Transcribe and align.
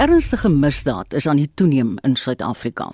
Ernstige 0.00 0.48
misdaad 0.48 1.12
is 1.12 1.26
aan 1.26 1.36
die 1.36 1.50
toeneem 1.54 1.98
in 2.00 2.14
Suid-Afrika. 2.16 2.86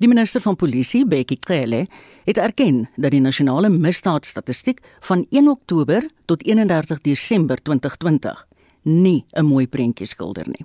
Die 0.00 0.08
minister 0.08 0.40
van 0.40 0.56
Polisie, 0.56 1.02
Bekkie 1.04 1.36
Cele, 1.40 1.82
het 2.24 2.38
erken 2.40 2.88
dat 2.96 3.12
die 3.12 3.20
nasionale 3.20 3.68
misdaadstatistiek 3.68 4.80
van 5.04 5.26
1 5.28 5.48
Oktober 5.48 6.06
tot 6.24 6.46
31 6.46 7.02
Desember 7.04 7.60
2020 7.62 8.46
nie 8.82 9.24
'n 9.32 9.44
mooi 9.44 9.68
prentjie 9.68 10.06
skilder 10.06 10.46
nie. 10.48 10.64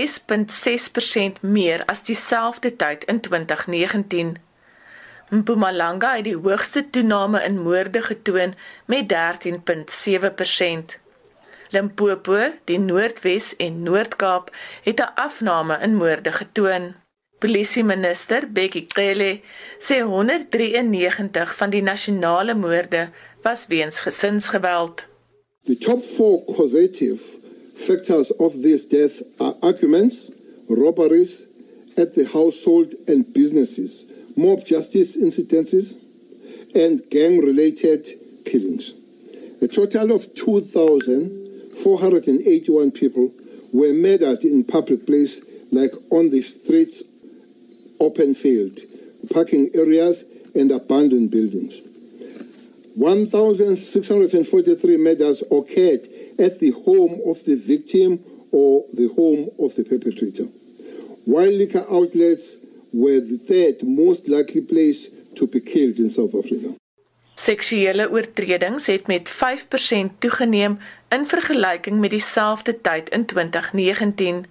meer 1.41 1.85
as 1.85 2.03
dieselfde 2.03 2.75
tyd 2.75 3.03
in 3.03 3.21
2019. 3.21 4.37
Mpumalanga 5.29 6.15
het 6.15 6.23
die 6.23 6.37
hoogste 6.37 6.89
toename 6.89 7.43
in 7.43 7.59
moorde 7.59 8.01
getoon 8.01 8.55
met 8.85 9.13
13.7%. 9.13 11.06
Limpopo, 11.77 12.37
die 12.65 12.79
Noordwes 12.81 13.51
en 13.61 13.83
Noord-Kaap 13.85 14.49
het 14.83 14.99
'n 14.99 15.13
afname 15.25 15.75
in 15.85 15.95
moorde 15.95 16.31
getoon. 16.31 16.83
Polisieminister 17.39 18.51
Bekkie 18.51 18.85
Cele 18.87 19.39
sê 19.87 19.97
193 20.01 21.55
van 21.55 21.69
die 21.69 21.81
nasionale 21.81 22.55
moorde 22.55 23.09
was 23.43 23.67
weens 23.67 23.99
gesinsgeweld. 23.99 25.05
The 25.65 25.77
top 25.77 26.05
4 26.05 26.43
causative 26.55 27.21
factors 27.75 28.35
of 28.35 28.53
this 28.61 28.87
death 28.87 29.21
are 29.37 29.55
arguments, 29.59 30.29
robberies 30.67 31.45
at 31.95 32.13
the 32.13 32.25
household 32.25 32.95
and 33.07 33.33
businesses, 33.33 34.05
mob 34.33 34.65
justice 34.65 35.19
incidences, 35.19 35.95
and 36.73 37.01
gang 37.09 37.39
related 37.43 38.17
killings. 38.43 38.95
A 39.61 39.67
total 39.67 40.11
of 40.11 40.33
2,481 41.83 42.91
people 42.91 43.31
were 43.71 43.93
murdered 43.93 44.43
in 44.43 44.63
public 44.63 45.05
place 45.05 45.39
like 45.71 45.91
on 46.09 46.29
the 46.29 46.41
streets, 46.41 47.03
open 47.99 48.35
field, 48.35 48.79
parking 49.31 49.69
areas, 49.73 50.23
and 50.55 50.71
abandoned 50.71 51.29
buildings. 51.29 51.81
1,643 52.95 54.97
murders 54.97 55.43
occurred 55.51 56.07
at 56.39 56.59
the 56.59 56.71
home 56.85 57.19
of 57.27 57.43
the 57.45 57.55
victim 57.55 58.19
or 58.51 58.85
the 58.93 59.07
home 59.09 59.49
of 59.59 59.75
the 59.75 59.83
perpetrator. 59.83 60.45
While 61.25 61.51
liquor 61.51 61.85
outlets 61.91 62.55
were 62.93 63.19
the 63.19 63.37
third 63.37 63.83
most 63.83 64.27
likely 64.27 64.61
place 64.61 65.07
to 65.35 65.45
be 65.45 65.59
killed 65.59 65.99
in 65.99 66.09
South 66.09 66.33
Africa. 66.33 66.76
Seksuele 67.47 68.09
oortredings 68.11 68.89
het 68.91 69.07
met 69.07 69.29
5% 69.29 69.31
toegeneem 70.19 70.77
in 71.15 71.25
vergelyking 71.25 71.99
met 71.99 72.09
dieselfde 72.09 72.81
tyd 72.81 73.09
in 73.09 73.25
2019. 73.25 74.45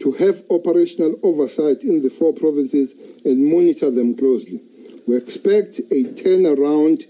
to 0.00 0.10
have 0.18 0.42
operational 0.50 1.14
oversight 1.22 1.84
in 1.84 2.02
the 2.02 2.10
four 2.10 2.32
provinces 2.32 2.94
and 3.24 3.46
monitor 3.46 3.92
them 3.92 4.16
closely. 4.16 4.60
We 5.06 5.16
expect 5.16 5.78
a 5.78 6.02
turnaround 6.18 7.06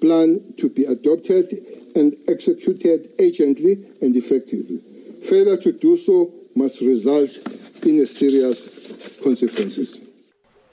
plan 0.00 0.40
to 0.56 0.70
be 0.70 0.84
adopted 0.84 1.52
and 1.94 2.16
executed 2.26 3.10
urgently 3.20 3.84
and 4.00 4.16
effectively. 4.16 4.80
Failure 5.20 5.58
to 5.58 5.72
do 5.72 5.96
so 5.96 6.32
must 6.54 6.80
result 6.80 7.40
in 7.82 8.00
a 8.00 8.06
serious 8.06 8.70
consequences. 9.22 9.98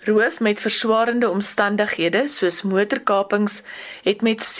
Roof 0.05 0.39
met 0.39 0.59
verswaarende 0.59 1.29
omstandighede 1.29 2.27
soos 2.27 2.61
motorkapings 2.61 3.63
het 4.03 4.21
met 4.21 4.59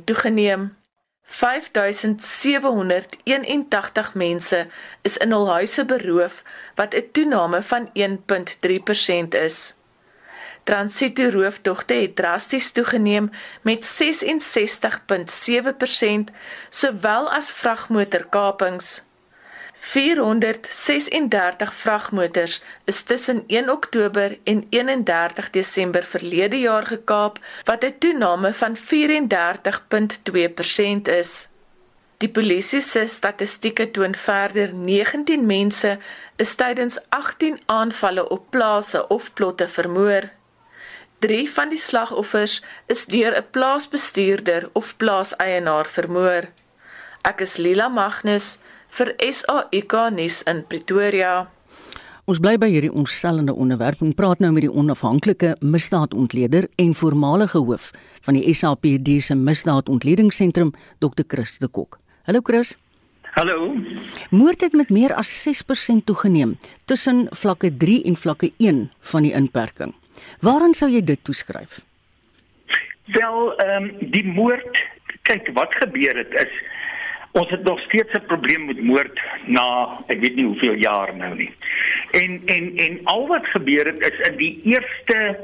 7% 0.00 0.04
toegeneem. 0.04 0.76
5781 1.24 4.14
mense 4.14 4.66
is 5.02 5.16
in 5.16 5.30
hul 5.30 5.48
huise 5.48 5.84
beroof 5.84 6.42
wat 6.74 6.94
'n 6.94 7.08
toename 7.12 7.62
van 7.62 7.90
1.3% 7.92 9.34
is. 9.34 9.74
Transito 10.64 11.28
roofdogte 11.28 11.94
het 11.94 12.16
drasties 12.16 12.72
toegeneem 12.72 13.30
met 13.62 13.84
66.7% 13.84 13.90
sowel 16.68 17.30
as 17.30 17.50
vragmotorkapings. 17.50 19.02
436 19.74 21.74
vragmotors 21.74 22.62
is 22.84 23.02
tussen 23.02 23.44
1 23.46 23.70
Oktober 23.70 24.38
en 24.44 24.66
31 24.70 25.50
Desember 25.50 26.04
verlede 26.04 26.60
jaar 26.60 26.86
gekaap 26.86 27.38
wat 27.64 27.84
'n 27.84 27.94
toename 27.98 28.54
van 28.54 28.76
34.2% 28.76 31.08
is. 31.08 31.48
Die 32.16 32.28
polisie 32.28 32.80
se 32.80 33.06
statistieke 33.06 33.90
toon 33.90 34.14
verder 34.14 34.74
19 34.74 35.46
mense 35.46 35.98
is 36.36 36.54
tydens 36.54 36.98
18 37.08 37.60
aanvalle 37.66 38.28
op 38.28 38.50
plase 38.50 39.08
of 39.08 39.32
plotte 39.32 39.68
vermoor. 39.68 40.30
3 41.18 41.50
van 41.50 41.68
die 41.68 41.78
slagoffers 41.78 42.62
is 42.86 43.06
deur 43.06 43.36
'n 43.36 43.46
plaasbestuurder 43.50 44.68
of 44.72 44.96
plaaseienaar 44.96 45.86
vermoor. 45.86 46.48
Ek 47.22 47.40
is 47.40 47.56
Lila 47.56 47.88
Magnus 47.88 48.58
vir 48.88 49.14
SAK 49.18 50.10
nuus 50.10 50.42
in 50.42 50.64
Pretoria. 50.66 51.48
Ons 52.24 52.38
bly 52.40 52.54
by 52.56 52.70
hierdie 52.72 52.92
ontstellende 52.92 53.52
onderwerp 53.52 54.00
en 54.00 54.14
praat 54.14 54.38
nou 54.38 54.52
met 54.52 54.64
die 54.64 54.72
onafhanklike 54.72 55.56
misdaadontleder 55.60 56.68
en 56.76 56.94
voormalige 56.94 57.58
hoof 57.58 57.90
van 58.24 58.38
die 58.38 58.54
SAPD 58.54 59.22
se 59.22 59.34
misdaadontledingssentrum, 59.34 60.72
Dr. 60.98 61.26
Chris 61.28 61.58
de 61.58 61.68
Kok. 61.68 61.98
Hallo 62.22 62.40
Chris. 62.42 62.76
Hallo. 63.34 63.74
Moord 64.30 64.60
het 64.60 64.72
met 64.72 64.90
meer 64.90 65.12
as 65.14 65.28
6% 65.42 66.04
toegeneem 66.04 66.56
tussen 66.84 67.26
vlakke 67.30 67.76
3 67.76 68.02
en 68.04 68.16
vlakke 68.16 68.52
1 68.56 68.90
van 69.00 69.22
die 69.22 69.32
inperking. 69.32 69.94
Waaraan 70.40 70.74
sou 70.74 70.90
jy 70.90 71.04
dit 71.04 71.24
toeskryf? 71.24 71.80
Wel, 73.04 73.56
ehm 73.56 73.82
um, 73.82 74.10
die 74.10 74.26
moord, 74.26 74.78
kyk 75.22 75.50
wat 75.52 75.74
gebeur 75.74 76.16
het 76.16 76.32
is 76.46 76.52
ons 77.34 77.50
het 77.50 77.64
nog 77.64 77.80
steeds 77.80 78.12
'n 78.12 78.26
probleem 78.26 78.64
met 78.64 78.80
moord 78.82 79.20
na 79.44 79.64
ek 80.06 80.20
weet 80.20 80.34
nie 80.34 80.44
hoeveel 80.44 80.74
jaar 80.74 81.16
nou 81.16 81.34
nie. 81.34 81.52
En 82.10 82.42
en 82.46 82.76
en 82.76 83.00
al 83.04 83.26
wat 83.26 83.46
gebeur 83.46 83.86
het 83.86 84.12
is 84.12 84.28
in 84.28 84.36
die 84.36 84.60
eerste 84.64 85.38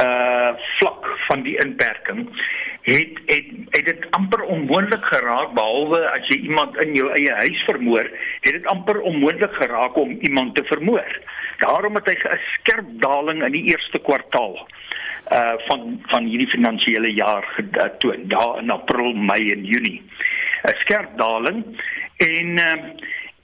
uh 0.00 0.50
vlak 0.78 1.06
van 1.26 1.42
die 1.42 1.56
inperking 1.64 2.28
het 2.82 3.18
het 3.26 3.46
het 3.70 3.84
dit 3.84 4.06
amper 4.10 4.42
onmoontlik 4.42 5.04
geraak 5.04 5.52
behalwe 5.54 6.10
as 6.10 6.26
jy 6.28 6.36
iemand 6.36 6.76
in 6.76 6.94
jou 6.94 7.12
eie 7.12 7.32
huis 7.32 7.62
vermoor, 7.64 8.10
het 8.40 8.52
dit 8.52 8.66
amper 8.66 9.00
onmoontlik 9.00 9.52
geraak 9.52 9.96
om 9.96 10.16
iemand 10.20 10.56
te 10.56 10.64
vermoor. 10.64 11.20
Daarom 11.58 11.94
het 11.94 12.06
hy 12.06 12.16
'n 12.16 12.40
skerp 12.58 12.88
daling 13.00 13.42
in 13.42 13.52
die 13.52 13.68
eerste 13.70 13.98
kwartaal 13.98 14.68
uh 15.32 15.54
van 15.66 16.02
van 16.06 16.24
hierdie 16.24 16.48
finansiële 16.48 17.12
jaar 17.12 17.44
getoon, 17.56 18.28
daar 18.28 18.58
in 18.58 18.70
April, 18.70 19.14
Mei 19.14 19.52
en 19.52 19.64
Junie. 19.64 20.02
'n 20.64 20.76
Skerp 20.84 21.16
daling 21.16 21.64
en 22.16 22.58
uh 22.58 22.72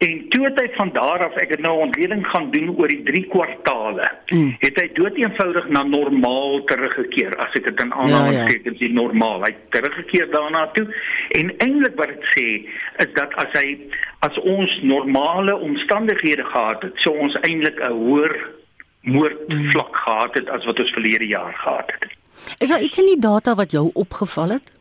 En 0.00 0.28
toe 0.28 0.44
het 0.44 0.56
hy 0.60 0.68
van 0.78 0.90
daar 0.92 1.20
af, 1.26 1.34
ek 1.42 1.50
het 1.52 1.60
nou 1.60 1.74
ontleding 1.84 2.22
gaan 2.26 2.46
doen 2.50 2.70
oor 2.78 2.88
die 2.88 3.02
3 3.04 3.20
kwartale. 3.28 4.06
Mm. 4.32 4.54
Het 4.62 4.78
hy 4.80 4.86
doeteenvoudig 4.96 5.66
na 5.68 5.82
normaal 5.84 6.62
teruggekeer, 6.70 7.34
as 7.44 7.58
ek 7.58 7.66
dit 7.68 7.82
in 7.84 7.92
aanhalingstekens 7.92 8.78
ja, 8.80 8.86
ja. 8.86 8.92
sê 8.92 8.96
normaal. 8.96 9.44
Hy 9.44 9.50
teruggekeer 9.76 10.30
daarna 10.32 10.62
toe. 10.78 10.86
En 11.36 11.52
eintlik 11.52 12.00
wat 12.00 12.14
dit 12.14 12.24
sê 12.32 12.46
is 13.04 13.12
dat 13.18 13.36
as 13.44 13.52
hy 13.58 13.76
as 14.24 14.40
ons 14.40 14.78
normale 14.88 15.58
omstandighede 15.68 16.48
gehad 16.48 16.88
het, 16.88 16.96
sou 17.04 17.12
ons 17.26 17.36
eintlik 17.42 17.76
'n 17.84 17.92
hoër 18.00 18.34
moordvlak 19.00 19.92
mm. 19.92 20.00
gehad 20.06 20.34
het 20.40 20.48
as 20.48 20.64
wat 20.64 20.80
ons 20.80 20.96
verlede 20.96 21.28
jaar 21.28 21.52
gehad 21.60 21.92
het. 21.92 22.08
Is 22.56 22.72
daar 22.72 22.80
iets 22.80 23.04
in 23.04 23.12
die 23.12 23.20
data 23.20 23.54
wat 23.54 23.76
jou 23.76 23.90
opgeval 23.92 24.56
het? 24.56 24.72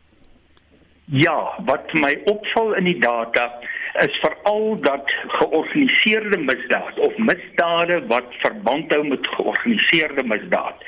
Ja, 1.04 1.52
wat 1.68 1.92
my 1.92 2.16
opval 2.24 2.72
in 2.80 2.88
die 2.88 3.00
data 3.04 3.50
is 3.92 4.18
veral 4.20 4.80
dat 4.80 5.12
georganiseerde 5.26 6.38
misdaad 6.38 6.98
of 6.98 7.16
misdade 7.16 8.06
wat 8.06 8.24
verband 8.28 8.92
hou 8.92 9.06
met 9.08 9.26
georganiseerde 9.26 10.24
misdaad 10.24 10.84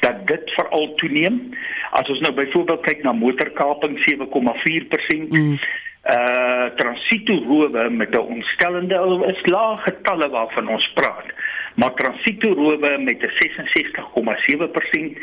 dat 0.00 0.26
dit 0.26 0.50
veral 0.54 0.94
toeneem. 0.94 1.54
As 1.90 2.08
ons 2.08 2.20
nou 2.20 2.34
byvoorbeeld 2.34 2.80
kyk 2.80 3.02
na 3.02 3.12
motorkaping 3.12 3.98
7,4%, 4.08 5.28
mm. 5.28 5.58
uh 6.10 6.66
transito 6.80 7.34
rowe 7.48 7.90
met 7.90 8.14
'n 8.16 8.18
ontstellende 8.36 9.24
is 9.26 9.40
lae 9.44 9.76
getalle 9.76 10.28
waarvan 10.28 10.68
ons 10.68 10.92
praat. 10.94 11.28
Maar 11.74 11.94
transito 11.94 12.52
rowe 12.52 12.98
met 12.98 13.22
'n 13.22 13.30
66,7% 13.38 15.18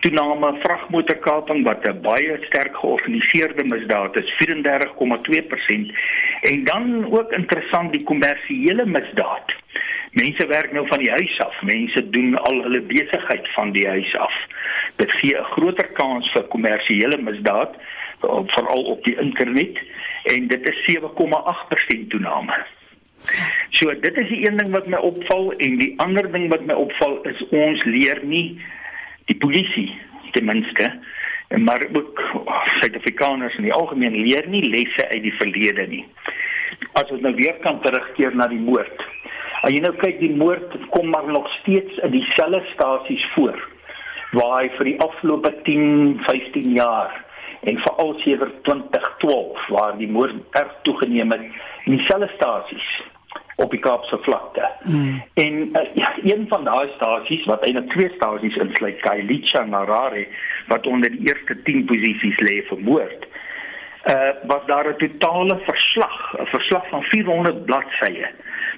toename 0.00 0.58
vragmotorkaping 0.62 1.64
wat 1.64 1.86
'n 1.88 2.00
baie 2.00 2.36
sterk 2.40 2.76
georganiseerde 2.76 3.64
misdaad 3.64 4.16
is 4.16 4.34
34,2% 4.36 5.92
en 6.40 6.64
dan 6.64 7.12
ook 7.18 7.32
interessant 7.32 7.92
die 7.92 8.02
kommersiële 8.02 8.86
misdaad. 8.86 9.60
Mense 10.12 10.46
werk 10.46 10.72
nou 10.72 10.86
van 10.86 10.98
die 10.98 11.10
huis 11.10 11.38
af. 11.40 11.62
Mense 11.62 12.10
doen 12.10 12.38
al 12.38 12.62
hulle 12.62 12.80
besigheid 12.80 13.48
van 13.52 13.70
die 13.72 13.88
huis 13.88 14.16
af. 14.16 14.34
Dit 14.96 15.12
gee 15.12 15.38
'n 15.38 15.44
groter 15.44 15.88
kans 15.92 16.32
vir 16.32 16.42
kommersiële 16.42 17.18
misdaad 17.22 17.76
veral 18.46 18.82
op 18.84 19.04
die 19.04 19.18
internet 19.20 19.78
en 20.22 20.46
dit 20.46 20.68
is 20.68 20.84
7,8% 20.84 22.10
toename. 22.10 22.66
So 23.78 23.94
dit 24.00 24.18
is 24.18 24.28
die 24.28 24.42
een 24.46 24.56
ding 24.60 24.70
wat 24.74 24.86
my 24.86 24.98
opval 24.98 25.52
en 25.52 25.78
die 25.78 25.92
ander 26.04 26.28
ding 26.32 26.48
wat 26.52 26.64
my 26.66 26.74
opval 26.74 27.20
is 27.30 27.42
ons 27.50 27.84
leer 27.88 28.20
nie 28.26 28.46
die 29.30 29.38
polisie 29.38 29.90
ten 30.32 30.48
minste 30.48 30.90
maar 31.58 31.86
ook 31.92 32.20
Suid-Afrikaners 32.80 33.56
in 33.56 33.62
die 33.62 33.72
algemeen 33.72 34.16
leer 34.16 34.48
nie 34.48 34.64
lesse 34.68 35.08
uit 35.08 35.22
die 35.22 35.34
verlede 35.36 35.86
nie. 35.86 36.04
As 36.92 37.10
ons 37.12 37.20
nou 37.20 37.34
weer 37.36 37.58
kan 37.64 37.80
terugkeer 37.84 38.34
na 38.36 38.46
die 38.48 38.60
moord. 38.60 39.04
As 39.62 39.74
jy 39.74 39.82
nou 39.84 39.92
kyk 40.00 40.18
die 40.20 40.32
moord 40.36 40.72
kom 40.94 41.12
maar 41.12 41.28
nog 41.28 41.48
steeds 41.60 42.00
in 42.02 42.14
dieselfde 42.16 42.62
stasies 42.72 43.26
voor 43.34 43.60
waar 44.32 44.62
hy 44.62 44.68
vir 44.78 44.88
die 44.88 45.00
afgelope 45.04 45.52
10, 45.66 46.22
15 46.24 46.72
jaar 46.72 47.18
en 47.68 47.78
veral 47.84 48.14
sedert 48.24 48.62
2012 48.64 49.66
waar 49.76 49.98
die 49.98 50.08
moord 50.08 50.56
erg 50.58 50.72
toegeneem 50.88 51.34
het 51.36 51.44
in 51.84 51.98
dieselfde 51.98 52.30
stasies 52.38 52.88
op 53.62 53.70
die 53.70 53.80
Kaapse 53.80 54.18
vlakte. 54.20 54.70
Mm. 54.84 55.22
En 55.34 55.54
uh, 55.72 55.82
ja, 55.94 56.14
een 56.22 56.44
van 56.48 56.64
daai 56.64 56.88
stasies 56.94 57.44
wat 57.44 57.64
eintlik 57.64 57.90
twee 57.90 58.10
stasies 58.16 58.56
insluit, 58.56 59.00
Kailicha 59.00 59.64
Narare 59.64 60.26
wat 60.66 60.86
onder 60.86 61.10
die 61.10 61.28
eerste 61.28 61.62
10 61.62 61.84
posisies 61.84 62.40
lê 62.40 62.62
vir 62.68 62.80
moord. 62.80 63.26
Uh 64.10 64.30
was 64.50 64.64
daar 64.66 64.88
'n 64.88 64.98
totale 64.98 65.58
verslag, 65.64 66.34
'n 66.38 66.46
verslag 66.46 66.88
van 66.88 67.02
400 67.02 67.64
bladsye 67.64 68.30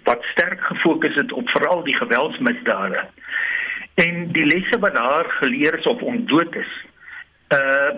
wat 0.05 0.23
sterk 0.23 0.61
gefokus 0.61 1.15
het 1.15 1.33
op 1.33 1.49
veral 1.49 1.85
die 1.85 1.97
geweldsmisdade. 1.97 3.05
En 3.95 4.29
die 4.33 4.45
lesse 4.45 4.79
wat 4.79 4.95
daar 4.95 5.25
geleer 5.29 5.79
is 5.79 5.87
of 5.87 6.03
ontdood 6.03 6.55
is, 6.55 6.85
uh 7.49 7.91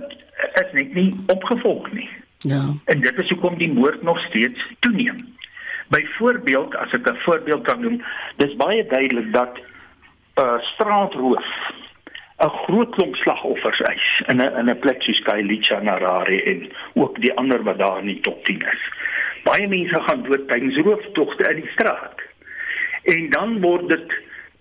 is 0.55 0.73
net 0.73 0.95
nie 0.95 1.15
opgevolg 1.27 1.93
nie. 1.93 2.09
Ja. 2.39 2.75
En 2.85 3.01
dit 3.01 3.23
is 3.23 3.29
hoekom 3.29 3.59
die 3.59 3.73
moord 3.73 4.03
nog 4.03 4.19
steeds 4.21 4.73
toeneem. 4.79 5.36
Byvoorbeeld, 5.89 6.77
as 6.77 6.93
ek 6.93 7.09
'n 7.11 7.17
voorbeeld 7.25 7.63
kan 7.63 7.81
noem, 7.81 8.03
dis 8.37 8.57
baie 8.57 8.87
duidelik 8.87 9.33
dat 9.33 9.59
uh, 10.41 10.59
straatroof 10.59 11.47
'n 12.39 12.49
groot 12.65 12.91
klomp 12.95 13.15
slagoffers 13.17 13.81
eis 13.81 14.23
in 14.27 14.37
'n 14.37 14.57
in 14.61 14.71
'n 14.71 14.79
plek 14.79 15.03
soos 15.03 15.23
Kailicha 15.23 15.81
Narare 15.81 16.43
en 16.43 16.69
ook 16.95 17.21
die 17.21 17.35
ander 17.35 17.63
wat 17.63 17.79
daar 17.79 17.99
in 17.99 18.07
die 18.07 18.21
top 18.21 18.45
10 18.45 18.61
is. 18.73 18.83
Baie 19.45 19.69
mense 19.69 20.01
gaan 20.01 20.23
dood 20.23 20.49
tydens 20.49 20.77
rooftogte 20.77 21.51
in 21.51 21.61
die 21.61 21.71
straat. 21.73 22.21
En 23.03 23.31
dan 23.31 23.61
word 23.61 23.89
dit 23.89 24.15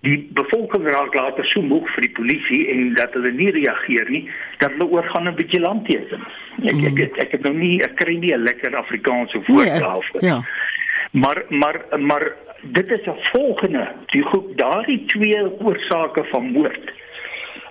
die 0.06 0.30
bevolking 0.38 0.88
raak 0.88 1.14
later 1.14 1.46
so 1.46 1.62
moeg 1.62 1.88
vir 1.96 2.06
die 2.06 2.16
polisie 2.20 2.62
en 2.72 2.94
dat 2.94 3.14
hulle 3.18 3.32
nie 3.32 3.50
reageer 3.52 4.10
nie, 4.10 4.30
dat 4.62 4.72
hulle 4.72 4.90
oorgaan 4.98 5.28
'n 5.28 5.36
vigilantisme. 5.36 6.26
Ek 6.64 6.84
ek 6.92 7.00
ek, 7.08 7.18
ek 7.24 7.32
het 7.32 7.44
nou 7.44 7.54
nie 7.54 7.82
ek 7.84 7.96
kry 7.96 8.16
nie 8.18 8.34
'n 8.34 8.44
lekker 8.44 8.76
Afrikaanse 8.76 9.42
woord 9.48 9.72
nee, 9.72 9.80
daarvoor. 9.80 10.24
Ja. 10.24 10.46
Maar 11.16 11.44
maar 11.50 12.00
maar 12.00 12.34
dit 12.62 12.92
is 12.92 13.06
'n 13.06 13.20
volgende 13.32 13.92
die 14.06 14.24
groep 14.24 14.58
daardie 14.58 15.06
twee 15.06 15.62
oorsake 15.62 16.24
van 16.24 16.52
moord. 16.52 16.92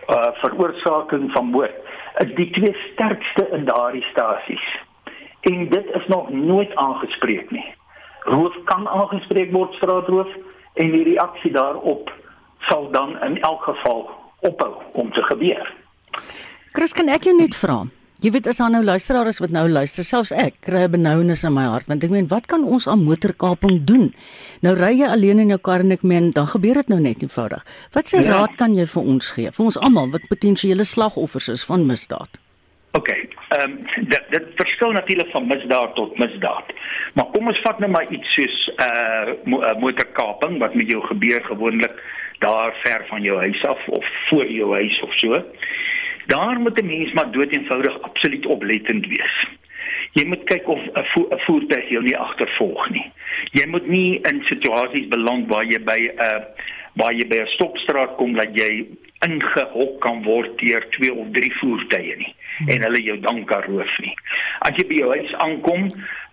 Uh 0.07 0.33
veroorsaking 0.33 1.33
van 1.33 1.47
moord 1.47 1.75
is 2.19 2.35
die 2.35 2.51
twee 2.51 2.77
sterkste 2.93 3.49
in 3.53 3.65
daardie 3.65 4.03
stasies. 4.03 4.83
En 5.41 5.69
dit 5.69 5.87
is 5.95 6.07
nog 6.07 6.31
nooit 6.31 6.75
aangespreek 6.75 7.51
nie. 7.51 7.75
Roof 8.21 8.55
kan 8.65 8.89
aangespreek 8.89 9.53
word 9.53 9.73
straatroof 9.73 10.29
en 10.75 10.91
die 10.91 11.05
reaksie 11.05 11.53
daarop 11.53 12.13
sal 12.59 12.91
dan 12.91 13.23
in 13.23 13.41
elk 13.41 13.63
geval 13.63 14.11
ophou 14.41 14.75
om 14.93 15.13
te 15.13 15.23
gebeur. 15.23 15.75
Chris, 16.73 16.93
kan 16.93 17.09
ek 17.09 17.23
jou 17.23 17.37
net 17.37 17.57
vra? 17.57 17.83
Jy 18.25 18.31
weet 18.33 18.47
as 18.49 18.57
daar 18.57 18.71
nou 18.73 18.81
luisteraars 18.81 19.37
wat 19.43 19.51
nou 19.53 19.67
luister, 19.69 20.05
selfs 20.09 20.31
ek 20.33 20.55
kry 20.65 20.87
'n 20.87 20.93
benouenis 20.95 21.43
in 21.45 21.53
my 21.53 21.65
hart 21.69 21.89
want 21.93 22.05
ek 22.05 22.11
meen 22.11 22.29
wat 22.29 22.47
kan 22.47 22.65
ons 22.65 22.87
aan 22.89 23.05
motorkaping 23.05 23.85
doen? 23.85 24.15
Nou 24.63 24.73
ry 24.75 24.97
jy 24.97 25.09
alleen 25.13 25.43
in 25.45 25.51
jou 25.53 25.59
kar 25.59 25.81
en 25.81 25.93
ek 25.93 26.03
meen 26.03 26.31
dan 26.31 26.47
gebeur 26.47 26.75
dit 26.75 26.89
nou 26.89 27.01
net 27.01 27.21
eenvoudig. 27.21 27.61
Wat 27.93 28.09
se 28.09 28.23
ja. 28.23 28.31
raad 28.31 28.57
kan 28.57 28.75
jy 28.75 28.87
vir 28.87 29.03
ons 29.03 29.31
gee? 29.31 29.51
Vir 29.53 29.65
ons 29.65 29.77
almal 29.77 30.09
wat 30.11 30.29
potensiële 30.29 30.85
slagoffers 30.85 31.49
is 31.49 31.65
van 31.65 31.87
misdaad. 31.87 32.41
OK. 32.97 33.09
Ehm 33.09 33.61
um, 33.61 33.79
dit 34.09 34.25
dit 34.31 34.47
verskil 34.57 34.93
natuurlik 34.93 35.31
van 35.31 35.47
misdaad 35.47 35.95
tot 35.95 36.19
misdaad. 36.19 36.73
Maar 37.15 37.27
kom 37.27 37.47
ons 37.47 37.61
vat 37.61 37.79
nou 37.79 37.91
maar 37.91 38.09
iets 38.09 38.33
soos 38.33 38.71
'n 38.73 38.83
uh, 38.89 39.35
mo 39.45 39.61
uh, 39.61 39.77
motorkaping 39.77 40.59
wat 40.59 40.75
met 40.75 40.91
jou 40.91 41.03
gebeur 41.13 41.45
gewoonlik 41.45 41.93
daar 42.39 42.73
ver 42.85 43.05
van 43.09 43.23
jou 43.23 43.39
huis 43.39 43.65
af 43.65 43.89
of 43.89 44.07
voor 44.29 44.47
jou 44.47 44.73
huis 44.73 45.01
of 45.03 45.13
so. 45.13 45.45
Daar 46.27 46.61
moet 46.61 46.81
'n 46.81 46.87
mens 46.87 47.13
maar 47.13 47.31
doeteenvoudig 47.31 48.03
absoluut 48.03 48.47
oplettend 48.47 49.07
wees. 49.07 49.47
Jy 50.13 50.25
moet 50.27 50.45
kyk 50.45 50.69
of 50.69 50.81
'n 50.81 51.05
vo 51.13 51.27
voertuig 51.47 51.89
jou 51.89 52.03
nie 52.03 52.19
agtervolg 52.19 52.91
nie. 52.91 53.13
Jy 53.53 53.67
moet 53.67 53.87
nie 53.87 54.21
in 54.21 54.43
situasies 54.45 55.09
beland 55.09 55.49
waar 55.49 55.65
jy 55.65 55.81
by 55.85 56.01
'n 56.01 56.21
uh, 56.21 56.41
waar 56.95 57.13
jy 57.13 57.27
by 57.29 57.37
'n 57.37 57.55
stopstraat 57.57 58.17
kom 58.17 58.33
dat 58.33 58.55
jy 58.55 58.87
ingehok 59.27 60.01
kan 60.05 60.23
word 60.25 60.57
deur 60.61 60.85
twee 60.97 61.13
of 61.13 61.31
drie 61.37 61.53
voertuie 61.61 62.17
nie 62.21 62.33
en 62.71 62.85
hulle 62.87 63.01
jou 63.03 63.17
dan 63.21 63.43
kan 63.51 63.65
roof 63.67 63.99
nie. 64.03 64.15
As 64.67 64.77
jy 64.79 64.87
by 64.89 65.01
jou 65.01 65.11
huis 65.17 65.35
aankom, 65.43 65.89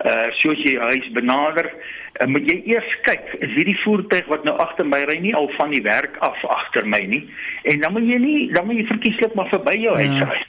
uh 0.05 0.27
soos 0.37 0.61
jy 0.65 0.75
jou 0.75 0.89
huis 0.91 1.07
benader, 1.15 1.71
uh, 2.19 2.27
moet 2.29 2.47
jy 2.49 2.57
eers 2.73 2.95
kyk, 3.07 3.35
is 3.41 3.53
hierdie 3.57 3.77
voertuig 3.83 4.29
wat 4.29 4.45
nou 4.47 4.55
agter 4.61 4.87
my 4.87 5.01
ry 5.09 5.17
nie 5.23 5.35
al 5.37 5.49
van 5.57 5.73
die 5.73 5.83
werk 5.85 6.19
af 6.25 6.37
agter 6.57 6.85
my 6.85 7.01
nie? 7.09 7.23
En 7.69 7.81
dan 7.81 7.95
moet 7.97 8.09
jy 8.09 8.19
nie 8.21 8.39
dan 8.53 8.69
moet 8.69 8.81
jy 8.81 8.87
verkieslik 8.91 9.37
maar 9.37 9.49
verby 9.53 9.77
jou 9.81 9.95
huis 9.97 10.17
ja. 10.19 10.29
ry. 10.29 10.41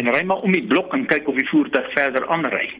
En 0.00 0.08
ry 0.14 0.24
maar 0.26 0.42
om 0.46 0.54
die 0.56 0.64
blok 0.66 0.94
en 0.96 1.06
kyk 1.06 1.28
of 1.28 1.38
die 1.38 1.48
voertuig 1.50 1.92
verder 1.94 2.26
aanry. 2.32 2.72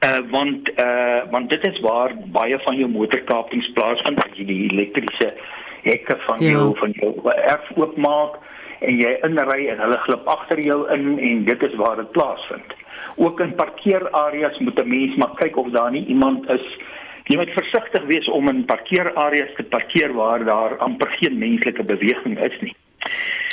Uh 0.00 0.20
want 0.32 0.70
uh 0.80 1.22
want 1.30 1.50
dit 1.52 1.66
is 1.68 1.80
waar 1.84 2.16
baie 2.34 2.58
van 2.66 2.78
jou 2.82 2.88
motorkapings 2.90 3.72
plaasvind 3.76 4.22
as 4.24 4.38
jy 4.38 4.46
die 4.48 4.62
elektriese 4.70 5.34
hekke 5.82 6.16
van 6.26 6.40
ja. 6.40 6.50
jou 6.50 6.76
van 6.78 6.90
jou 7.00 7.12
erf 7.34 7.70
oopmaak 7.76 8.38
en 8.80 8.96
jy 8.96 9.12
inry 9.26 9.68
en 9.72 9.82
hulle 9.84 9.98
glip 10.06 10.28
agter 10.34 10.60
jou 10.64 10.80
in 10.94 11.18
en 11.18 11.44
dit 11.44 11.62
is 11.68 11.74
waar 11.80 11.96
dit 12.00 12.12
plaasvind. 12.16 12.74
Ook 13.16 13.40
in 13.40 13.54
parkeerareas 13.54 14.58
moet 14.58 14.80
'n 14.80 14.88
mens 14.88 15.16
maar 15.16 15.34
kyk 15.36 15.56
of 15.56 15.70
daar 15.70 15.90
nie 15.90 16.06
iemand 16.06 16.50
is. 16.50 16.66
Jy 17.24 17.36
moet 17.36 17.50
versigtig 17.50 18.04
wees 18.04 18.28
om 18.28 18.48
in 18.48 18.64
parkeerareas 18.64 19.54
te 19.56 19.62
parkeer 19.62 20.12
waar 20.12 20.44
daar 20.44 20.76
amper 20.78 21.10
geen 21.20 21.38
menslike 21.38 21.84
beweging 21.84 22.38
is 22.38 22.60
nie. 22.60 22.74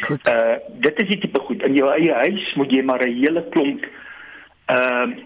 Goed. 0.06 0.28
Uh 0.28 0.56
dit 0.70 1.02
is 1.02 1.08
die 1.08 1.18
tipe 1.18 1.40
goed. 1.40 1.64
In 1.64 1.74
jou 1.74 1.92
eie 1.92 2.14
huis 2.14 2.54
moet 2.56 2.72
jy 2.72 2.82
maar 2.82 3.04
'n 3.08 3.14
hele 3.24 3.44
klomp 3.50 3.86
ehm 4.66 5.12
uh, 5.12 5.18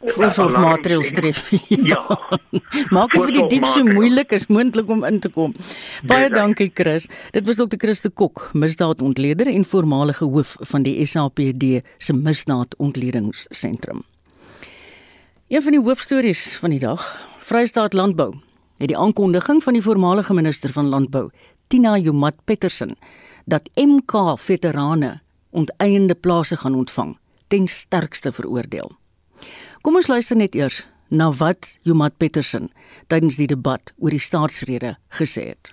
Voorsorgmaatreëls 0.00 1.10
tref. 1.12 1.50
Ja. 1.90 2.00
Maak 2.94 3.12
dit 3.12 3.22
vir 3.22 3.34
die 3.36 3.46
dief 3.52 3.66
so 3.74 3.84
moeilik 3.84 4.32
as 4.32 4.46
moontlik 4.48 4.88
om 4.90 5.04
in 5.04 5.20
te 5.20 5.28
kom. 5.32 5.52
Baie 6.08 6.28
reg. 6.28 6.36
dankie 6.38 6.70
Chris. 6.74 7.06
Dit 7.34 7.46
was 7.48 7.58
Dr. 7.60 7.76
Chris 7.80 8.00
de 8.00 8.10
Kok, 8.10 8.48
misdaadontleder 8.56 9.50
en 9.52 9.64
voormalige 9.64 10.24
hoof 10.24 10.56
van 10.72 10.86
die 10.86 10.96
SAPD 11.06 11.82
se 11.98 12.16
misdaadontledingssentrum. 12.16 14.04
Een 15.50 15.62
van 15.62 15.74
die 15.74 15.82
hoofstories 15.82 16.44
van 16.62 16.70
die 16.70 16.80
dag, 16.80 17.04
Vrystaat 17.42 17.92
Landbou, 17.92 18.30
het 18.78 18.88
die 18.88 18.98
aankondiging 18.98 19.62
van 19.62 19.76
die 19.76 19.82
voormalige 19.82 20.34
minister 20.34 20.72
van 20.72 20.88
Landbou, 20.88 21.28
Tina 21.66 21.96
Joemat 21.98 22.38
Pettersen, 22.44 22.96
dat 23.44 23.68
MK 23.74 24.38
veterane 24.38 25.18
onteieende 25.50 26.14
plase 26.14 26.56
gaan 26.56 26.74
ontvang, 26.74 27.16
ten 27.48 27.68
sterkste 27.68 28.32
veroordeel. 28.32 28.99
Kom 29.80 29.96
ons 29.96 30.10
luister 30.12 30.36
net 30.36 30.52
eers 30.58 30.82
na 31.08 31.30
wat 31.32 31.70
Joemat 31.88 32.18
Pettersen 32.20 32.66
tydens 33.08 33.38
die 33.40 33.46
debat 33.48 33.94
oor 33.96 34.12
die 34.12 34.20
staatsrede 34.20 34.90
gesê 35.16 35.46
het. 35.54 35.70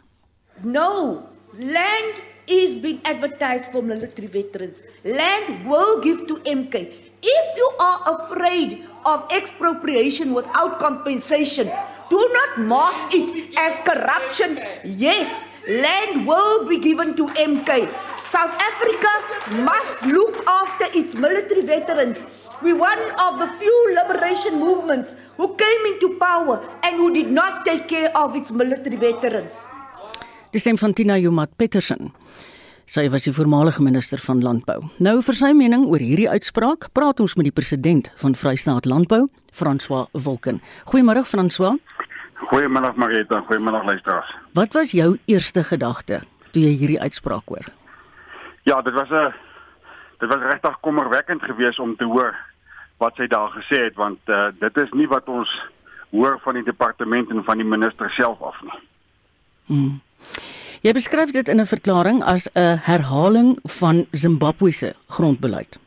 No, 0.64 1.28
land 1.60 2.22
is 2.48 2.78
being 2.80 3.02
advertised 3.04 3.68
for 3.74 3.84
military 3.84 4.30
veterans. 4.32 4.80
Land 5.04 5.68
will 5.68 6.00
give 6.00 6.24
to 6.32 6.40
MK. 6.48 6.88
If 7.20 7.60
you 7.60 7.70
are 7.84 8.00
afraid 8.16 8.80
of 9.04 9.28
expropriation 9.28 10.32
without 10.32 10.80
compensation, 10.80 11.68
do 12.08 12.24
not 12.32 12.64
mask 12.64 13.12
it 13.12 13.60
as 13.60 13.84
corruption. 13.84 14.56
Yes, 14.88 15.28
land 15.68 16.24
will 16.24 16.64
be 16.72 16.80
given 16.80 17.12
to 17.20 17.28
MK. 17.36 17.92
South 18.32 18.56
Africa 18.56 19.12
must 19.68 20.00
look 20.08 20.40
after 20.48 20.88
its 20.96 21.14
military 21.14 21.68
veterans. 21.68 22.24
We're 22.62 22.76
one 22.76 23.04
of 23.22 23.38
the 23.38 23.48
few 23.60 23.78
liberation 23.94 24.60
movements 24.60 25.14
who 25.38 25.56
came 25.56 25.94
into 25.94 26.18
power 26.18 26.58
and 26.82 26.98
who 26.98 27.14
did 27.14 27.30
not 27.30 27.66
take 27.66 27.88
care 27.88 28.10
of 28.18 28.36
its 28.36 28.50
military 28.52 28.98
veterans. 28.98 29.68
Die 30.52 30.60
stem 30.60 30.78
van 30.82 30.94
Tina 30.94 31.20
Joemat 31.22 31.54
Pettersen. 31.56 32.10
Sy 32.90 33.10
was 33.14 33.28
die 33.28 33.34
voormalige 33.36 33.84
minister 33.84 34.18
van 34.24 34.42
landbou. 34.42 34.80
Nou 35.04 35.20
vir 35.22 35.38
sy 35.38 35.52
mening 35.54 35.86
oor 35.86 36.02
hierdie 36.02 36.30
uitspraak, 36.32 36.90
praat 36.98 37.22
ons 37.22 37.36
met 37.38 37.46
die 37.46 37.54
president 37.54 38.10
van 38.24 38.34
Vrystaat 38.34 38.88
Landbou, 38.90 39.28
François 39.54 40.08
Wilken. 40.16 40.62
Goeiemôre 40.90 41.22
François. 41.28 41.76
Goeiemiddag 42.48 42.98
Marita, 42.98 43.44
goeiemiddag 43.52 43.86
luisteraars. 43.86 44.34
Wat 44.58 44.74
was 44.74 44.96
jou 44.98 45.18
eerste 45.30 45.62
gedagte 45.68 46.24
toe 46.56 46.64
jy 46.64 46.74
hierdie 46.80 47.02
uitspraak 47.04 47.46
hoor? 47.54 47.70
Ja, 48.66 48.82
dit 48.82 48.94
was 48.98 49.12
'n 49.12 49.34
dit 50.20 50.30
was 50.30 50.52
regtig 50.52 50.80
kommerwekkend 50.80 51.44
geweest 51.44 51.80
om 51.80 51.96
te 51.96 52.06
hoor 52.06 52.36
wat 52.98 53.16
sy 53.16 53.28
daar 53.28 53.50
gesê 53.54 53.84
het 53.88 53.96
want 53.96 54.20
uh, 54.26 54.48
dit 54.60 54.78
is 54.78 54.92
nie 54.92 55.08
wat 55.08 55.28
ons 55.30 55.50
hoor 56.10 56.40
van 56.44 56.54
die 56.54 56.64
departement 56.64 57.30
en 57.30 57.44
van 57.44 57.58
die 57.58 57.68
minister 57.68 58.10
self 58.16 58.42
af 58.42 58.62
nie. 58.62 58.80
Jy 60.82 60.94
beskryf 60.94 61.34
dit 61.36 61.48
in 61.48 61.60
'n 61.60 61.66
verklaring 61.66 62.24
as 62.24 62.48
'n 62.54 62.78
herhaling 62.90 63.60
van 63.80 64.06
Zimbabwe 64.12 64.72
se 64.72 64.94
grondbeleid. 65.08 65.80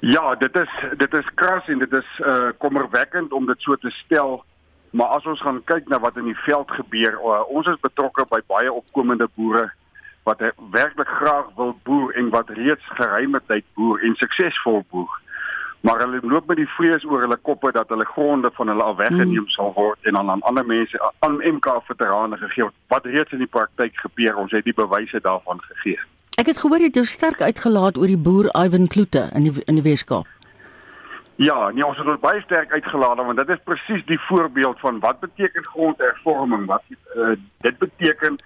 Ja, 0.00 0.34
dit 0.34 0.56
is 0.56 0.70
dit 0.96 1.14
is 1.14 1.28
kras 1.34 1.66
en 1.66 1.78
dit 1.78 1.92
is 1.92 2.06
uh, 2.18 2.48
kommerwekkend 2.58 3.32
om 3.32 3.46
dit 3.46 3.60
so 3.60 3.74
te 3.76 3.90
stel. 3.90 4.44
Maar 4.90 5.06
as 5.06 5.26
ons 5.26 5.40
gaan 5.40 5.64
kyk 5.64 5.88
na 5.88 5.98
wat 5.98 6.16
in 6.16 6.24
die 6.24 6.38
veld 6.46 6.70
gebeur, 6.70 7.12
uh, 7.12 7.42
ons 7.50 7.66
is 7.66 7.80
betrokke 7.80 8.24
by 8.30 8.40
baie 8.46 8.72
opkomende 8.72 9.28
boere 9.34 9.72
wat 10.28 10.42
werklik 10.74 11.08
graag 11.20 11.48
wil 11.56 11.72
boer 11.88 12.12
en 12.20 12.28
wat 12.34 12.52
reeds 12.60 12.92
geruime 13.00 13.40
tyd 13.46 13.64
boer 13.74 14.02
en 14.04 14.14
suksesvol 14.20 14.84
boer. 14.90 15.16
Maar 15.80 16.00
hulle 16.02 16.20
loop 16.22 16.48
met 16.50 16.58
die 16.58 16.70
vrees 16.76 17.04
oor 17.06 17.22
hulle 17.24 17.38
koppe 17.48 17.70
dat 17.72 17.88
hulle 17.88 18.04
gronde 18.04 18.50
van 18.54 18.68
hulle 18.68 18.82
al 18.82 18.96
weggeneem 18.98 19.46
sal 19.54 19.72
word 19.76 20.10
en 20.10 20.18
dan 20.18 20.30
aan 20.30 20.42
ander 20.50 20.66
mense 20.66 21.00
aan 21.26 21.38
MK 21.54 21.76
veterane 21.90 22.36
gegee 22.36 22.66
word. 22.66 22.74
Wat 22.94 23.06
reeds 23.06 23.32
in 23.36 23.44
die 23.44 23.52
praktyk 23.56 24.00
gebeur, 24.04 24.36
ons 24.36 24.52
het 24.52 24.66
die 24.66 24.74
bewyse 24.74 25.20
daarvan 25.22 25.62
gegee. 25.70 26.00
Ek 26.38 26.50
het 26.50 26.58
gehoor 26.62 26.82
jy 26.82 26.90
het 26.90 26.98
jou 26.98 27.06
sterk 27.06 27.40
uitgelaat 27.42 27.98
oor 27.98 28.10
die 28.10 28.18
boer 28.28 28.50
Ivan 28.58 28.90
Kloete 28.90 29.28
in 29.38 29.48
die 29.48 29.54
in 29.66 29.78
die 29.80 29.86
Weskaap. 29.86 30.26
Ja, 31.38 31.70
nee, 31.70 31.86
ons 31.86 31.98
het 31.98 32.06
ons 32.10 32.20
baie 32.20 32.40
sterk 32.42 32.72
uitgelaat 32.74 33.22
want 33.22 33.38
dit 33.38 33.50
is 33.54 33.66
presies 33.70 34.04
die 34.10 34.20
voorbeeld 34.26 34.80
van 34.82 34.98
wat 35.02 35.20
beteken 35.22 35.64
grondhervorming. 35.64 36.66
Wat 36.66 36.82
uh, 36.90 37.36
dit 37.66 37.78
beteken 37.78 38.38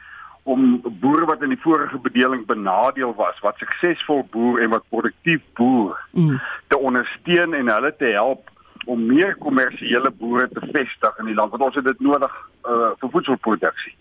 om 0.44 0.80
boere 1.00 1.26
wat 1.26 1.42
in 1.42 1.48
die 1.48 1.60
vorige 1.62 1.98
bedeling 1.98 2.46
benadeel 2.46 3.14
was, 3.14 3.38
wat 3.40 3.58
suksesvol 3.58 4.24
boer 4.30 4.62
en 4.62 4.70
wat 4.70 4.82
produktief 4.88 5.40
boer, 5.54 5.98
Mm. 6.12 6.40
te 6.68 6.78
ondersteun 6.78 7.54
en 7.54 7.68
hulle 7.68 7.94
te 7.96 8.04
help 8.04 8.50
om 8.86 9.06
meer 9.06 9.36
kommersiële 9.38 10.10
boere 10.10 10.48
te 10.48 10.60
vestig 10.72 11.18
in 11.18 11.26
die 11.26 11.34
land 11.34 11.50
want 11.50 11.62
ons 11.62 11.74
het 11.74 11.84
dit 11.84 12.00
nodig 12.00 12.32
uh, 12.66 12.90
vir 13.00 13.10
voedselproduksie. 13.10 13.94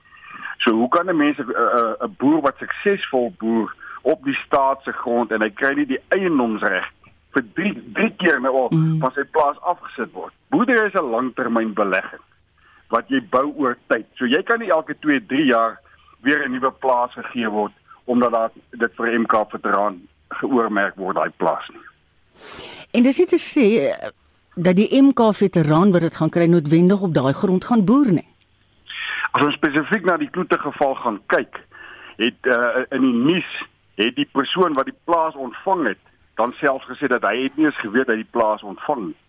So 0.57 0.71
hoe 0.73 0.89
kan 0.89 1.05
'n 1.09 1.17
mens 1.17 1.37
'n 1.37 1.49
uh, 1.49 1.93
'n 2.05 2.15
boer 2.17 2.41
wat 2.41 2.57
suksesvol 2.57 3.33
boer 3.37 3.75
op 4.01 4.23
die 4.23 4.37
staat 4.45 4.81
se 4.83 4.91
grond 4.91 5.31
en 5.31 5.41
hy 5.41 5.49
kry 5.49 5.73
nie 5.73 5.85
die 5.85 6.01
eiendomsreg 6.09 6.85
vir 7.33 7.43
3 7.53 7.83
3 7.93 8.13
keer 8.17 8.41
nou 8.41 8.55
al 8.55 8.69
Mm. 8.71 8.99
van 8.99 9.11
sy 9.11 9.23
plaas 9.31 9.57
afgesit 9.61 10.11
word. 10.13 10.33
Boerdery 10.49 10.85
is 10.87 10.93
'n 10.93 11.11
langtermynbelegging 11.11 12.21
wat 12.89 13.07
jy 13.09 13.21
bou 13.29 13.53
oor 13.57 13.77
tyd. 13.87 14.05
So 14.15 14.25
jy 14.25 14.43
kan 14.43 14.59
nie 14.59 14.69
elke 14.69 14.95
2, 14.99 15.19
3 15.27 15.45
jaar 15.45 15.79
weer 16.21 16.45
'n 16.45 16.51
nuwe 16.51 16.71
plaas 16.71 17.13
gegee 17.13 17.49
word 17.49 17.73
omdat 18.05 18.31
daar 18.31 18.51
dit 18.69 18.91
vir 18.95 19.19
MK 19.19 19.45
veteraan 19.49 20.01
geoormerk 20.27 20.95
word 20.95 21.15
daai 21.15 21.31
plaas 21.37 21.67
nie. 21.69 21.85
En 22.91 23.03
dis 23.03 23.17
nie 23.17 23.27
te 23.27 23.39
sê 23.39 23.65
eh, 23.87 24.09
dat 24.55 24.75
die 24.75 25.01
MK 25.01 25.33
veteraan 25.33 25.91
wat 25.91 26.01
dit 26.01 26.15
gaan 26.15 26.29
kry 26.29 26.45
noodwendig 26.45 27.01
op 27.01 27.13
daai 27.13 27.33
grond 27.33 27.65
gaan 27.65 27.85
boer 27.85 28.11
nie. 28.11 28.27
As 29.31 29.45
ons 29.45 29.55
spesifiek 29.55 30.03
na 30.05 30.17
die 30.17 30.29
Kloete 30.29 30.59
geval 30.59 30.95
gaan 30.95 31.21
kyk, 31.31 31.59
het 32.17 32.47
uh, 32.51 32.83
in 32.89 33.01
die 33.01 33.13
nuus 33.13 33.51
het 33.95 34.15
die 34.15 34.27
persoon 34.31 34.73
wat 34.73 34.89
die 34.89 34.97
plaas 35.07 35.35
ontvang 35.35 35.87
het, 35.87 36.01
dan 36.35 36.53
selfs 36.59 36.87
gesê 36.89 37.07
dat 37.07 37.23
hy 37.23 37.43
het 37.43 37.55
nie 37.55 37.65
eens 37.65 37.79
geweet 37.79 38.09
dat 38.11 38.19
die 38.19 38.31
plaas 38.35 38.63
ontvang 38.63 39.05
nie. 39.05 39.19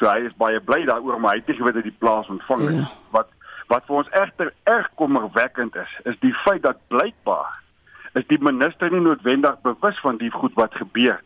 So 0.00 0.08
hy 0.10 0.26
is 0.26 0.36
baie 0.36 0.60
bly 0.60 0.82
daaroor, 0.88 1.20
maar 1.20 1.36
hy 1.36 1.42
het 1.44 1.52
nie 1.52 1.60
geweet 1.60 1.78
dat 1.78 1.86
die 1.86 1.98
plaas 2.02 2.28
ontvang 2.32 2.66
het. 2.66 2.80
Ja. 2.82 2.90
Wat 3.14 3.30
wat 3.72 3.86
vir 3.86 3.96
ons 3.96 4.10
egter 4.10 4.52
erg 4.64 4.88
kommerwekkend 4.94 5.76
is, 5.76 5.92
is 6.04 6.18
die 6.20 6.34
feit 6.44 6.62
dat 6.62 6.82
blykbaar 6.88 7.62
is 8.16 8.26
die 8.26 8.40
minister 8.40 8.90
nie 8.90 9.02
noodwendig 9.04 9.60
bewus 9.62 9.98
van 10.00 10.20
die 10.22 10.30
goed 10.30 10.54
wat 10.54 10.74
gebeur 10.74 11.20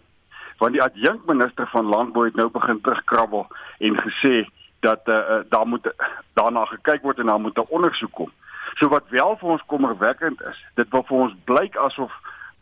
want 0.61 0.77
die 0.77 0.83
adjunkminister 0.85 1.69
van 1.73 1.89
landbou 1.89 2.27
het 2.27 2.37
nou 2.37 2.51
begin 2.53 2.81
terugkrabbel 2.85 3.47
en 3.79 4.01
gesê 4.05 4.45
dat 4.85 5.09
uh, 5.09 5.41
daar 5.49 5.67
moet 5.67 5.89
daarna 6.37 6.65
gekyk 6.65 7.03
word 7.03 7.19
en 7.19 7.27
daar 7.33 7.41
moet 7.41 7.57
'n 7.59 7.69
ondersoek 7.69 8.13
kom. 8.13 8.31
So 8.75 8.89
wat 8.89 9.09
wel 9.09 9.37
vir 9.37 9.49
ons 9.49 9.63
kommerwekkend 9.67 10.41
is, 10.41 10.65
dit 10.75 10.89
wil 10.91 11.03
vir 11.03 11.17
ons 11.17 11.35
blyk 11.45 11.77
asof 11.77 12.13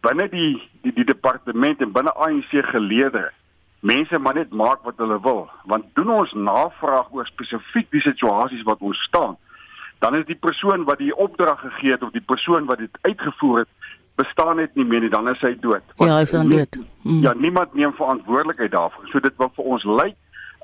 binne 0.00 0.28
die 0.28 0.70
die, 0.82 0.92
die 0.92 1.04
departement 1.04 1.80
en 1.80 1.92
binne 1.92 2.14
ANC 2.14 2.50
geleedere 2.50 3.32
mense 3.80 4.18
maar 4.18 4.34
net 4.34 4.50
maak 4.50 4.82
wat 4.82 4.96
hulle 4.96 5.20
wil, 5.22 5.50
want 5.64 5.84
doen 5.94 6.10
ons 6.10 6.32
navraag 6.32 7.12
oor 7.14 7.26
spesifiek 7.26 7.90
die 7.90 8.00
situasies 8.00 8.64
wat 8.66 8.80
ons 8.80 8.98
staan, 9.06 9.36
dan 9.98 10.16
is 10.16 10.26
die 10.26 10.38
persoon 10.38 10.84
wat 10.84 10.98
die 10.98 11.16
opdrag 11.16 11.60
gegee 11.60 11.96
het 11.96 12.02
of 12.02 12.12
die 12.14 12.24
persoon 12.24 12.66
wat 12.66 12.78
dit 12.78 12.98
uitgevoer 13.00 13.58
het 13.58 13.68
bestaan 14.18 14.56
net 14.56 14.74
nie 14.74 14.84
meer 14.84 15.00
nie, 15.00 15.10
dan 15.10 15.30
is 15.30 15.40
hy 15.40 15.54
dood. 15.60 15.84
Want 15.96 16.10
Ja, 16.10 16.16
hy 16.16 16.26
is 16.26 16.34
dan 16.34 16.50
dood. 16.50 16.78
Mm. 17.02 17.20
Ja, 17.22 17.34
niemand 17.38 17.74
neem 17.74 17.92
verantwoordelikheid 17.94 18.70
daarvoor. 18.74 19.06
So 19.12 19.22
dit 19.22 19.36
wil 19.38 19.52
vir 19.54 19.64
ons 19.64 19.84
lyk 19.84 20.16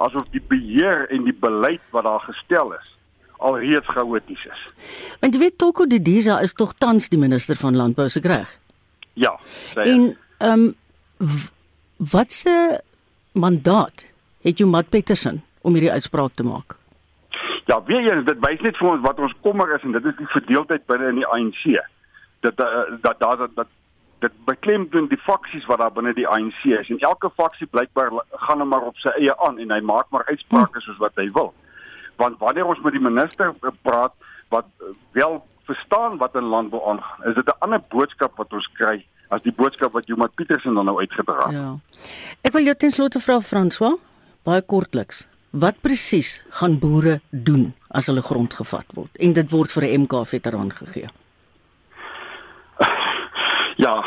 asof 0.02 0.26
die 0.34 0.42
beheer 0.42 1.06
en 1.14 1.26
die 1.28 1.36
beleid 1.38 1.82
wat 1.94 2.06
daar 2.08 2.22
gestel 2.26 2.74
is 2.74 2.90
alreeds 3.44 3.86
chaoties 3.86 4.44
is. 4.48 4.62
Want 5.20 5.34
jy 5.36 5.40
weet 5.42 5.58
Toko 5.58 5.86
Didiza 5.86 6.38
is 6.42 6.54
tog 6.56 6.74
tans 6.80 7.10
die 7.12 7.20
minister 7.20 7.58
van 7.60 7.76
landbou 7.76 8.08
se 8.08 8.22
reg. 8.24 8.50
Ja. 9.14 9.34
En 9.74 10.16
ehm 10.38 10.70
um, 11.20 11.34
wat 12.10 12.32
se 12.32 12.80
mandaat 13.32 14.04
het 14.42 14.58
jy 14.58 14.66
Mat 14.66 14.88
Pettersen 14.90 15.42
om 15.62 15.76
hierdie 15.76 15.92
uitspraak 15.92 16.34
te 16.34 16.42
maak? 16.46 16.76
Ja, 17.66 17.82
weer 17.84 18.12
eens, 18.12 18.24
dit 18.24 18.40
wys 18.44 18.60
net 18.60 18.76
vir 18.76 18.90
ons 18.90 19.04
wat 19.04 19.18
ons 19.18 19.34
kommer 19.40 19.70
is 19.74 19.82
en 19.82 19.92
dit 19.92 20.04
is 20.04 20.16
die 20.16 20.28
verdeeldheid 20.32 20.86
binne 20.86 21.08
in 21.08 21.22
die 21.22 21.26
ANC. 21.26 21.62
Dat 22.44 22.60
uh, 22.60 22.84
dat 23.00 23.20
daar 23.20 23.36
dat, 23.36 23.54
dat 23.54 23.68
dit 24.24 24.36
beklemtoon 24.48 25.08
die 25.08 25.20
faksies 25.20 25.66
wat 25.70 25.80
daar 25.82 25.92
binne 25.92 26.14
die 26.16 26.28
ANC 26.28 26.62
is 26.64 26.90
en 26.92 27.00
elke 27.08 27.30
faksie 27.40 27.68
blykbaar 27.72 28.12
gaan 28.46 28.62
hom 28.62 28.70
maar 28.72 28.86
op 28.90 29.00
sy 29.02 29.12
eie 29.18 29.34
aan 29.46 29.58
en 29.62 29.74
hy 29.74 29.80
maak 29.84 30.10
maar 30.14 30.24
uitsprake 30.30 30.82
soos 30.84 31.00
wat 31.02 31.16
hy 31.20 31.26
wil. 31.36 31.52
Want 32.20 32.38
wanneer 32.42 32.70
ons 32.70 32.80
met 32.84 32.94
die 32.96 33.02
minister 33.02 33.52
eh, 33.52 33.74
praat 33.82 34.14
wat 34.54 34.70
eh, 34.80 34.94
wel 35.18 35.40
verstaan 35.68 36.18
wat 36.20 36.36
in 36.40 36.48
landbou 36.52 36.80
aangaan, 36.92 37.28
is 37.30 37.34
dit 37.34 37.48
'n 37.48 37.60
ander 37.66 37.82
boodskap 37.88 38.36
wat 38.40 38.52
ons 38.52 38.68
kry 38.78 39.04
as 39.28 39.42
die 39.42 39.52
boodskap 39.52 39.92
wat 39.92 40.06
Jomat 40.06 40.34
Pietersen 40.34 40.74
dan 40.74 40.84
nou 40.84 41.00
uitgedra 41.00 41.46
het. 41.46 41.56
Ja. 41.56 41.76
Ek 42.42 42.52
wil 42.52 42.64
jou 42.68 42.74
ten 42.76 42.90
slotte 42.90 43.20
vra 43.20 43.40
François, 43.40 43.96
baie 44.44 44.62
kortliks. 44.62 45.26
Wat 45.54 45.76
presies 45.80 46.40
gaan 46.58 46.78
boere 46.82 47.20
doen 47.30 47.68
as 47.94 48.08
hulle 48.10 48.22
grond 48.26 48.54
gevat 48.58 48.88
word 48.98 49.20
en 49.22 49.34
dit 49.36 49.50
word 49.50 49.70
vir 49.70 49.84
'n 49.86 50.00
MK 50.02 50.26
veteraan 50.26 50.72
gegee? 50.72 51.08
Ja, 53.84 54.04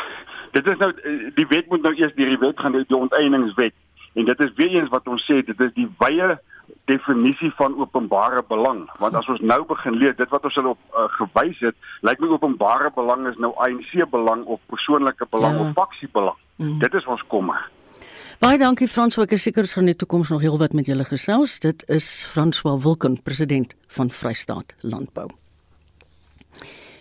dit 0.52 0.70
is 0.70 0.78
nou 0.78 0.90
eh, 0.92 1.32
die 1.34 1.46
wet 1.48 1.68
moet 1.68 1.82
nou 1.82 1.94
eers 1.94 2.14
deur 2.14 2.28
die 2.28 2.38
wet 2.38 2.60
gaan 2.60 2.72
die, 2.72 2.84
die 2.88 2.96
onteieningswet 2.96 3.72
en 4.14 4.24
dit 4.24 4.40
is 4.40 4.52
weer 4.56 4.76
eens 4.80 4.88
wat 4.88 5.08
ons 5.08 5.24
sê 5.24 5.40
dit 5.44 5.60
is 5.60 5.72
die 5.74 5.88
wye 5.98 6.38
definisie 6.84 7.52
van 7.56 7.76
openbare 7.80 8.42
belang 8.48 8.84
want 8.98 9.14
as 9.14 9.28
ons 9.28 9.40
nou 9.40 9.64
begin 9.64 9.96
leer 9.96 10.16
dit 10.16 10.28
wat 10.28 10.44
ons 10.44 10.54
hulle 10.54 10.74
op 10.74 10.80
uh, 10.92 11.08
gewys 11.16 11.60
het 11.64 11.76
lyk 12.00 12.20
my 12.20 12.28
openbare 12.28 12.90
belang 12.94 13.26
is 13.28 13.36
nou 13.36 13.54
ANC 13.56 13.92
belang 14.10 14.44
of 14.44 14.60
persoonlike 14.66 15.26
belang 15.30 15.56
ja. 15.56 15.60
of 15.60 15.72
faksie 15.80 16.08
belang 16.12 16.36
mm. 16.56 16.78
dit 16.78 16.94
is 16.94 17.06
ons 17.06 17.24
kommer 17.28 17.68
Baie 18.38 18.54
dankie 18.54 18.86
Frans, 18.86 19.16
ek 19.18 19.32
is 19.34 19.42
seker 19.48 19.64
ons 19.66 19.72
gaan 19.74 19.88
in 19.88 19.96
die 19.96 19.98
toekoms 19.98 20.28
nog 20.30 20.44
heelwat 20.44 20.70
met 20.70 20.86
julle 20.86 21.02
gesels. 21.02 21.56
Dit 21.58 21.80
is 21.90 22.06
François 22.22 22.76
Wilken, 22.84 23.16
president 23.26 23.72
van 23.96 24.12
Vrystaat 24.14 24.76
Landbou. 24.86 25.24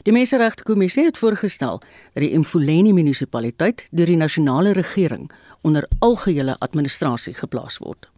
Die 0.01 0.15
Menseregte 0.15 0.65
Kommissie 0.65 1.05
het 1.05 1.21
voorgestel 1.21 1.77
dat 1.83 2.23
die 2.23 2.31
Mfuleni 2.41 2.95
munisipaliteit 2.97 3.85
deur 3.91 4.09
die 4.09 4.17
nasionale 4.17 4.73
regering 4.73 5.29
onder 5.61 5.85
algehele 6.01 6.57
administrasie 6.57 7.35
geplaas 7.37 7.77
word. 7.85 8.09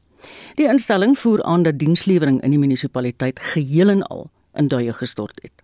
Die 0.55 0.71
instelling 0.71 1.19
voer 1.19 1.43
aan 1.43 1.67
dat 1.67 1.75
dienslewering 1.75 2.39
in 2.39 2.55
die 2.55 2.63
munisipaliteit 2.63 3.43
geheel 3.51 3.91
en 3.97 4.07
al 4.07 4.29
in 4.55 4.71
duie 4.71 4.95
gestort 4.95 5.43
het. 5.43 5.59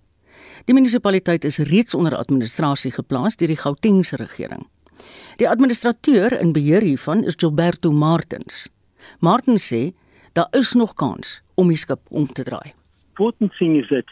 Die 0.68 0.76
munisipaliteit 0.76 1.48
is 1.48 1.64
reeds 1.72 1.96
onder 1.96 2.20
administrasie 2.20 2.92
geplaas 2.92 3.40
deur 3.40 3.56
die 3.56 3.64
Gautengse 3.64 4.20
regering. 4.20 4.68
Die 5.38 5.50
administrateur 5.50 6.32
in 6.40 6.54
beheer 6.54 6.82
hiervan 6.82 7.24
is 7.24 7.36
Gilberto 7.38 7.92
Martins. 7.92 8.68
Martins 9.20 9.68
sê 9.68 9.94
daar 10.34 10.48
is 10.52 10.74
nog 10.74 10.94
kans 10.94 11.42
om 11.56 11.68
die 11.68 11.78
skip 11.80 12.02
om 12.10 12.28
te 12.28 12.44
draai. 12.44 12.74
Important 13.16 13.54
thing 13.60 13.78
is 13.80 13.88
that 13.90 14.08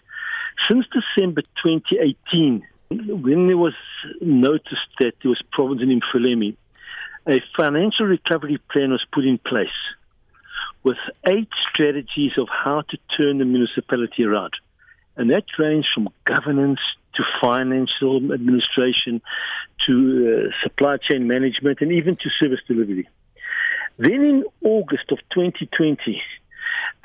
since 0.67 0.87
December 0.89 1.43
2018 1.63 2.63
when 3.07 3.47
there 3.47 3.57
was 3.57 3.73
noticed 4.21 4.89
that 4.99 5.13
there 5.21 5.29
was 5.29 5.41
problems 5.51 5.81
in 5.81 5.89
Infilemi, 5.89 6.55
a 7.27 7.41
financial 7.55 8.05
recovery 8.05 8.59
plan 8.71 8.91
was 8.91 9.05
put 9.11 9.25
in 9.25 9.37
place 9.37 9.79
with 10.83 10.97
eight 11.25 11.49
strategies 11.69 12.33
of 12.37 12.47
how 12.49 12.81
to 12.81 12.97
turn 13.17 13.37
the 13.37 13.45
municipality 13.45 14.23
around. 14.23 14.53
And 15.15 15.29
that 15.29 15.45
ranged 15.57 15.87
from 15.93 16.09
governance 16.25 16.81
to 17.15 17.23
financial 17.41 18.33
administration, 18.33 19.21
to 19.85 20.49
uh, 20.49 20.63
supply 20.63 20.97
chain 20.97 21.27
management, 21.27 21.79
and 21.81 21.91
even 21.91 22.15
to 22.15 22.29
service 22.41 22.59
delivery. 22.67 23.07
Then 23.97 24.23
in 24.23 24.43
August 24.63 25.11
of 25.11 25.19
2020, 25.33 26.21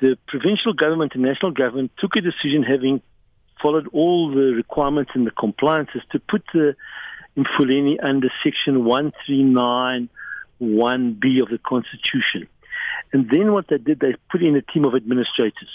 the 0.01 0.17
provincial 0.27 0.73
government 0.73 1.13
and 1.15 1.23
national 1.23 1.53
government 1.53 1.91
took 1.99 2.17
a 2.17 2.21
decision, 2.21 2.63
having 2.63 3.03
followed 3.61 3.89
all 3.93 4.31
the 4.31 4.55
requirements 4.55 5.11
and 5.15 5.27
the 5.27 5.33
compliances, 5.33 6.03
to 6.13 6.21
put 6.21 6.43
the 6.55 6.77
Mfuleni 7.37 8.03
under 8.03 8.29
Section 8.43 8.85
139 8.85 10.09
1B 10.61 11.43
of 11.43 11.49
the 11.49 11.59
Constitution. 11.59 12.49
And 13.13 13.31
then 13.31 13.53
what 13.53 13.69
they 13.69 13.79
did, 13.79 14.01
they 14.01 14.15
put 14.31 14.43
in 14.43 14.57
a 14.57 14.63
team 14.63 14.85
of 14.85 14.95
administrators 14.95 15.71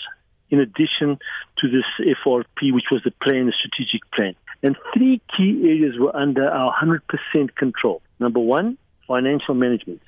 in 0.50 0.60
addition 0.60 1.18
to 1.58 1.70
this 1.70 1.86
FRP, 2.26 2.74
which 2.74 2.86
was 2.92 3.02
the 3.04 3.12
plan, 3.24 3.48
the 3.48 3.54
strategic 3.58 4.10
plan. 4.12 4.36
And 4.62 4.78
three 4.94 5.22
key 5.36 5.62
areas 5.64 5.96
were 6.00 6.16
under 6.16 6.50
our 6.50 6.74
100% 6.74 7.56
control. 7.56 8.02
Number 8.20 8.40
one, 8.40 8.78
financial 9.08 9.56
management. 9.56 10.02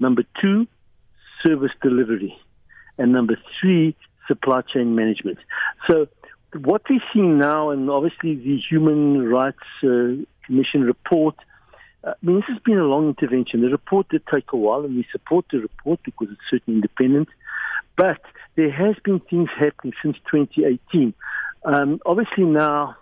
Number 0.00 0.22
two, 0.40 0.66
service 1.44 1.72
delivery. 1.82 2.36
And 2.96 3.12
number 3.12 3.38
three, 3.60 3.94
supply 4.26 4.62
chain 4.62 4.94
management. 4.94 5.38
So 5.88 6.08
what 6.54 6.82
we're 6.88 7.00
seeing 7.12 7.38
now, 7.38 7.70
and 7.70 7.90
obviously 7.90 8.34
the 8.34 8.58
Human 8.68 9.28
Rights 9.28 9.58
uh, 9.82 10.24
Commission 10.46 10.82
report, 10.82 11.36
uh, 12.04 12.10
I 12.10 12.26
mean, 12.26 12.36
this 12.36 12.44
has 12.48 12.58
been 12.64 12.78
a 12.78 12.84
long 12.84 13.08
intervention. 13.08 13.60
The 13.60 13.68
report 13.68 14.08
did 14.08 14.22
take 14.32 14.52
a 14.52 14.56
while, 14.56 14.84
and 14.84 14.96
we 14.96 15.06
support 15.10 15.46
the 15.50 15.58
report 15.58 16.00
because 16.04 16.28
it's 16.30 16.40
certainly 16.50 16.78
independent. 16.78 17.28
But 17.96 18.20
there 18.58 18.72
has 18.72 18.96
been 19.04 19.20
things 19.30 19.48
happening 19.56 19.94
since 20.02 20.16
2018. 20.32 21.14
Um, 21.64 22.00
obviously 22.04 22.44
now 22.44 22.96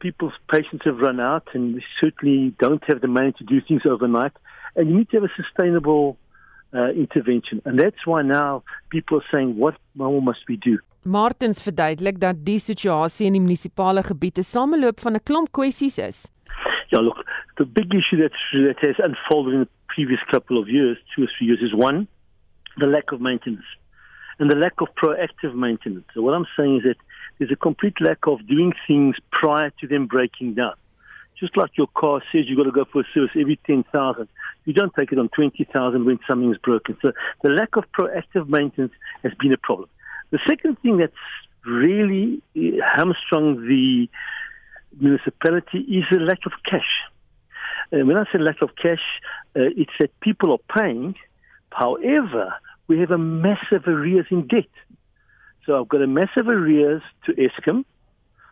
people's 0.00 0.34
patience 0.50 0.82
have 0.84 0.98
run 0.98 1.18
out 1.18 1.48
and 1.54 1.74
we 1.76 1.82
certainly 1.98 2.54
don't 2.58 2.84
have 2.84 3.00
the 3.00 3.08
money 3.08 3.32
to 3.38 3.44
do 3.44 3.62
things 3.66 3.82
overnight. 3.86 4.32
And 4.76 4.90
you 4.90 4.98
need 4.98 5.08
to 5.10 5.16
have 5.20 5.28
a 5.30 5.34
sustainable 5.42 6.18
uh, 6.74 6.90
intervention. 7.04 7.62
And 7.64 7.80
that's 7.80 8.02
why 8.04 8.20
now 8.20 8.64
people 8.90 9.16
are 9.20 9.28
saying, 9.32 9.56
what 9.56 9.76
more 9.94 10.20
must 10.20 10.40
we 10.46 10.56
do? 10.56 10.78
Martins 11.04 11.62
verduidelik 11.62 12.20
dat 12.20 12.44
die 12.46 12.60
situasie 12.62 13.26
in 13.26 13.34
die 13.34 13.42
munisipale 13.42 14.04
gebied 14.06 14.38
'n 14.38 14.46
sameloop 14.46 15.00
van 15.00 15.16
'n 15.16 15.24
klomp 15.28 15.50
kwessies 15.50 15.98
is. 15.98 16.30
Yeah, 16.92 17.02
look, 17.02 17.24
the 17.56 17.64
big 17.64 17.94
issue 17.94 18.18
that, 18.22 18.34
that 18.52 18.78
has 18.86 18.98
unfolded 19.08 19.54
in 19.54 19.60
the 19.64 19.72
previous 19.94 20.22
couple 20.30 20.60
of 20.60 20.68
years, 20.68 20.96
two 21.12 21.24
or 21.24 21.30
three 21.34 21.48
years, 21.48 21.60
is 21.60 21.74
one, 21.74 22.06
the 22.76 22.86
lack 22.86 23.10
of 23.12 23.20
maintenance. 23.20 23.66
And 24.38 24.50
the 24.50 24.56
lack 24.56 24.80
of 24.80 24.88
proactive 24.94 25.54
maintenance. 25.54 26.06
So 26.14 26.22
what 26.22 26.34
I'm 26.34 26.46
saying 26.56 26.78
is 26.78 26.82
that 26.84 26.96
there's 27.38 27.50
a 27.50 27.56
complete 27.56 28.00
lack 28.00 28.26
of 28.26 28.46
doing 28.46 28.72
things 28.86 29.16
prior 29.30 29.70
to 29.80 29.86
them 29.86 30.06
breaking 30.06 30.54
down. 30.54 30.74
Just 31.38 31.56
like 31.56 31.70
your 31.76 31.88
car 31.88 32.22
says 32.30 32.44
you've 32.46 32.58
got 32.58 32.64
to 32.64 32.72
go 32.72 32.84
for 32.84 33.00
a 33.00 33.04
service 33.12 33.32
every 33.38 33.58
10,000. 33.66 34.28
You 34.64 34.72
don't 34.72 34.94
take 34.94 35.10
it 35.10 35.18
on 35.18 35.28
20,000 35.30 36.04
when 36.04 36.20
something's 36.28 36.58
broken. 36.58 36.96
So 37.02 37.12
the 37.42 37.48
lack 37.48 37.76
of 37.76 37.84
proactive 37.92 38.48
maintenance 38.48 38.92
has 39.24 39.32
been 39.40 39.52
a 39.52 39.56
problem. 39.56 39.88
The 40.30 40.38
second 40.48 40.78
thing 40.82 40.98
that's 40.98 41.12
really 41.66 42.42
eh, 42.56 42.78
hamstrung 42.94 43.66
the 43.66 44.08
municipality 45.00 45.78
is 45.78 46.04
the 46.10 46.18
lack 46.18 46.46
of 46.46 46.52
cash. 46.64 47.02
And 47.90 48.06
when 48.06 48.16
I 48.16 48.24
say 48.32 48.38
lack 48.38 48.62
of 48.62 48.70
cash, 48.76 49.02
uh, 49.56 49.68
it's 49.76 49.92
that 50.00 50.18
people 50.20 50.52
are 50.52 50.80
paying. 50.80 51.14
However, 51.70 52.54
we 52.92 53.00
have 53.00 53.10
a 53.10 53.16
massive 53.16 53.86
arrears 53.86 54.26
in 54.30 54.46
debt. 54.46 54.68
So 55.64 55.80
I've 55.80 55.88
got 55.88 56.02
a 56.02 56.06
massive 56.06 56.46
arrears 56.46 57.02
to 57.24 57.32
Eskom. 57.32 57.86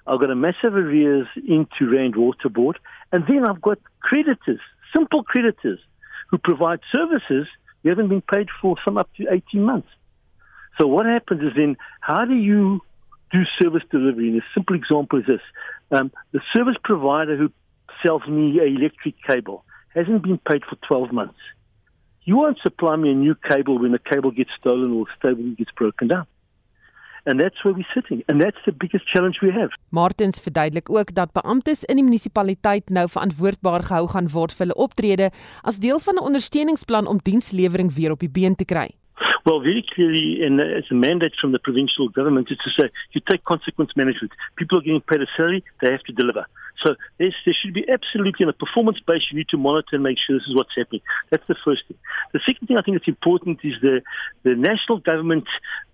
I've 0.07 0.19
got 0.19 0.31
a 0.31 0.35
massive 0.35 0.75
arrears 0.75 1.27
into 1.47 1.91
Rand 1.93 2.17
Water 2.17 2.49
Board. 2.49 2.79
And 3.13 3.27
then 3.29 3.45
I've 3.45 3.61
got 3.61 3.79
creditors, 4.01 4.61
simple 4.95 5.25
creditors, 5.25 5.79
who 6.31 6.39
provide 6.39 6.81
services 6.91 7.49
we 7.83 7.91
haven't 7.91 8.09
been 8.09 8.23
paid 8.23 8.49
for 8.63 8.77
some 8.83 8.97
up 8.97 9.11
to 9.17 9.27
18 9.31 9.63
months. 9.63 9.89
So 10.79 10.87
what 10.87 11.05
happens 11.05 11.43
is 11.43 11.53
then, 11.55 11.77
how 12.01 12.25
do 12.25 12.35
you 12.35 12.81
do 13.33 13.43
service 13.61 13.83
delivery? 13.91 14.29
And 14.29 14.39
a 14.39 14.45
simple 14.55 14.77
example 14.77 15.19
is 15.19 15.27
this. 15.27 15.41
Um, 15.91 16.13
the 16.33 16.41
service 16.55 16.77
provider 16.83 17.37
who 17.37 17.53
sells 18.05 18.27
me 18.27 18.59
an 18.59 18.77
electric 18.79 19.17
cable 19.27 19.65
hasn't 19.95 20.23
been 20.23 20.39
paid 20.39 20.63
for 20.65 20.77
12 20.89 21.13
months. 21.13 21.39
You 22.31 22.37
won't 22.37 22.59
supply 22.59 22.95
me 22.97 23.11
a 23.11 23.15
new 23.15 23.35
cable 23.51 23.77
when 23.83 23.91
the 23.91 24.03
cable 24.11 24.31
gets 24.31 24.53
stolen 24.61 24.93
or 24.93 25.05
stable 25.19 25.43
gets 25.59 25.73
broken 25.73 26.07
down. 26.09 26.27
And 27.27 27.41
that's 27.41 27.65
where 27.65 27.75
we're 27.75 27.93
sitting. 27.95 28.23
And 28.29 28.41
that's 28.41 28.63
the 28.65 28.73
biggest 28.73 29.05
challenge 29.13 29.41
we 29.43 29.51
have. 29.51 29.71
Martins 29.89 30.41
verduidelik 30.41 30.91
ook 30.91 31.15
dat 31.15 31.33
beamptes 31.33 31.85
in 31.85 31.99
die 31.99 32.05
munisipaliteit 32.05 32.89
nou 32.89 33.09
verantwoordbaar 33.09 33.83
gehou 33.83 34.07
gaan 34.15 34.31
word 34.31 34.55
vir 34.55 34.67
hulle 34.67 34.79
optrede 34.79 35.31
as 35.67 35.83
deel 35.83 35.99
van 35.99 36.15
'n 36.15 36.27
ondersteuningsplan 36.31 37.11
om 37.11 37.19
dienslewering 37.19 37.91
weer 37.99 38.15
op 38.15 38.23
die 38.23 38.31
been 38.31 38.55
te 38.55 38.65
kry. 38.65 38.89
Well, 39.45 39.61
very 39.61 39.85
clearly, 39.95 40.43
and 40.43 40.61
uh, 40.61 40.65
it's 40.65 40.91
a 40.91 40.95
mandate 40.95 41.33
from 41.41 41.53
the 41.53 41.59
provincial 41.59 42.09
government 42.09 42.49
is 42.51 42.59
to 42.59 42.71
say 42.79 42.91
you 43.13 43.21
take 43.29 43.45
consequence 43.45 43.91
management. 43.97 44.33
People 44.57 44.79
are 44.79 44.83
getting 44.83 45.01
paid 45.01 45.21
a 45.21 45.27
salary; 45.37 45.65
they 45.81 45.91
have 45.91 46.03
to 46.05 46.13
deliver. 46.13 46.47
So 46.85 46.95
there 47.19 47.31
should 47.45 47.75
be 47.75 47.85
absolutely 47.89 48.45
on 48.45 48.51
a 48.51 48.55
performance 48.55 48.99
base. 49.07 49.23
You 49.31 49.37
need 49.39 49.49
to 49.51 49.59
monitor 49.59 49.97
and 49.97 50.03
make 50.03 50.17
sure 50.19 50.37
this 50.39 50.49
is 50.49 50.57
what's 50.57 50.75
happening. 50.77 51.03
That's 51.31 51.47
the 51.47 51.57
first 51.65 51.83
thing. 51.89 51.99
The 52.33 52.41
second 52.49 52.69
thing 52.69 52.79
I 52.79 52.83
think 52.83 52.97
that's 52.97 53.09
important 53.09 53.61
is 53.63 53.75
the 53.83 54.01
the 54.43 54.55
national 54.55 54.99
government 55.01 55.45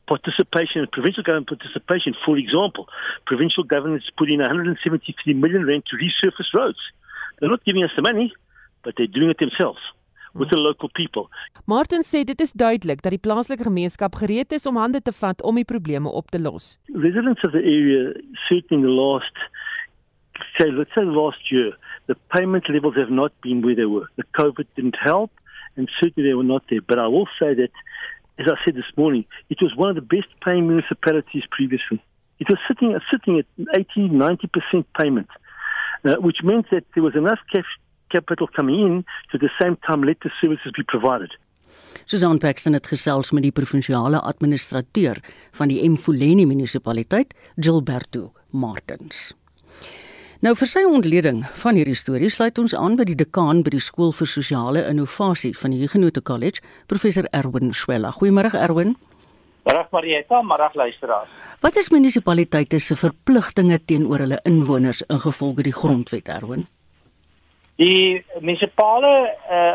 participation 0.07 0.83
and 0.83 0.91
provincial 0.91 1.23
government 1.23 1.49
participation. 1.49 2.15
For 2.25 2.37
example, 2.39 2.89
provincial 3.27 3.65
governments 3.65 4.07
put 4.17 4.31
in 4.31 4.39
173 4.39 5.35
million 5.35 5.67
rand 5.67 5.85
to 5.91 5.97
resurface 5.97 6.55
roads. 6.55 6.79
They're 7.41 7.51
not 7.51 7.65
giving 7.65 7.83
us 7.83 7.91
the 7.97 8.03
money, 8.03 8.33
but 8.85 8.95
they're 8.97 9.11
doing 9.11 9.31
it 9.31 9.39
themselves. 9.39 9.81
With 10.38 10.51
the 10.51 10.57
local 10.57 10.88
people. 10.94 11.29
Martin 11.64 12.05
sê 12.05 12.25
dit 12.25 12.40
is 12.40 12.53
duidelik 12.53 13.03
dat 13.03 13.14
die 13.14 13.22
plaaslike 13.22 13.64
gemeenskap 13.66 14.18
gereed 14.20 14.53
is 14.53 14.66
om 14.66 14.77
hande 14.81 15.01
te 15.03 15.12
vat 15.12 15.42
om 15.42 15.57
die 15.59 15.66
probleme 15.66 16.09
op 16.09 16.31
te 16.31 16.40
los. 16.40 16.77
Residents 16.94 17.44
of 17.44 17.53
the 17.53 17.62
area 17.62 18.12
certainly 18.49 18.81
in 18.81 18.83
the 18.83 18.92
last 18.92 19.37
say 20.59 20.70
let's 20.70 20.92
say 20.94 21.05
last 21.05 21.51
year 21.51 21.72
the 22.07 22.16
payment 22.35 22.68
levels 22.68 22.94
have 22.96 23.11
not 23.11 23.33
been 23.42 23.62
where 23.62 23.75
they 23.75 23.88
were. 23.88 24.07
The 24.16 24.29
COVID 24.38 24.68
didn't 24.77 24.99
help 25.01 25.31
and 25.77 25.90
certainly 26.01 26.29
they 26.29 26.35
were 26.35 26.51
not 26.55 26.62
there. 26.70 26.85
But 26.87 26.99
I 26.99 27.09
will 27.09 27.29
say 27.40 27.55
that 27.55 27.72
as 28.38 28.46
I 28.53 28.57
said 28.64 28.75
this 28.75 28.92
morning, 28.96 29.25
it 29.49 29.59
was 29.62 29.75
one 29.77 29.88
of 29.88 29.96
the 29.96 30.03
best 30.16 30.29
paying 30.44 30.68
municipalities 30.68 31.44
previously. 31.51 32.03
It 32.38 32.49
was 32.51 32.59
sitting 32.68 32.94
sitting 33.11 33.38
at 33.38 33.46
80 33.75 34.11
90% 34.11 34.85
payment. 34.99 35.29
Uh, 36.05 36.14
which 36.20 36.37
meant 36.44 36.66
that 36.70 36.85
there 36.94 37.03
was 37.03 37.16
enough 37.16 37.40
cash 37.51 37.64
capital 38.09 38.49
coming 38.57 38.81
in 38.81 39.05
to 39.31 39.38
the 39.38 39.51
same 39.61 39.77
time 39.87 40.05
let 40.05 40.21
the 40.21 40.31
services 40.40 40.73
be 40.77 40.85
provided. 40.85 41.31
Susan 42.05 42.38
Paxton 42.38 42.73
het 42.73 42.87
gesels 42.87 43.33
met 43.35 43.42
die 43.42 43.55
provinsiale 43.55 44.21
administrateur 44.21 45.19
van 45.59 45.73
die 45.73 45.81
Mfuleni 45.90 46.47
munisipaliteit, 46.47 47.35
Gilberto 47.57 48.33
Martins. 48.51 49.33
Nou 50.45 50.53
vir 50.55 50.69
sy 50.69 50.83
ontleding 50.85 51.40
van 51.62 51.79
hierdie 51.79 51.97
storie 51.97 52.29
sluit 52.31 52.59
ons 52.61 52.75
aan 52.77 52.95
by 52.99 53.07
die 53.09 53.16
dekaan 53.16 53.62
by 53.64 53.73
die 53.73 53.83
skool 53.83 54.12
vir 54.14 54.29
sosiale 54.29 54.85
innovasie 54.87 55.55
van 55.57 55.73
die 55.73 55.81
Huguenot 55.81 56.21
College, 56.29 56.61
professor 56.87 57.27
Erwin 57.33 57.73
Swela. 57.75 58.12
Goeiemôre 58.12 58.53
Erwin. 58.55 58.95
Middag 59.66 59.90
Marieta, 59.90 60.42
middag 60.47 60.77
luisteraars. 60.79 61.33
Wat 61.64 61.77
is 61.81 61.90
munisipaliteite 61.90 62.79
se 62.79 62.95
verpligtinge 63.01 63.81
teenoor 63.88 64.23
hulle 64.23 64.38
inwoners 64.47 65.03
ingevolge 65.09 65.64
die 65.66 65.75
grondwet 65.75 66.29
Erwin? 66.29 66.66
Die 67.77 68.25
munisipale 68.41 69.35
uh, 69.51 69.75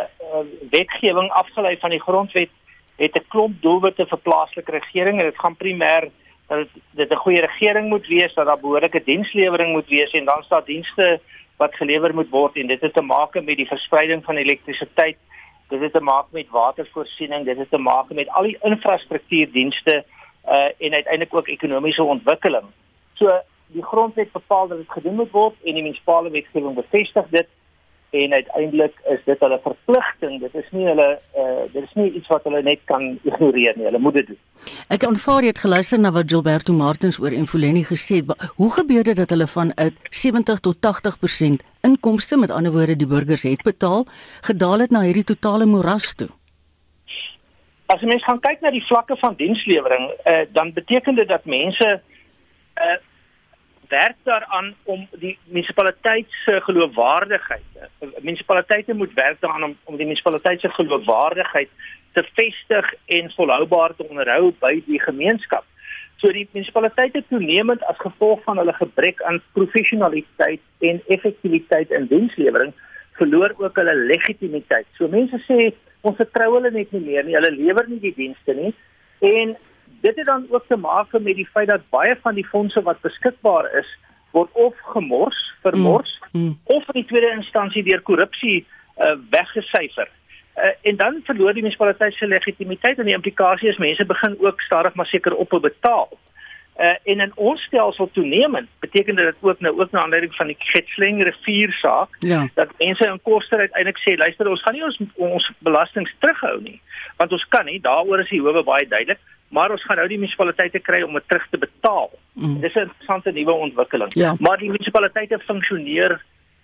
wetgewing 0.70 1.30
afgelei 1.32 1.78
van 1.78 1.94
die 1.94 2.02
grondwet 2.02 2.50
het 2.98 3.16
'n 3.16 3.28
klomp 3.28 3.62
doelwitte 3.62 4.06
vir 4.06 4.18
plaaslike 4.18 4.72
regering 4.72 5.20
en 5.20 5.26
dit 5.26 5.40
gaan 5.40 5.56
primêr 5.56 6.10
dat 6.48 6.68
dit 6.92 7.12
'n 7.12 7.24
goeie 7.24 7.42
regering 7.42 7.90
moet 7.90 8.08
wees, 8.08 8.34
dat 8.34 8.46
daar 8.46 8.60
behoorlike 8.60 9.04
dienslewering 9.04 9.72
moet 9.72 9.88
wees 9.88 10.12
en 10.12 10.26
dan 10.26 10.44
staan 10.44 10.64
dienste 10.66 11.20
wat 11.58 11.76
gelewer 11.76 12.14
moet 12.14 12.30
word 12.30 12.56
en 12.56 12.68
dit 12.68 12.82
het 12.82 12.94
te 12.94 13.02
maak 13.02 13.34
met 13.34 13.58
die 13.58 13.68
verspreiding 13.68 14.24
van 14.24 14.36
elektrisiteit, 14.36 15.18
dit 15.70 15.82
het 15.82 15.94
te 15.94 16.00
maak 16.00 16.26
met 16.32 16.50
watervoorsiening, 16.50 17.46
dit 17.46 17.58
het 17.58 17.70
te 17.70 17.78
maak 17.78 18.10
met 18.10 18.30
al 18.30 18.44
die 18.44 18.58
infrastruktuurdienste 18.62 20.04
uh 20.46 20.70
en 20.86 20.94
uiteindelik 20.94 21.34
ook 21.34 21.48
ekonomiese 21.48 22.04
ontwikkeling. 22.04 22.66
So 23.14 23.42
die 23.68 23.84
grondwet 23.84 24.32
bepaal 24.32 24.68
dat 24.68 24.78
dit 24.78 24.92
gedoen 24.92 25.16
moet 25.16 25.32
word 25.32 25.56
en 25.64 25.74
die 25.74 25.84
munisipale 25.84 26.30
wetgewing 26.30 26.76
bevestig 26.76 27.26
dit 27.30 27.48
en 28.12 28.34
uiteindelik 28.34 28.95
is 29.04 29.19
dit 29.26 29.39
hulle 29.39 29.60
verpligting. 29.63 30.39
Dit 30.41 30.56
is 30.60 30.67
nie 30.76 30.86
hulle 30.86 31.08
uh, 31.38 31.62
dit 31.71 31.84
is 31.84 31.93
nie 31.95 32.10
iets 32.19 32.28
wat 32.28 32.43
hulle 32.43 32.60
net 32.63 32.82
kan 32.91 33.06
ignoreer 33.24 33.78
nie. 33.80 33.88
Hulle 33.88 34.02
moet 34.04 34.17
dit 34.19 34.34
doen. 34.34 34.39
Ek 34.91 35.06
aanvaar 35.08 35.45
jy 35.45 35.54
het 35.54 35.62
geluister 35.63 36.00
na 36.00 36.12
wat 36.12 36.28
Gilberto 36.32 36.76
Martins 36.76 37.19
oor 37.24 37.32
Enfuleni 37.36 37.86
gesê 37.88 38.19
het. 38.19 38.50
Hoe 38.60 38.71
gebeur 38.76 39.08
dit 39.08 39.15
dat 39.15 39.32
hulle 39.32 39.47
van 39.47 39.71
'n 39.78 39.95
70 40.10 40.60
tot 40.60 40.82
80% 40.82 41.63
inkomste 41.88 42.38
met 42.38 42.52
ander 42.52 42.71
woorde 42.71 42.95
die 42.95 43.08
burgers 43.08 43.43
het 43.47 43.63
betaal 43.63 44.06
gedaal 44.41 44.80
het 44.80 44.91
na 44.91 45.02
hierdie 45.08 45.24
totale 45.24 45.65
moras 45.65 46.15
toe? 46.15 46.30
As 47.86 48.02
mens 48.02 48.24
gaan 48.24 48.39
kyk 48.39 48.62
na 48.62 48.71
die 48.71 48.86
vlakke 48.88 49.15
van 49.15 49.36
dienslewering 49.38 50.12
uh, 50.26 50.41
dan 50.52 50.74
beteken 50.74 51.15
dit 51.15 51.28
dat 51.28 51.45
mense 51.45 52.02
uh, 52.76 53.00
werk 53.91 54.17
daaraan 54.27 54.73
om 54.89 55.04
die 55.19 55.34
munisipaliteit 55.51 56.27
se 56.45 56.60
geloofwaardigheid. 56.67 57.65
Munisipaliteite 58.21 58.93
moet 58.93 59.13
werk 59.13 59.41
daaraan 59.41 59.63
om 59.63 59.75
om 59.84 59.97
die 59.97 60.06
munisipaliteit 60.06 60.60
se 60.62 60.69
geloofwaardigheid 60.69 61.69
te 62.15 62.23
vestig 62.36 62.93
en 63.06 63.32
volhoubaar 63.36 63.95
te 63.95 64.08
onderhou 64.08 64.54
by 64.60 64.73
die 64.88 65.01
gemeenskap. 65.01 65.65
So 66.21 66.32
die 66.32 66.47
munisipaliteite 66.51 67.23
toenemend 67.30 67.84
as 67.89 67.99
gevolg 67.99 68.43
van 68.43 68.62
hulle 68.62 68.73
gebrek 68.77 69.21
aan 69.27 69.41
professionaliteit 69.58 70.62
en 70.80 71.01
effektiwiteit 71.08 71.91
in 71.91 72.08
dienslewering 72.12 72.73
verloor 73.19 73.56
ook 73.58 73.75
hulle 73.75 73.95
legitimiteit. 73.95 74.88
So 74.97 75.08
mense 75.08 75.39
sê 75.47 75.71
ons 76.01 76.17
vertrou 76.17 76.54
hulle 76.56 76.71
net 76.71 76.93
nie 76.95 77.04
meer 77.06 77.25
nie. 77.25 77.38
Hulle 77.38 77.51
lewer 77.58 77.89
nie 77.89 77.99
die 78.04 78.15
dienste 78.17 78.56
nie 78.58 78.73
en 79.21 79.56
dit 80.02 80.16
het 80.16 80.26
dan 80.26 80.46
ook 80.50 80.66
te 80.68 80.76
maak 80.76 81.12
met 81.12 81.36
die 81.36 81.48
feit 81.52 81.68
dat 81.68 81.90
baie 81.90 82.16
van 82.22 82.36
die 82.36 82.48
fondse 82.48 82.82
wat 82.82 83.02
beskikbaar 83.02 83.70
is 83.80 83.98
word 84.32 84.50
of 84.54 84.76
gemors, 84.94 85.54
vermors 85.62 86.20
mm, 86.32 86.42
mm. 86.42 86.58
of 86.64 86.88
in 86.88 87.02
die 87.02 87.06
tweede 87.06 87.32
instansie 87.36 87.84
deur 87.84 88.02
korrupsie 88.02 88.66
uh, 88.98 89.16
weggesyfer. 89.30 90.10
Uh, 90.56 90.72
en 90.82 90.96
dan 90.96 91.22
verloor 91.24 91.54
die 91.54 91.64
munisipaliteit 91.64 92.14
se 92.14 92.28
legitimiteit 92.28 93.00
en 93.00 93.08
die 93.10 93.16
implikasie 93.16 93.70
is 93.70 93.80
mense 93.80 94.06
begin 94.06 94.38
ook 94.40 94.62
stadig 94.62 94.94
maar 94.94 95.06
seker 95.06 95.36
op 95.36 95.58
betaal. 95.62 96.10
Uh, 96.82 96.96
en 97.12 97.20
in 97.20 97.32
ons 97.36 97.62
stelsel 97.62 98.10
toenemend 98.13 98.70
beteken 98.80 99.15
dit 99.15 99.36
ook 99.39 99.60
nou 99.60 99.74
ook 99.80 99.91
na 99.91 100.02
aanleiding 100.02 100.36
van 100.36 100.48
die 100.48 100.56
Getsling 100.60 101.24
riviersaak 101.24 102.15
ja. 102.20 102.48
dat 102.54 102.72
mense 102.78 103.06
in 103.06 103.20
koste 103.22 103.56
uiteindelik 103.58 104.00
sê 104.02 104.15
luister 104.17 104.50
ons 104.50 104.63
gaan 104.65 104.74
nie 104.74 104.84
ons 104.84 104.98
ons 105.15 105.52
belastings 105.67 106.15
terughou 106.20 106.58
nie 106.62 106.80
want 107.17 107.32
ons 107.38 107.46
kan 107.54 107.65
nie 107.65 107.78
daaroor 107.82 108.24
is 108.24 108.34
die 108.34 108.41
howe 108.41 108.63
baie 108.63 108.88
duidelik 108.88 109.22
maar 109.52 109.72
ons 109.72 109.84
gaan 109.84 110.00
nou 110.00 110.08
die 110.08 110.20
munisipaliteite 110.20 110.80
kry 110.80 111.02
om 111.04 111.17
dit 111.17 111.28
terug 111.28 111.48
te 111.52 111.60
betaal. 111.60 112.10
Mm. 112.34 112.60
Dis 112.63 112.76
'n 112.76 112.88
interessante 112.88 113.32
nuwe 113.32 113.52
ontwikkeling. 113.52 114.13
Ja. 114.15 114.36
Maar 114.39 114.58
die 114.58 114.72
munisipaliteite 114.72 115.39
funksioneer 115.39 116.22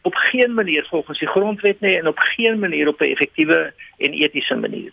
op 0.08 0.16
geen 0.16 0.54
manier 0.54 0.86
volgens 0.90 1.20
die 1.20 1.28
grondwet 1.28 1.82
nie 1.82 1.96
en 1.98 2.08
op 2.08 2.20
geen 2.36 2.60
manier 2.60 2.88
op 2.88 3.02
'n 3.02 3.12
effektiewe 3.14 3.74
en 3.98 4.12
etiese 4.14 4.56
manier. 4.56 4.92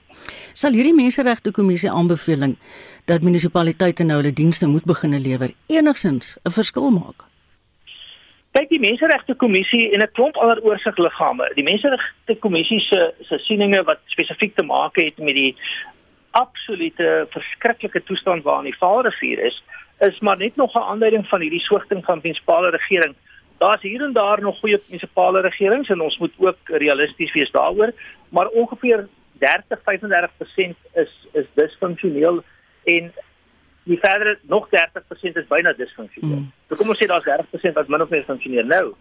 Sal 0.52 0.72
hierdie 0.72 0.94
menseregte 0.94 1.50
kommissie 1.50 1.90
aanbeveling 1.90 2.56
dat 3.04 3.22
munisipaliteite 3.22 4.04
nou 4.04 4.16
hulle 4.20 4.32
dienste 4.32 4.66
moet 4.66 4.84
begine 4.84 5.18
lewer 5.18 5.50
enigsins 5.66 6.36
'n 6.44 6.50
verskil 6.50 6.90
maak? 6.90 7.18
Kyk 8.54 8.68
die 8.68 8.80
menseregte 8.80 9.34
kommissie 9.34 9.90
en 9.92 10.00
'n 10.00 10.12
klomp 10.12 10.36
ander 10.36 10.62
oorsigliggame. 10.62 11.50
Die 11.54 11.64
menseregte 11.64 12.34
kommissie 12.38 12.80
se 12.80 13.14
se 13.28 13.38
sieninge 13.38 13.82
wat 13.82 13.98
spesifiek 14.04 14.54
te 14.54 14.64
maak 14.64 14.96
het 14.96 15.18
met 15.18 15.34
die 15.34 15.56
absolute 16.30 17.26
verskriklike 17.30 18.02
toestand 18.02 18.42
waarin 18.42 18.70
die 18.70 18.78
Vaalrivier 18.78 19.38
is, 19.38 19.62
is 19.98 20.18
maar 20.20 20.36
net 20.36 20.56
nog 20.56 20.74
'n 20.74 20.88
aanduiding 20.90 21.26
van 21.28 21.40
hierdie 21.40 21.60
swigting 21.60 22.04
van 22.04 22.14
die 22.14 22.22
munisipale 22.22 22.70
regering. 22.70 23.14
Daar's 23.58 23.82
hier 23.82 24.02
en 24.02 24.12
daar 24.12 24.40
nog 24.40 24.58
goeie 24.58 24.80
munisipale 24.86 25.40
regerings 25.40 25.88
en 25.88 26.00
ons 26.00 26.18
moet 26.18 26.32
ook 26.38 26.56
realisties 26.64 27.32
wees 27.32 27.50
daaroor, 27.50 27.92
maar 28.28 28.46
ongeveer 28.46 29.06
30-35% 29.38 30.74
is 30.92 31.12
is 31.32 31.46
disfunksioneel 31.54 32.42
en 32.84 33.12
die 33.84 33.98
verdere 33.98 34.38
nog 34.42 34.68
30% 34.68 35.38
is 35.40 35.46
byna 35.48 35.72
disfunksioneel. 35.72 36.38
Mm. 36.38 36.52
So 36.68 36.76
kom 36.76 36.88
ons 36.88 37.00
sê 37.02 37.08
daar's 37.10 37.26
30% 37.28 37.78
wat 37.78 37.88
min 37.88 38.02
of 38.02 38.12
meer 38.12 38.24
funksioneer 38.24 38.66
nou. 38.66 38.94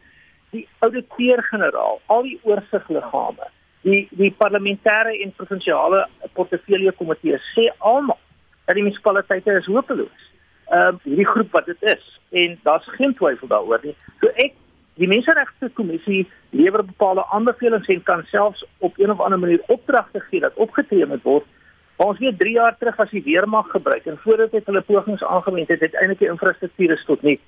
Die 0.51 0.67
ouditeur-generaal, 0.85 2.01
al 2.05 2.25
die 2.27 2.39
oorsigliggame, 2.43 3.47
die 3.87 4.03
die 4.11 4.31
parlementêre 4.37 5.15
en 5.23 5.33
provinsiale 5.37 6.05
portefeulje 6.37 6.91
komitee 6.99 7.39
sê 7.53 7.69
almal 7.79 8.19
dat 8.65 8.77
die 8.77 8.83
munisipaliteite 8.83 9.57
is 9.59 9.71
hopeloos. 9.71 10.29
Ehm 10.73 10.95
uh, 10.95 10.99
hierdie 11.03 11.27
groep 11.27 11.51
wat 11.51 11.65
dit 11.65 11.81
is 11.93 12.19
en 12.29 12.59
daar's 12.63 12.86
geen 12.97 13.13
twyfel 13.13 13.47
daaroor 13.47 13.79
nie. 13.83 13.95
So 14.21 14.29
ek 14.41 14.55
die 15.01 15.09
menseregte 15.09 15.69
kommissie 15.77 16.23
lewer 16.49 16.86
bepaalde 16.86 17.25
aanbevelings 17.36 17.89
en 17.93 18.03
kan 18.03 18.23
selfs 18.31 18.65
op 18.77 18.97
een 18.97 19.12
of 19.12 19.19
ander 19.21 19.39
manier 19.39 19.62
opdragte 19.67 20.19
gee 20.29 20.39
dat 20.39 20.57
opgetree 20.65 21.05
moet 21.05 21.23
word. 21.23 21.45
Maar 21.97 22.07
ons 22.07 22.19
weet 22.19 22.39
3 22.39 22.53
jaar 22.53 22.77
terug 22.77 22.99
as 22.99 23.12
die 23.13 23.23
weermag 23.25 23.69
gebruik 23.71 24.05
en 24.09 24.17
voordat 24.23 24.51
dit 24.51 24.65
hulle 24.65 24.81
pogings 24.81 25.23
aangewend 25.23 25.67
het, 25.67 25.86
het 25.86 25.99
eintlik 26.01 26.19
die 26.19 26.31
infrastruktuur 26.33 26.95
is 26.97 27.05
tot 27.05 27.21
nie. 27.21 27.39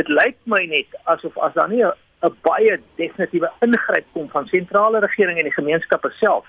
Dit 0.00 0.08
lyk 0.08 0.38
my 0.44 0.62
net 0.70 0.96
asof 1.12 1.36
as 1.38 1.52
daar 1.58 1.68
nie 1.68 1.84
'n 1.84 2.34
baie 2.44 2.80
definitiewe 2.96 3.50
ingryp 3.60 4.06
kom 4.12 4.28
van 4.28 4.46
sentrale 4.46 5.00
regering 5.00 5.38
en 5.38 5.48
die 5.48 5.58
gemeenskappe 5.60 6.10
self. 6.20 6.46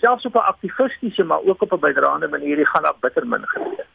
Selfs 0.00 0.26
op 0.26 0.34
'n 0.34 0.48
aktivistiese 0.52 1.24
maar 1.24 1.44
ook 1.44 1.62
op 1.62 1.72
'n 1.72 1.80
bydraende 1.80 2.28
manier, 2.28 2.66
gaan 2.66 2.82
daar 2.82 3.00
bitter 3.00 3.26
min 3.26 3.46
gebeur. 3.46 3.86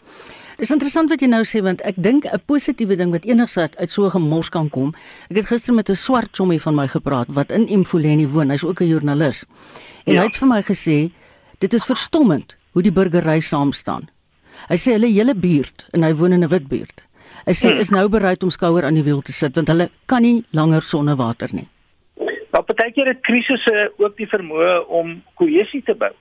Dis 0.58 0.72
interessant 0.72 1.10
wat 1.10 1.22
jy 1.22 1.28
nou 1.32 1.44
sê 1.48 1.62
want 1.64 1.82
ek 1.88 1.96
dink 1.98 2.26
'n 2.26 2.42
positiewe 2.46 2.96
ding 2.96 3.12
wat 3.12 3.26
enigsins 3.26 3.76
uit 3.78 3.92
so 3.92 4.06
'n 4.06 4.12
gemors 4.12 4.50
kan 4.50 4.70
kom. 4.70 4.94
Ek 5.30 5.38
het 5.38 5.46
gister 5.46 5.74
met 5.74 5.90
'n 5.90 5.96
swart 5.96 6.36
chommie 6.36 6.62
van 6.62 6.76
my 6.76 6.88
gepraat 6.88 7.28
wat 7.30 7.52
in 7.52 7.68
Imfuleni 7.68 8.28
woon. 8.28 8.50
Hy's 8.50 8.64
ook 8.64 8.82
'n 8.82 8.88
joernalis. 8.88 9.46
En 10.06 10.14
ja. 10.14 10.20
hy 10.20 10.26
het 10.26 10.38
vir 10.38 10.48
my 10.48 10.62
gesê 10.62 11.12
dit 11.60 11.74
is 11.74 11.86
verstommend 11.86 12.56
hoe 12.74 12.82
die 12.82 12.92
burgery 12.92 13.40
saam 13.40 13.72
staan. 13.72 14.10
Hy 14.68 14.76
sê 14.76 14.94
hulle 14.94 15.08
hele 15.08 15.36
buurt 15.36 15.88
en 15.94 16.04
hy 16.04 16.14
woon 16.14 16.34
in 16.34 16.44
'n 16.44 16.50
wit 16.50 16.68
buurt. 16.68 17.04
Hy 17.46 17.54
sê 17.54 17.72
hmm. 17.72 17.80
is 17.80 17.90
nou 17.90 18.10
bereid 18.10 18.44
om 18.44 18.50
skouer 18.50 18.84
aan 18.84 18.94
die 18.94 19.04
wiel 19.04 19.22
te 19.22 19.32
sit 19.32 19.56
want 19.56 19.68
hulle 19.68 19.90
kan 20.06 20.22
nie 20.22 20.44
langer 20.52 20.82
sonder 20.82 21.16
water 21.16 21.50
nie. 21.52 21.68
Maar 22.52 22.64
partykeer 22.64 23.08
het 23.08 23.22
krisisse 23.22 23.92
ook 23.98 24.18
die 24.18 24.28
vermoë 24.28 24.88
om 24.88 25.22
kohesie 25.40 25.82
te 25.84 25.96
bou. 25.96 26.12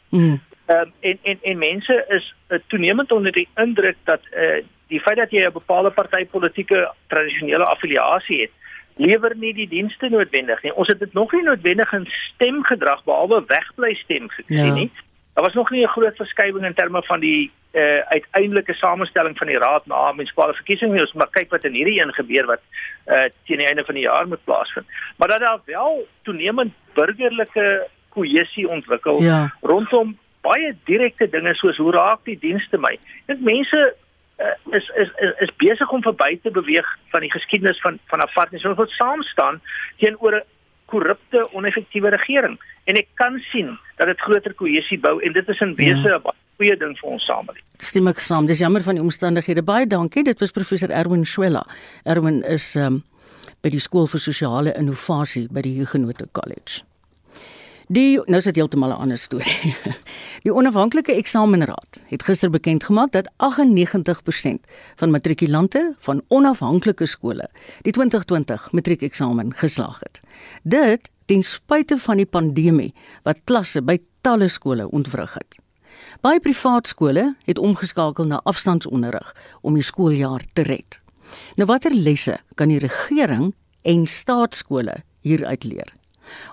Hmm. 0.71 0.79
Um, 0.79 0.93
en 1.01 1.19
en 1.23 1.39
en 1.43 1.59
mense 1.59 2.05
is 2.09 2.35
uh, 2.49 2.59
toenemend 2.67 3.13
onder 3.13 3.33
die 3.33 3.49
indruk 3.57 3.97
dat 4.05 4.21
uh, 4.31 4.63
die 4.87 5.01
feit 5.01 5.17
dat 5.17 5.31
jy 5.31 5.43
'n 5.47 5.53
bepaalde 5.53 5.91
party 5.91 6.27
politieke 6.27 6.93
tradisionele 7.07 7.65
affiliasie 7.65 8.41
het, 8.41 8.51
lewer 8.97 9.37
nie 9.37 9.55
die 9.55 9.69
dienste 9.69 10.09
noodwendig 10.09 10.63
nie. 10.63 10.75
Ons 10.75 10.89
het 10.89 10.99
dit 10.99 11.13
nog 11.13 11.33
nie 11.33 11.43
noodwendig 11.43 11.93
in 11.93 12.07
stemgedrag 12.07 13.05
behalwe 13.05 13.45
wegbly 13.47 13.95
stem 13.95 14.29
gesien 14.29 14.67
ja. 14.67 14.75
nie. 14.75 14.91
Daar 15.35 15.45
was 15.45 15.55
nog 15.55 15.71
nie 15.71 15.83
'n 15.83 15.95
groot 15.97 16.17
verskywing 16.17 16.65
in 16.65 16.75
terme 16.75 17.03
van 17.03 17.21
die 17.21 17.51
uh, 17.73 17.99
uiteindelike 17.99 18.75
samestelling 18.75 19.39
van 19.39 19.47
die 19.47 19.59
raad 19.59 19.87
na 19.87 20.13
munisipale 20.13 20.55
verkiesings 20.55 20.93
nie. 20.93 21.01
Ons 21.01 21.13
moet 21.13 21.31
kyk 21.31 21.51
wat 21.51 21.65
in 21.65 21.73
hierdie 21.73 22.01
een 22.03 22.13
gebeur 22.13 22.47
wat 22.47 22.61
uh, 23.07 23.25
teen 23.47 23.59
die 23.59 23.67
einde 23.67 23.85
van 23.85 23.95
die 23.95 24.05
jaar 24.05 24.29
moet 24.29 24.45
plaasvind. 24.45 24.87
Maar 25.17 25.29
dat 25.29 25.41
daar 25.41 25.61
wel 25.65 26.07
toenemend 26.23 26.73
burgerlike 26.95 27.87
kohesie 28.09 28.69
ontwikkel 28.69 29.23
ja. 29.23 29.55
rondom 29.61 30.19
baie 30.47 30.75
direkte 30.85 31.29
dinge 31.31 31.55
soos 31.55 31.77
hoe 31.77 31.93
raak 31.93 32.25
die 32.25 32.39
dienste 32.39 32.79
my? 32.79 32.97
Dink 33.27 33.41
mense 33.41 33.81
uh, 34.41 34.77
is 34.77 34.89
is 35.03 35.13
is, 35.27 35.35
is 35.47 35.53
besig 35.57 35.93
om 35.93 36.03
verby 36.03 36.37
te 36.43 36.51
beweeg 36.51 36.87
van 37.13 37.21
die 37.21 37.33
geskiedenis 37.33 37.81
van 37.81 37.99
van 38.13 38.25
apartheid. 38.25 38.65
Ons 38.65 38.79
moet 38.79 38.99
saam 38.99 39.23
staan 39.23 39.61
teenoor 39.99 40.41
'n 40.41 40.49
korrupte, 40.91 41.47
oneffektiewe 41.55 42.11
regering 42.11 42.59
en 42.85 42.97
ek 42.97 43.09
kan 43.15 43.39
sien 43.53 43.79
dat 43.97 44.07
dit 44.07 44.21
groter 44.21 44.55
kohesie 44.55 44.99
bou 44.99 45.21
en 45.23 45.33
dit 45.33 45.49
is 45.49 45.61
in 45.61 45.75
wese 45.75 46.09
'n 46.09 46.21
ja 46.25 46.33
goeie 46.61 46.77
ding 46.77 46.97
vir 47.01 47.15
ons 47.15 47.25
samelewing. 47.25 47.65
Stem 47.81 48.11
ek 48.13 48.21
saam. 48.21 48.49
Dis 48.51 48.61
jammer 48.61 48.85
van 48.85 48.99
die 48.99 49.05
omstandighede. 49.05 49.65
Baie 49.65 49.89
dankie. 49.89 50.25
Dit 50.27 50.43
was 50.45 50.53
professor 50.53 50.93
Erwin 50.93 51.25
Swela. 51.25 51.65
Erwin 52.05 52.43
is 52.45 52.75
um 52.77 53.03
by 53.65 53.73
die 53.73 53.81
skool 53.81 54.09
vir 54.09 54.21
sosiale 54.21 54.73
innovasie 54.77 55.47
by 55.53 55.65
die 55.65 55.77
Huguenot 55.79 56.23
College. 56.37 56.85
Die 57.91 58.21
nou 58.31 58.39
is 58.39 58.47
dit 58.47 58.59
heeltemal 58.61 58.93
'n 58.95 59.03
ander 59.03 59.19
storie. 59.19 59.75
Die 60.45 60.53
onafhanklike 60.55 61.13
eksamenraad 61.13 62.01
het 62.07 62.23
gister 62.23 62.51
bekend 62.51 62.85
gemaak 62.85 63.11
dat 63.13 63.31
98% 63.37 64.71
van 64.97 65.11
matrikulante 65.11 65.95
van 65.99 66.23
onafhanklike 66.29 67.07
skole 67.07 67.49
die 67.83 67.93
2020 67.93 68.73
matriekeksamen 68.73 69.55
geslaag 69.55 69.99
het. 69.99 70.21
Dit 70.63 71.11
ten 71.25 71.43
spyte 71.43 71.99
van 71.99 72.17
die 72.17 72.27
pandemie 72.27 72.95
wat 73.23 73.43
klasse 73.45 73.83
by 73.83 73.99
talle 74.21 74.49
skole 74.49 74.91
ontwrig 74.91 75.35
het. 75.35 75.59
Baie 76.21 76.41
privaat 76.41 76.87
skole 76.87 77.35
het 77.45 77.59
omgeskakel 77.59 78.25
na 78.25 78.41
afstandsonderrig 78.45 79.35
om 79.61 79.75
die 79.75 79.83
skooljaar 79.83 80.45
te 80.53 80.63
red. 80.63 81.01
Nou 81.57 81.67
watter 81.67 81.95
lesse 81.95 82.39
kan 82.55 82.69
die 82.69 82.79
regering 82.79 83.55
en 83.83 84.07
staatskole 84.07 85.03
hieruit 85.21 85.65
leer? 85.65 86.00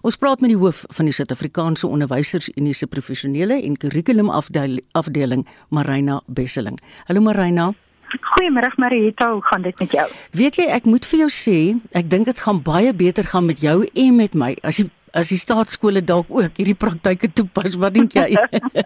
Ons 0.02 0.18
praat 0.18 0.42
met 0.44 0.54
die 0.54 0.60
hoof 0.60 0.86
van 0.98 1.10
die 1.10 1.16
Suid-Afrikaanse 1.16 1.88
Onderwysersunie 1.88 2.74
se 2.74 2.88
professionele 2.88 3.62
en 3.64 3.78
kurrikulum 3.78 4.30
afdeling, 4.30 5.48
Marina 5.70 6.22
Besseling. 6.28 6.80
Hallo 7.08 7.22
Marina. 7.22 7.74
Goeiemôre 8.08 8.72
Marita, 8.78 9.32
hoe 9.34 9.44
gaan 9.44 9.62
dit 9.62 9.80
met 9.80 9.92
jou? 9.92 10.06
Weet 10.32 10.56
jy, 10.56 10.68
ek 10.72 10.86
moet 10.88 11.06
vir 11.10 11.26
jou 11.26 11.30
sê, 11.34 11.58
ek 11.98 12.08
dink 12.12 12.30
dit 12.30 12.40
gaan 12.40 12.62
baie 12.64 12.94
beter 12.96 13.28
gaan 13.28 13.48
met 13.50 13.60
jou 13.60 13.82
en 13.84 14.16
met 14.16 14.38
my 14.38 14.54
as 14.64 14.80
jy 14.80 14.88
as 15.14 15.30
die 15.32 15.40
staatskole 15.40 16.02
dalk 16.04 16.30
ook 16.30 16.60
hierdie 16.60 16.76
praktyke 16.76 17.30
toepas. 17.34 17.78
Wat 17.80 17.94
dink 17.94 18.16
jy? 18.18 18.36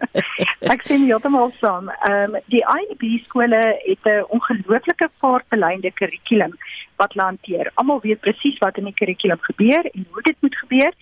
ek 0.74 0.84
sien 0.86 1.06
heeltemal 1.08 1.52
saam. 1.60 1.90
Ehm 2.08 2.36
um, 2.36 2.40
die 2.52 2.62
IB 2.62 3.02
skole 3.26 3.60
het 3.86 4.06
'n 4.06 4.24
ongelooflike 4.28 5.08
vaartbeleide 5.18 5.90
kurrikulum 5.98 6.54
wat 6.96 7.14
hanteer. 7.14 7.70
Almal 7.74 8.00
weet 8.00 8.20
presies 8.20 8.58
wat 8.58 8.78
in 8.78 8.84
die 8.84 8.94
kurrikulum 8.94 9.40
gebeur 9.40 9.84
en 9.94 10.06
hoe 10.10 10.22
dit 10.22 10.36
moet 10.40 10.56
gebeur. 10.56 10.92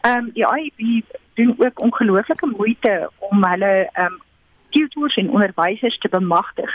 Ehm 0.00 0.18
um, 0.18 0.30
die 0.32 0.46
IB 0.46 1.04
doen 1.34 1.54
ook 1.58 1.80
ongelooflike 1.80 2.46
moeite 2.56 3.10
om 3.18 3.44
hulle 3.44 3.88
ehm 3.92 4.06
um, 4.06 4.20
tutors 4.70 5.16
en 5.16 5.30
onderwysers 5.30 5.98
te 5.98 6.08
bemagtig 6.08 6.70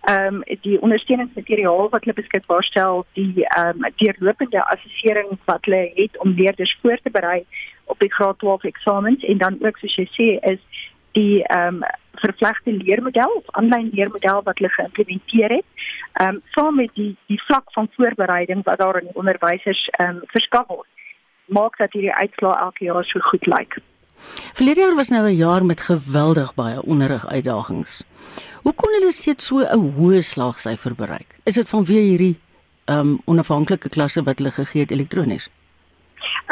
ehm 0.00 0.34
um, 0.34 0.58
die 0.60 0.80
ondersteuningsmateriaal 0.80 1.88
wat 1.88 2.04
hulle 2.04 2.14
beskikbaar 2.16 2.64
stel, 2.64 3.04
die 3.12 3.44
ehm 3.46 3.84
um, 3.84 3.92
deurlopende 3.96 4.64
assessering 4.64 5.38
wat 5.44 5.64
hulle 5.64 5.90
het 5.94 6.18
om 6.18 6.32
leerders 6.36 6.78
voor 6.82 6.98
te 7.02 7.10
berei 7.10 7.44
op 7.84 7.98
die 7.98 8.12
graad 8.12 8.38
12 8.38 8.64
eksamens 8.64 9.24
en 9.24 9.38
dan 9.38 9.58
ook 9.60 9.76
soos 9.78 9.96
jy 9.96 10.06
sê 10.16 10.28
is 10.52 10.62
die 11.12 11.42
ehm 11.42 11.82
um, 11.82 11.82
vervlegte 12.20 12.72
leermodel 12.72 13.32
of 13.36 13.50
aanlyn 13.50 13.90
leermodel 13.92 14.42
wat 14.42 14.58
hulle 14.58 14.72
geïmplementeer 14.78 15.50
het. 15.58 15.68
Ehm 16.12 16.28
um, 16.28 16.42
saam 16.56 16.74
met 16.76 16.90
die 16.94 17.16
die 17.26 17.42
vlak 17.42 17.72
van 17.72 17.88
voorbereiding 17.96 18.64
wat 18.64 18.78
daar 18.78 19.00
in 19.00 19.06
die 19.12 19.20
onderwysers 19.22 19.88
ehm 19.90 20.16
um, 20.16 20.20
verskaf 20.26 20.66
word, 20.66 20.88
maak 21.46 21.76
dat 21.76 21.92
hierdie 21.92 22.14
uitslae 22.14 22.58
elke 22.58 22.84
jaar 22.84 23.04
so 23.04 23.20
goed 23.20 23.46
lyk. 23.46 23.80
Verlede 24.52 24.80
jaar 24.80 24.94
was 24.94 25.08
nou 25.08 25.24
'n 25.26 25.36
jaar 25.36 25.64
met 25.64 25.80
geweldig 25.80 26.54
baie 26.54 26.82
onderrig 26.82 27.26
uitdagings. 27.26 28.04
Hoe 28.62 28.74
kon 28.74 28.92
hulle 28.92 29.12
steeds 29.12 29.46
so 29.46 29.58
'n 29.58 29.92
hoë 29.96 30.20
slaagsyfer 30.20 30.94
bereik? 30.94 31.38
Is 31.44 31.54
dit 31.54 31.68
vanweë 31.68 32.04
hierdie 32.10 32.36
um 32.86 33.20
onafhanklike 33.24 33.88
klasse 33.88 34.22
wat 34.22 34.38
hulle 34.38 34.50
gegee 34.50 34.82
het 34.82 34.90
elektronies? 34.90 35.48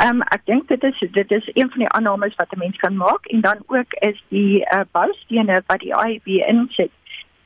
Um 0.04 0.22
ek 0.22 0.44
dink 0.44 0.68
dit 0.68 0.82
is 0.82 0.98
dit 1.12 1.30
is 1.30 1.50
een 1.54 1.70
van 1.70 1.78
die 1.78 1.88
aannames 1.88 2.34
wat 2.36 2.52
'n 2.52 2.58
mens 2.58 2.76
kan 2.76 2.96
maak 2.96 3.26
en 3.26 3.40
dan 3.40 3.58
ook 3.66 3.92
is 3.92 4.24
die 4.28 4.60
uh, 4.60 4.80
boustene 4.92 5.62
wat 5.66 5.80
die 5.80 5.94
IB 5.94 6.26
insit 6.26 6.90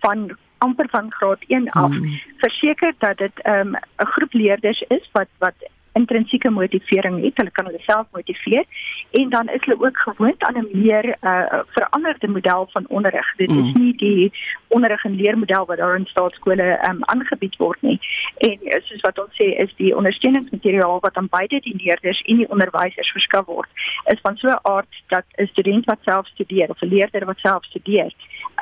van 0.00 0.36
amper 0.58 0.88
van 0.90 1.12
graad 1.12 1.42
1 1.48 1.70
af 1.70 1.90
hmm. 1.90 2.20
verseker 2.36 2.94
dat 2.98 3.18
dit 3.18 3.46
um 3.46 3.74
'n 3.74 4.10
groep 4.14 4.32
leerders 4.32 4.84
is 4.88 5.08
wat 5.12 5.28
wat 5.38 5.54
intrinsieke 5.92 6.50
motivering 6.50 7.22
het, 7.24 7.36
hulle 7.36 7.50
kan 7.50 7.64
hulle 7.64 7.80
self 7.86 8.06
motiveer 8.12 8.64
en 9.10 9.30
dan 9.30 9.48
is 9.48 9.64
hulle 9.64 9.86
ook 9.86 9.98
gewoond 9.98 10.42
aan 10.42 10.58
'n 10.58 10.68
meer 10.72 11.16
uh, 11.20 11.60
veranderde 11.66 12.28
model 12.28 12.68
van 12.72 12.84
onderrig. 12.88 13.36
Dit 13.36 13.50
is 13.50 13.56
mm. 13.56 13.82
nie 13.82 13.96
die 13.96 14.32
onderrig 14.68 15.04
en 15.04 15.16
leermodel 15.16 15.66
wat 15.66 15.76
daar 15.76 15.96
in 15.96 16.06
staatskole 16.06 16.88
um, 16.88 17.04
aangebied 17.04 17.56
word 17.56 17.82
nie. 17.82 18.00
En 18.36 18.58
uh, 18.62 18.80
soos 18.82 19.00
wat 19.00 19.18
ons 19.18 19.34
sê 19.42 19.46
is 19.64 19.74
die 19.76 19.96
ondersteuningsmateriaal 19.96 21.00
wat 21.00 21.16
aan 21.16 21.28
beide 21.30 21.60
die 21.60 21.76
leerders 21.84 22.22
en 22.22 22.36
die 22.36 22.50
onderwysers 22.50 23.10
verskaf 23.10 23.46
word, 23.46 23.68
is 24.04 24.20
van 24.22 24.36
so 24.36 24.48
'n 24.48 24.58
aard 24.62 25.02
dat 25.08 25.24
'n 25.36 25.46
student 25.46 25.84
wat 25.84 25.98
self 26.02 26.26
studeer 26.26 26.68
of 26.68 26.80
'n 26.80 26.88
leerder 26.88 27.24
wat 27.24 27.38
self 27.38 27.64
studeer, 27.64 28.12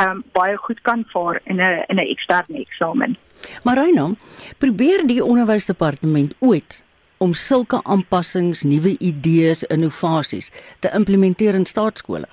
um, 0.03 0.25
baie 0.33 0.57
goed 0.57 0.81
kan 0.81 1.05
vaar 1.07 1.41
in 1.45 1.57
'n 1.57 1.85
in 1.87 1.97
'n 1.97 2.11
eksterne 2.15 2.59
eksamen. 2.59 3.17
Maar 3.63 3.75
Reina, 3.75 4.11
probeer 4.59 5.07
die 5.07 5.25
onderwysdepartement 5.25 6.35
ooit 6.39 6.85
om 7.21 7.33
sulke 7.37 7.81
aanpassings, 7.85 8.63
nuwe 8.65 8.95
idees, 8.99 9.63
innovasies 9.69 10.49
te 10.81 10.91
implementeer 10.97 11.55
in 11.55 11.67
staatskole? 11.69 12.29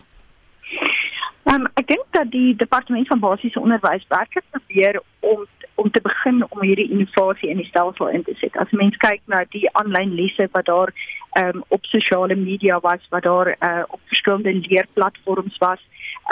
Um, 1.47 1.67
ek 1.79 1.87
dink 1.91 2.05
dat 2.15 2.31
die 2.31 2.55
departement 2.59 3.07
van 3.07 3.19
basiese 3.23 3.59
onderwys 3.59 4.07
werklik 4.11 4.43
probeer 4.51 5.01
om 5.19 5.45
om 5.77 5.91
te 5.93 6.01
begin 6.01 6.41
om 6.49 6.63
hierdie 6.65 6.87
innovasie 6.89 7.51
in 7.51 7.59
die 7.61 7.67
stelsel 7.67 8.07
in 8.09 8.23
te 8.25 8.33
sit. 8.39 8.55
As 8.57 8.71
mens 8.73 8.95
kyk 8.97 9.21
na 9.29 9.43
die 9.53 9.67
aanlyn 9.77 10.15
lesse 10.17 10.47
wat 10.55 10.65
daar 10.65 10.89
um, 11.37 11.61
op 11.75 11.85
sosiale 11.85 12.35
media 12.35 12.79
was, 12.81 13.03
wat 13.13 13.27
daar 13.27 13.51
uh, 13.53 13.83
op 13.85 14.01
verskillende 14.09 14.55
leerplatforms 14.65 15.59
was, 15.61 15.83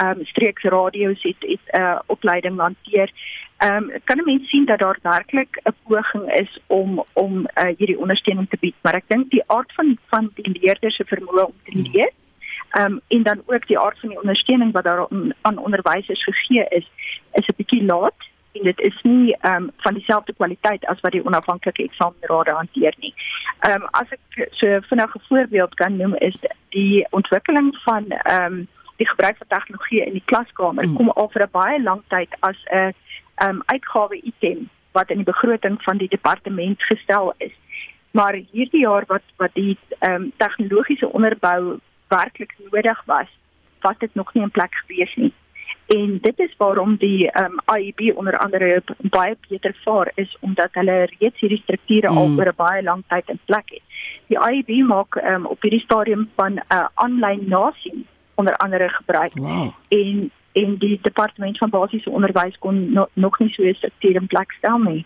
um, 0.03 0.25
streeksradio's 0.25 1.21
het 1.21 1.36
het 1.39 1.79
uh, 1.79 1.99
opleiding 2.05 2.60
hanteer. 2.60 3.12
Ehm 3.58 3.75
um, 3.75 3.91
kan 4.03 4.17
'n 4.17 4.25
mens 4.25 4.49
sien 4.49 4.65
dat 4.65 4.79
daar 4.79 4.99
werklik 5.01 5.60
'n 5.63 5.75
poging 5.88 6.34
is 6.34 6.60
om 6.67 7.03
om 7.13 7.34
uh, 7.38 7.63
hierdie 7.77 7.99
ondersteuning 7.99 8.49
te 8.49 8.58
bied, 8.60 8.75
maar 8.81 8.95
ek 8.95 9.08
dink 9.08 9.29
die 9.29 9.43
aard 9.47 9.73
van 9.73 9.97
van 10.10 10.31
die 10.36 10.60
leerders 10.62 10.95
se 10.95 11.05
vermoë 11.05 11.45
om 11.45 11.53
te 11.63 11.71
hmm. 11.71 11.91
leer, 11.91 12.12
ehm 12.69 12.91
um, 12.91 13.01
en 13.08 13.23
dan 13.23 13.41
ook 13.45 13.67
die 13.67 13.79
aard 13.79 13.99
van 13.99 14.10
die 14.10 14.21
ondersteuning 14.21 14.71
wat 14.71 14.84
daar 14.84 15.10
aan, 15.10 15.34
aan 15.41 15.58
onderwysers 15.58 16.23
gegee 16.23 16.65
is, 16.69 16.89
is 17.31 17.47
'n 17.47 17.55
bietjie 17.58 17.84
laat 17.84 18.19
en 18.58 18.63
dit 18.63 18.79
is 18.79 18.99
nie 19.01 19.36
ehm 19.39 19.63
um, 19.63 19.71
van 19.77 19.93
dieselfde 19.93 20.34
kwaliteit 20.34 20.86
as 20.86 20.99
wat 20.99 21.12
die 21.12 21.25
onafhanklike 21.25 21.84
eksamenrade 21.84 22.51
hanteer 22.51 22.93
nie. 22.97 23.13
Ehm 23.60 23.81
um, 23.81 23.88
as 23.91 24.08
ek 24.10 24.49
so 24.51 24.79
vinnig 24.89 25.15
'n 25.15 25.27
voorbeeld 25.27 25.73
kan 25.75 25.97
noem 25.97 26.15
is 26.15 26.36
die 26.69 27.08
ontwikkeling 27.10 27.77
van 27.84 28.05
ehm 28.10 28.53
um, 28.53 28.67
die 28.95 29.08
gebruik 29.08 29.38
van 29.38 29.47
tegnologie 29.47 30.05
in 30.05 30.13
die 30.13 30.25
klaskamer 30.25 30.84
hmm. 30.84 30.95
kom 30.95 31.10
al 31.10 31.29
vir 31.34 31.43
'n 31.43 31.51
baie 31.51 31.81
lang 31.81 32.01
tyd 32.08 32.31
as 32.39 32.58
'n 32.71 32.93
um, 33.43 33.62
uitgawe 33.65 34.15
item 34.21 34.69
wat 34.91 35.10
in 35.10 35.17
die 35.23 35.31
begroting 35.31 35.81
van 35.84 35.97
die 35.97 36.08
departement 36.08 36.84
gestel 36.84 37.34
is. 37.38 37.55
Maar 38.12 38.39
hierdie 38.51 38.86
jaar 38.88 39.03
wat 39.08 39.25
wat 39.38 39.53
die 39.53 39.77
um, 39.99 40.31
tegnologiese 40.38 41.12
onderbou 41.12 41.79
werklik 42.08 42.55
nodig 42.71 43.01
was, 43.05 43.27
was 43.81 43.97
dit 43.97 44.15
nog 44.15 44.34
nie 44.34 44.43
in 44.43 44.51
plek 44.51 44.75
gewees 44.75 45.15
nie. 45.15 45.34
En 45.86 46.17
dit 46.21 46.39
is 46.39 46.53
waarom 46.58 46.95
die 46.95 47.29
um, 47.41 47.60
AIB 47.65 48.15
onder 48.15 48.38
andere 48.38 48.84
baie 48.97 49.38
beter 49.49 49.75
vaar 49.84 50.12
is 50.15 50.38
omdat 50.39 50.69
hulle 50.71 51.10
reeds 51.19 51.39
hierdie 51.39 51.62
strukture 51.63 52.12
mm. 52.12 52.17
al 52.17 52.38
oor 52.38 52.47
'n 52.53 52.62
baie 52.63 52.84
lang 52.84 53.03
tyd 53.08 53.29
in 53.29 53.39
plek 53.45 53.69
het. 53.69 53.86
Die 54.27 54.39
AIB 54.39 54.69
maak 54.88 55.15
um, 55.15 55.45
op 55.45 55.62
hierdie 55.62 55.84
stadium 55.84 56.29
van 56.36 56.53
'n 56.53 56.63
uh, 56.73 56.88
aanlyn 56.93 57.47
nasien 57.47 58.08
onder 58.35 58.55
andere 58.55 58.89
gebruik. 58.89 59.33
Wow. 59.33 59.71
En 59.87 60.31
en 60.55 60.77
die 60.79 60.99
departement 61.01 61.57
van 61.57 61.69
basiese 61.69 62.09
onderwys 62.09 62.57
kon 62.63 62.91
no, 62.93 63.07
nog 63.13 63.39
nie 63.39 63.49
so 63.49 63.63
'n 63.63 63.73
struktuur 63.73 64.15
in 64.15 64.27
plek 64.27 64.51
stel 64.51 64.77
nie. 64.77 65.05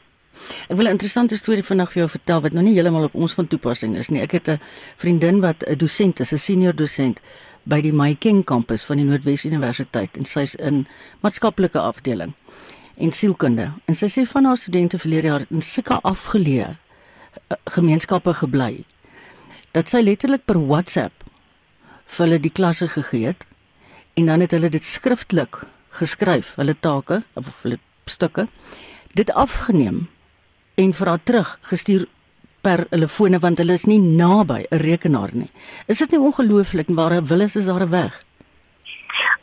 Ek 0.68 0.76
wil 0.78 0.86
'n 0.86 0.96
interessante 0.98 1.38
storie 1.38 1.64
vandag 1.64 1.92
vir 1.92 2.00
jou 2.02 2.10
vertel 2.10 2.42
wat 2.42 2.52
nou 2.52 2.64
nie 2.64 2.74
heeltemal 2.74 3.04
op 3.04 3.16
ons 3.16 3.34
van 3.34 3.48
toepassing 3.48 3.96
is 3.98 4.10
nie. 4.10 4.22
Ek 4.22 4.32
het 4.32 4.48
'n 4.50 4.60
vriendin 4.96 5.40
wat 5.40 5.64
'n 5.68 5.78
dosent 5.78 6.20
is, 6.20 6.32
'n 6.32 6.38
senior 6.38 6.76
dosent 6.76 7.20
by 7.64 7.82
die 7.82 7.94
Maikeng 7.94 8.44
kampus 8.44 8.84
van 8.84 8.98
die 8.98 9.06
Noordwes 9.06 9.46
Universiteit 9.46 10.18
en 10.18 10.26
sy's 10.26 10.56
in 10.56 10.88
maatskaplike 11.22 11.80
afdeling 11.80 12.34
en 12.98 13.12
sielkunde. 13.12 13.72
En 13.86 13.96
sy 13.96 14.08
sê 14.08 14.26
van 14.28 14.46
haar 14.46 14.58
studente 14.58 15.00
verlede 15.00 15.28
jaar 15.28 15.46
in 15.50 15.62
sulke 15.62 16.00
afgeleë 16.02 16.70
eh, 16.70 17.58
gemeenskappe 17.66 18.34
gebly 18.34 18.86
dat 19.72 19.90
sy 19.90 20.02
letterlik 20.02 20.46
per 20.46 20.68
WhatsApp 20.68 21.29
vir 22.10 22.26
hulle 22.26 22.40
die 22.40 22.54
klasse 22.60 22.88
gegee 22.88 23.32
het 23.32 23.46
en 24.20 24.26
dan 24.32 24.44
het 24.44 24.52
hulle 24.52 24.70
dit 24.70 24.84
skriftelik 24.84 25.62
geskryf, 26.00 26.56
hulle 26.60 26.76
take 26.80 27.22
of 27.40 27.62
hulle 27.64 27.80
stukke 28.06 28.48
dit 29.18 29.32
afgeneem 29.32 30.08
en 30.78 30.96
vir 30.96 31.12
haar 31.12 31.24
terug 31.24 31.58
gestuur 31.72 32.08
per 32.66 32.86
telefone 32.92 33.40
want 33.44 33.62
hulle 33.62 33.78
is 33.80 33.86
nie 33.88 34.00
naby 34.00 34.66
'n 34.72 34.82
rekenaar 34.84 35.32
nie. 35.34 35.52
Is 35.88 36.00
dit 36.00 36.12
nie 36.12 36.20
ongelooflik 36.20 36.88
waar 36.90 37.12
hulle 37.12 37.28
wil 37.28 37.42
is 37.42 37.56
is 37.56 37.66
daar 37.66 37.84
'n 37.84 37.90
weg? 37.90 38.24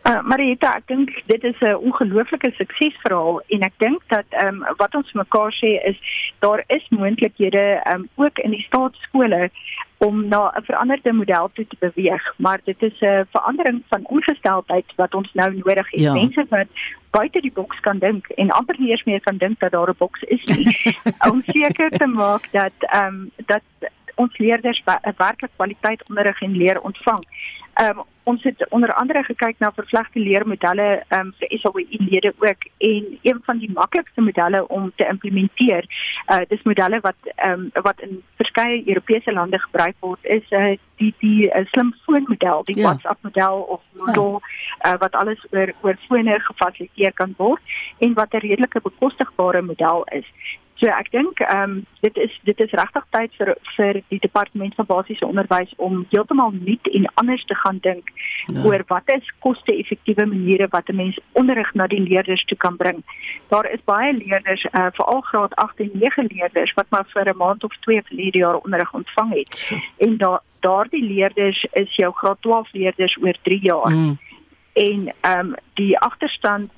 Uh, 0.07 0.23
Marita, 0.23 0.77
ek 0.77 0.87
dink 0.87 1.11
dit 1.27 1.45
is 1.45 1.61
'n 1.61 1.75
ongelooflike 1.75 2.53
suksesverhaal 2.57 3.41
en 3.49 3.63
ek 3.63 3.73
dink 3.79 4.03
dat 4.09 4.27
ehm 4.31 4.63
um, 4.63 4.77
wat 4.77 4.95
ons 4.95 5.13
mekaar 5.13 5.53
sê 5.53 5.71
is 5.91 5.99
daar 6.39 6.65
is 6.67 6.87
moontlikhede 6.91 7.81
ehm 7.83 8.01
um, 8.01 8.09
ook 8.15 8.39
in 8.39 8.51
die 8.51 8.63
staatskole 8.69 9.51
om 9.99 10.29
na 10.29 10.53
'n 10.55 10.63
veranderde 10.63 11.13
model 11.13 11.51
toe 11.53 11.67
te 11.67 11.77
beweeg, 11.79 12.35
maar 12.37 12.61
dit 12.65 12.83
is 12.83 13.01
'n 13.01 13.27
verandering 13.31 13.83
van 13.89 14.07
ongesteldheid 14.07 14.93
wat 14.97 15.15
ons 15.15 15.31
nou 15.33 15.55
nodig 15.55 15.91
het. 15.91 16.01
Ja. 16.01 16.13
Mense 16.13 16.47
wat 16.49 16.67
buite 17.11 17.41
die 17.41 17.53
boks 17.53 17.81
kan 17.81 17.99
dink 17.99 18.29
en 18.29 18.51
amper 18.51 18.77
nie 18.79 18.91
eens 18.91 19.05
meer 19.05 19.21
kan 19.21 19.37
dink 19.37 19.61
dat 19.61 19.71
daar 19.71 19.89
'n 19.89 19.99
boks 19.99 20.23
is 20.23 20.43
nie. 20.43 20.97
om 21.31 21.43
seker 21.47 21.91
te 21.91 22.07
maak 22.07 22.53
dat 22.53 22.77
ehm 22.79 23.07
um, 23.07 23.31
dat 23.47 23.63
ons 24.15 24.39
leerders 24.39 24.83
werklik 25.17 25.51
kwaliteit 25.57 26.09
onderrig 26.09 26.41
en 26.41 26.57
leer 26.57 26.81
ontvang. 26.81 27.25
Ehm 27.75 27.99
um, 27.99 28.05
ons 28.27 28.43
het 28.43 28.67
onder 28.75 28.93
andere 28.93 29.23
gekyk 29.25 29.59
na 29.62 29.71
vervlegte 29.75 30.19
leermodelle 30.19 30.87
um, 31.15 31.33
vir 31.39 31.59
SAWI 31.62 31.99
lede 32.11 32.33
ook 32.43 32.67
en 32.79 33.05
een 33.23 33.39
van 33.47 33.59
die 33.62 33.71
maklikste 33.71 34.21
modelle 34.21 34.65
om 34.69 34.91
te 34.97 35.07
implementeer, 35.07 35.87
uh 36.33 36.43
dis 36.51 36.65
modelle 36.67 37.01
wat 37.05 37.31
um, 37.47 37.71
wat 37.87 38.03
in 38.03 38.19
verskeie 38.41 38.83
Europese 38.89 39.33
lande 39.33 39.61
gebruik 39.69 39.95
word 40.01 40.25
is 40.39 40.51
uh 40.51 40.75
die 40.99 41.12
die 41.23 41.47
uh, 41.47 41.62
slimfoonmodel, 41.71 42.65
die 42.65 42.77
Ja. 42.77 42.83
ja. 42.83 42.89
WhatsApp 42.89 43.23
model 43.23 43.61
of 43.77 43.83
Moodle 43.93 44.41
uh, 44.87 44.95
wat 44.99 45.15
alles 45.15 45.47
oor 45.51 45.73
oor 45.83 45.99
fone 46.09 46.41
gefasiliteer 46.41 47.12
kan 47.12 47.35
word 47.37 47.62
en 47.99 48.15
wat 48.15 48.35
'n 48.35 48.47
redelike 48.49 48.81
bekostigbare 48.81 49.62
model 49.62 50.05
is. 50.05 50.27
So 50.77 50.87
ek 50.87 51.11
dink 51.11 51.41
ehm 51.41 51.62
um, 51.62 51.87
dit 52.01 52.17
is 52.17 52.41
dit 52.45 52.61
is 52.61 52.71
regtig 52.71 53.05
tyd 53.11 53.33
vir 53.39 53.55
vir 53.77 54.03
die 54.09 54.19
departement 54.21 54.75
van 54.75 54.87
basiese 54.87 55.27
onderwys 55.27 55.73
om 55.77 56.07
heeltemal 56.11 56.53
nuut 56.53 56.89
en 56.93 57.07
anders 57.15 57.45
te 57.45 57.55
gaan 57.55 57.79
dink 57.83 58.12
Ja. 58.47 58.55
ja. 58.55 58.65
oor 58.65 58.83
wat 58.87 59.09
is 59.11 59.33
koste-effektiewe 59.41 60.27
maniere 60.27 60.67
wat 60.71 60.89
'n 60.89 60.97
mens 60.97 61.19
onderrig 61.33 61.75
na 61.75 61.87
die 61.87 62.01
leerders 62.01 62.45
toe 62.45 62.57
kan 62.57 62.77
bring. 62.77 63.03
Daar 63.49 63.71
is 63.73 63.81
baie 63.85 64.12
leerders, 64.12 64.65
uh, 64.73 64.87
veral 64.93 65.21
graad 65.21 65.55
8 65.55 65.81
en 65.81 65.91
9 65.95 66.27
leerders 66.35 66.75
wat 66.75 66.87
maar 66.91 67.07
vir 67.15 67.29
'n 67.29 67.37
maand 67.37 67.65
of 67.65 67.73
twee 67.81 68.03
verlede 68.03 68.39
jaar 68.39 68.57
onderrig 68.57 68.93
ontvang 68.95 69.33
het. 69.35 69.73
En 69.99 70.17
daar 70.17 70.41
daardie 70.61 71.05
leerders 71.05 71.67
is 71.73 71.95
jou 71.97 72.12
graad 72.12 72.39
12 72.41 72.73
leerders 72.73 73.17
oor 73.23 73.35
3 73.43 73.61
jaar 73.62 73.91
Mm. 73.91 74.19
En 74.77 75.12
ehm 75.21 75.39
um, 75.39 75.55
die 75.75 75.99
agterstand 75.99 76.71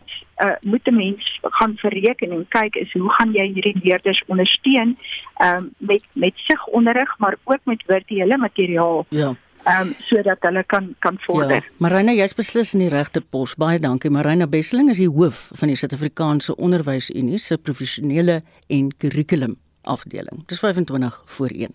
uh, 0.44 0.54
moet 0.60 0.86
'n 0.86 0.94
mens 0.94 1.38
gaan 1.42 1.74
verreken 1.76 2.30
en 2.30 2.46
kyk 2.48 2.74
is 2.74 2.92
hoe 2.92 3.10
gaan 3.12 3.32
jy 3.32 3.46
hierdie 3.54 3.80
leerders 3.82 4.22
ondersteun 4.26 4.96
ehm 5.36 5.56
um, 5.56 5.70
met 5.76 6.04
met 6.12 6.32
sigonderrig 6.36 7.18
maar 7.18 7.36
ook 7.44 7.60
met 7.64 7.82
virtuele 7.86 8.36
materiaal 8.36 9.06
Ja. 9.08 9.34
ehm 9.64 9.86
um, 9.86 9.94
sodat 9.98 10.36
hulle 10.40 10.64
kan 10.64 10.94
kan 10.98 11.16
vorder. 11.20 11.62
Ja, 11.64 11.72
Marina, 11.78 12.12
jy's 12.12 12.34
beslis 12.34 12.74
in 12.74 12.80
die 12.80 12.88
regte 12.88 13.20
pos. 13.20 13.54
Baie 13.54 13.78
dankie. 13.78 14.10
Marina 14.10 14.46
Besseling 14.46 14.88
is 14.90 14.96
die 14.98 15.10
hoof 15.10 15.50
van 15.54 15.68
die 15.68 15.76
Suid-Afrikaanse 15.76 16.56
Onderwysunie 16.56 17.38
se 17.38 17.58
professionele 17.58 18.42
en 18.68 18.96
kurrikulum 18.96 19.56
afdeling. 19.82 20.46
Dis 20.46 20.58
25 20.58 21.22
voor 21.26 21.48
1. 21.48 21.68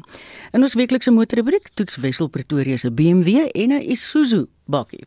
In 0.52 0.62
ons 0.62 0.74
weeklikse 0.74 1.12
motorrubriek 1.12 1.70
toets 1.74 1.96
Wessel 1.98 2.28
Pretoria 2.28 2.78
se 2.78 2.92
BMW 2.92 3.28
en 3.52 3.70
'n 3.70 3.82
Isuzu 3.82 4.46
bakkie. 4.66 5.04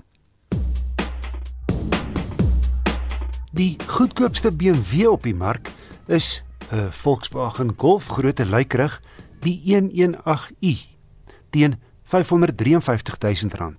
Die 3.56 3.78
goedkoopste 3.88 4.50
BMW 4.52 5.06
op 5.08 5.22
die 5.24 5.34
mark 5.34 5.70
is 6.12 6.44
'n 6.68 6.90
Volkswagen 6.92 7.72
Golf 7.76 8.06
grootte 8.06 8.44
lykrig, 8.44 9.00
die 9.40 9.62
118i 9.64 10.76
teen 11.50 11.78
R553 12.04 13.48
000. 13.48 13.72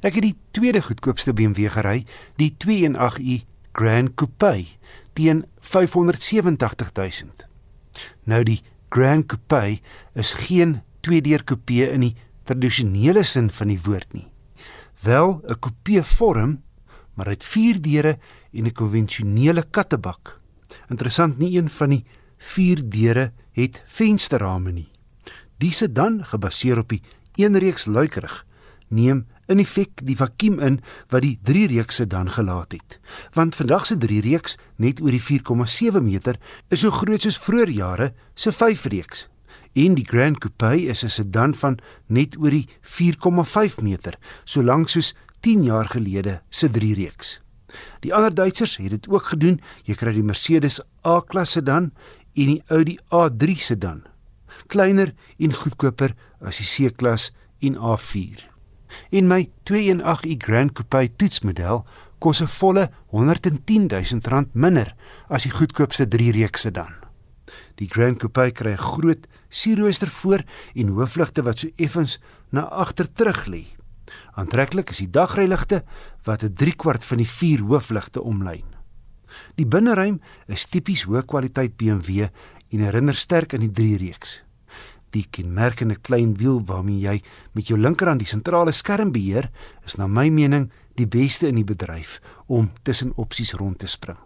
Ek 0.00 0.14
het 0.14 0.22
die 0.22 0.36
tweede 0.50 0.82
goedkoopste 0.82 1.32
BMW 1.32 1.68
gery, 1.68 2.06
die 2.36 2.54
218i 2.64 3.42
Grand 3.72 4.14
Coupe 4.14 4.64
teen 5.12 5.44
R587 5.60 6.92
000. 6.94 7.10
Nou 8.24 8.42
die 8.44 8.62
Grand 8.88 9.26
Coupe 9.26 9.80
is 10.14 10.32
geen 10.32 10.82
tweedeur 11.00 11.44
coupe 11.44 11.90
in 11.90 12.00
die 12.00 12.16
tradisionele 12.44 13.24
sin 13.24 13.50
van 13.50 13.68
die 13.68 13.80
woord 13.82 14.12
nie. 14.12 14.28
Wel 15.02 15.42
'n 15.48 15.58
coupe 15.58 16.04
vorm, 16.04 16.62
maar 17.18 17.26
hy 17.26 17.34
het 17.34 17.48
vier 17.50 17.80
deure 17.82 18.14
en 18.54 18.66
'n 18.66 18.72
konvensionele 18.72 19.64
kattebak. 19.70 20.38
Interessant 20.88 21.38
nie 21.38 21.58
een 21.58 21.68
van 21.68 21.90
die 21.90 22.04
vier 22.38 22.78
deure 22.88 23.32
het 23.52 23.82
vensterrame 23.86 24.72
nie. 24.72 24.88
Die 25.58 25.72
sedan, 25.72 26.24
gebaseer 26.24 26.78
op 26.78 26.88
die 26.88 27.02
eenreeks 27.34 27.86
luikerig, 27.86 28.46
neem 28.88 29.26
in 29.48 29.58
effek 29.58 30.04
die 30.04 30.16
vakuum 30.16 30.60
in 30.60 30.80
wat 31.08 31.22
die 31.22 31.38
drie 31.42 31.66
reeks 31.66 31.96
sedan 31.96 32.30
gelaat 32.30 32.72
het. 32.72 33.00
Want 33.32 33.54
vandag 33.54 33.86
se 33.86 33.96
drie 33.96 34.20
reeks 34.20 34.56
net 34.76 35.00
oor 35.00 35.10
die 35.10 35.22
4,7 35.22 36.02
meter 36.02 36.38
is 36.68 36.80
so 36.80 36.90
groot 36.90 37.22
soos 37.22 37.38
vroeër 37.38 37.70
jare 37.70 38.12
se 38.34 38.52
5 38.52 38.84
reeks. 38.84 39.28
En 39.72 39.94
die 39.94 40.04
Grand 40.04 40.38
Coupe 40.38 40.88
is 40.88 41.04
'n 41.04 41.08
sedan 41.08 41.54
van 41.54 41.78
net 42.06 42.36
oor 42.38 42.50
die 42.50 42.68
4,5 42.80 43.80
meter, 43.82 44.18
so 44.44 44.62
lank 44.62 44.88
soos 44.88 45.14
10 45.40 45.62
jaar 45.62 45.86
gelede 45.86 46.40
se 46.50 46.70
drie 46.70 46.94
reeks. 46.94 47.40
Die 48.00 48.14
ander 48.14 48.34
Duitsers 48.34 48.76
het 48.76 48.90
dit 48.90 49.08
ook 49.08 49.32
gedoen. 49.32 49.60
Jy 49.84 49.94
kry 49.94 50.12
die 50.16 50.24
Mercedes 50.24 50.80
A-klas 51.06 51.56
sedan 51.56 51.92
en 52.34 52.54
die 52.54 52.62
Audi 52.72 52.98
A3 53.14 53.58
sedan. 53.60 54.04
Kleiner 54.66 55.12
en 55.38 55.54
goedkoper 55.54 56.14
as 56.40 56.60
die 56.62 56.68
C-klas 56.68 57.30
en 57.60 57.76
A4. 57.76 58.46
En 59.12 59.28
my 59.28 59.48
218i 59.68 60.38
Grand 60.40 60.72
Coupe 60.72 61.08
toetsmodel 61.16 61.84
kos 62.18 62.40
'n 62.40 62.48
volle 62.48 62.90
110 63.10 63.86
000 63.86 64.20
rand 64.24 64.54
minder 64.54 64.94
as 65.28 65.42
die 65.42 65.52
goedkoopste 65.52 66.08
3 66.08 66.32
reeks 66.32 66.60
sedan. 66.60 66.94
Die 67.76 67.88
Grand 67.88 68.18
Coupe 68.18 68.50
kry 68.50 68.72
'n 68.72 68.76
groot 68.76 69.26
sierrooster 69.48 70.08
voor 70.08 70.42
en 70.74 70.88
hoofligte 70.88 71.42
wat 71.42 71.58
so 71.58 71.68
effens 71.76 72.18
na 72.50 72.62
agter 72.68 73.12
terug 73.12 73.46
lê. 73.46 73.77
Aantreklik 74.38 74.92
is 74.94 75.00
die 75.02 75.10
dagryligte 75.10 75.82
wat 76.24 76.44
'n 76.44 76.54
3 76.54 76.76
kwart 76.76 77.04
van 77.04 77.18
die 77.18 77.26
vier 77.26 77.60
hoofligte 77.60 78.22
omlyn. 78.22 78.64
Die 79.56 79.66
binneruim 79.66 80.20
is 80.46 80.66
tipies 80.66 81.04
hoë 81.04 81.24
kwaliteit 81.26 81.76
BMW 81.76 82.28
en 82.70 82.80
herinner 82.80 83.14
sterk 83.14 83.54
aan 83.54 83.66
die 83.66 83.72
3 83.72 83.96
reeks. 83.96 84.42
Die 85.10 85.26
kenmerkende 85.30 85.96
klein 85.96 86.36
wiel 86.36 86.62
waarmee 86.64 87.00
jy 87.00 87.22
met 87.52 87.66
jou 87.66 87.78
linkerhand 87.78 88.20
die 88.20 88.28
sentrale 88.28 88.72
skerm 88.72 89.12
beheer, 89.12 89.50
is 89.86 89.96
na 89.96 90.06
my 90.06 90.28
mening 90.28 90.70
die 90.94 91.06
beste 91.06 91.48
in 91.48 91.54
die 91.54 91.64
bedryf 91.64 92.20
om 92.46 92.70
tussen 92.82 93.12
opsies 93.16 93.52
rond 93.52 93.78
te 93.78 93.86
spring. 93.86 94.18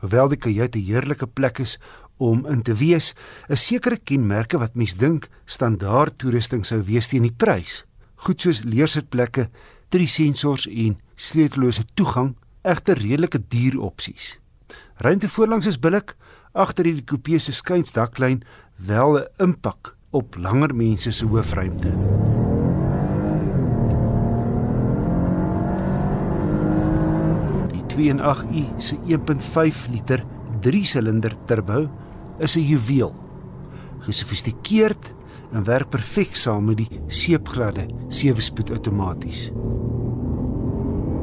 Hoewel 0.00 0.28
die 0.28 0.38
kajuit 0.38 0.76
'n 0.76 0.86
heerlike 0.86 1.26
plek 1.26 1.58
is 1.58 1.78
om 2.18 2.46
in 2.46 2.62
te 2.62 2.74
wees, 2.74 3.14
is 3.48 3.66
sekere 3.66 3.96
kenmerke 3.96 4.58
wat 4.58 4.74
mens 4.74 4.94
dink 4.94 5.28
standaard 5.44 6.18
toerusting 6.18 6.66
sou 6.66 6.82
wees 6.82 7.08
teen 7.08 7.22
die 7.22 7.36
prys. 7.36 7.84
Goed 8.20 8.42
soos 8.44 8.60
leersitplekke, 8.68 9.46
drie 9.88 10.08
sensors 10.08 10.66
en 10.68 10.98
sleutellose 11.16 11.86
toegang, 11.96 12.34
egter 12.68 12.98
redelike 13.00 13.40
duur 13.48 13.78
opsies. 13.86 14.34
Ruimte 15.00 15.30
voorlangs 15.32 15.68
is 15.70 15.78
billik, 15.80 16.12
agter 16.52 16.84
hierdie 16.84 17.06
coupe 17.08 17.38
se 17.40 17.54
skuinsdaklyn 17.56 18.42
wel 18.76 19.16
'n 19.18 19.26
impak 19.46 19.96
op 20.10 20.36
langer 20.36 20.74
mense 20.74 21.12
se 21.12 21.24
hoofruimte. 21.24 21.92
Die 27.72 27.84
218i 27.88 28.64
se 28.78 28.96
1.5 29.06 29.88
liter 29.90 30.24
3-silinder 30.60 31.36
turbo 31.46 31.88
is 32.38 32.56
'n 32.56 32.68
juweel. 32.68 33.14
Gesofistikeerd 34.00 35.14
en 35.52 35.64
werk 35.64 35.90
perfek 35.90 36.36
saam 36.36 36.64
met 36.64 36.76
die 36.76 37.00
seepgladde 37.06 37.86
7-spoed 38.08 38.70
outomaties. 38.70 39.50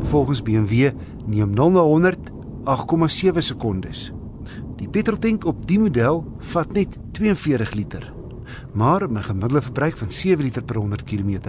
Volgens 0.08 0.42
BMW 0.42 0.92
neem 1.26 1.54
0 1.54 1.72
na 1.72 1.80
100 1.80 2.32
8,7 2.68 3.38
sekondes. 3.38 4.12
Die 4.76 4.90
petroltank 4.92 5.46
op 5.48 5.64
die 5.68 5.80
model 5.80 6.26
vat 6.52 6.74
net 6.76 6.98
42 7.16 7.74
liter. 7.80 8.14
Maar 8.74 9.08
'n 9.08 9.24
gemiddelde 9.24 9.62
verbruik 9.62 9.98
van 9.98 10.12
7 10.12 10.44
liter 10.44 10.64
per 10.64 10.76
100 10.76 11.04
km 11.04 11.40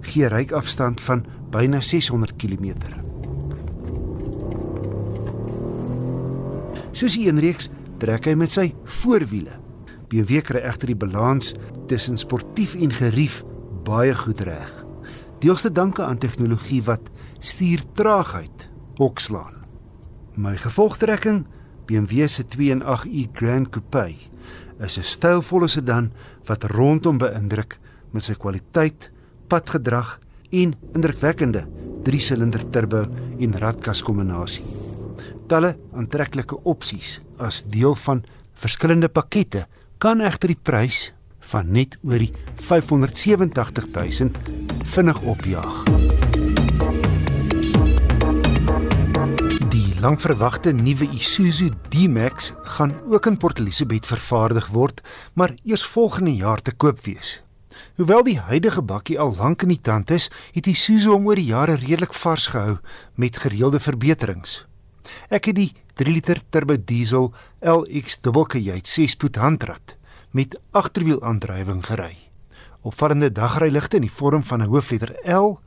gee 0.00 0.26
ryk 0.26 0.52
afstand 0.52 1.00
van 1.00 1.24
byna 1.50 1.80
600 1.80 2.36
km. 2.36 2.74
Soos 6.92 7.14
die 7.14 7.26
eenreeks 7.26 7.68
trek 7.98 8.24
hy 8.24 8.34
met 8.34 8.50
sy 8.50 8.74
voorwiele. 8.84 9.59
BMW 10.10 10.42
kry 10.42 10.62
egter 10.66 10.90
die 10.90 10.98
balans 10.98 11.52
tussen 11.90 12.18
sportief 12.18 12.74
en 12.74 12.90
gerief 12.90 13.44
baie 13.86 14.14
goed 14.14 14.42
reg. 14.46 14.70
Deels 15.40 15.62
te 15.62 15.70
danke 15.72 16.02
aan 16.04 16.18
tegnologie 16.18 16.82
wat 16.84 17.06
stuurtraagheid 17.38 18.66
hokslaan. 18.98 19.62
My 20.34 20.56
gevolgtrekking, 20.58 21.44
BMW 21.86 22.26
se 22.28 22.44
218i 22.44 23.28
Grand 23.34 23.70
Coupe, 23.70 24.08
is 24.80 24.98
'n 24.98 25.02
stylvolle 25.02 25.68
sedan 25.68 26.12
wat 26.46 26.64
rondom 26.64 27.18
beïndruk 27.18 27.78
met 28.10 28.24
sy 28.24 28.34
kwaliteit, 28.34 29.10
padgedrag 29.48 30.18
en 30.50 30.74
indrukwekkende 30.94 31.66
3-silinder 32.04 32.70
turbo 32.70 33.06
en 33.38 33.58
radkas 33.58 34.02
kombinasie. 34.02 34.64
Talle 35.46 35.76
aantreklike 35.92 36.56
opsies 36.64 37.20
as 37.38 37.62
deel 37.62 37.94
van 37.94 38.24
verskillende 38.54 39.08
pakkette 39.08 39.66
kan 40.00 40.22
egter 40.24 40.48
die 40.48 40.62
prys 40.64 41.10
van 41.50 41.74
net 41.76 41.98
oor 42.08 42.22
die 42.22 42.30
587000 42.64 44.38
vinnig 44.94 45.18
opjaag. 45.28 45.82
Die 49.74 49.92
lankverwagte 50.00 50.72
nuwe 50.72 51.04
Isuzu 51.12 51.68
D-Max 51.92 52.54
gaan 52.78 52.96
ook 53.12 53.28
in 53.28 53.36
Port 53.36 53.60
Elizabeth 53.60 54.08
vervaardig 54.08 54.70
word, 54.72 55.04
maar 55.36 55.52
eers 55.68 55.84
volgende 55.84 56.32
jaar 56.32 56.64
te 56.64 56.72
koop 56.72 57.04
wees. 57.04 57.42
Hoewel 58.00 58.24
die 58.24 58.38
huidige 58.40 58.82
bakkie 58.82 59.20
al 59.20 59.36
lank 59.36 59.68
in 59.68 59.74
die 59.74 59.82
tand 59.84 60.10
is, 60.16 60.30
het 60.56 60.66
Isuzu 60.66 61.12
hom 61.12 61.28
oor 61.28 61.36
die 61.36 61.52
jare 61.52 61.76
redelik 61.76 62.16
vars 62.16 62.48
gehou 62.56 62.80
met 63.20 63.36
gereelde 63.36 63.84
verbeterings. 63.84 64.62
Ek 65.30 65.44
het 65.50 65.56
die 65.56 65.72
3 65.94 66.12
liter 66.12 66.40
turbo 66.50 66.76
diesel 66.76 67.32
LX 67.60 68.20
dubbelkajuit 68.20 68.88
6-spoed 68.88 69.36
handrat 69.36 69.96
met 70.30 70.58
agterwielaandrywing 70.70 71.86
gery. 71.86 72.16
Opvallende 72.82 73.32
dagryligte 73.32 73.96
in 73.96 74.06
die 74.06 74.12
vorm 74.12 74.42
van 74.42 74.62
'n 74.62 74.68
hoofletter 74.68 75.14
L, 75.24 75.58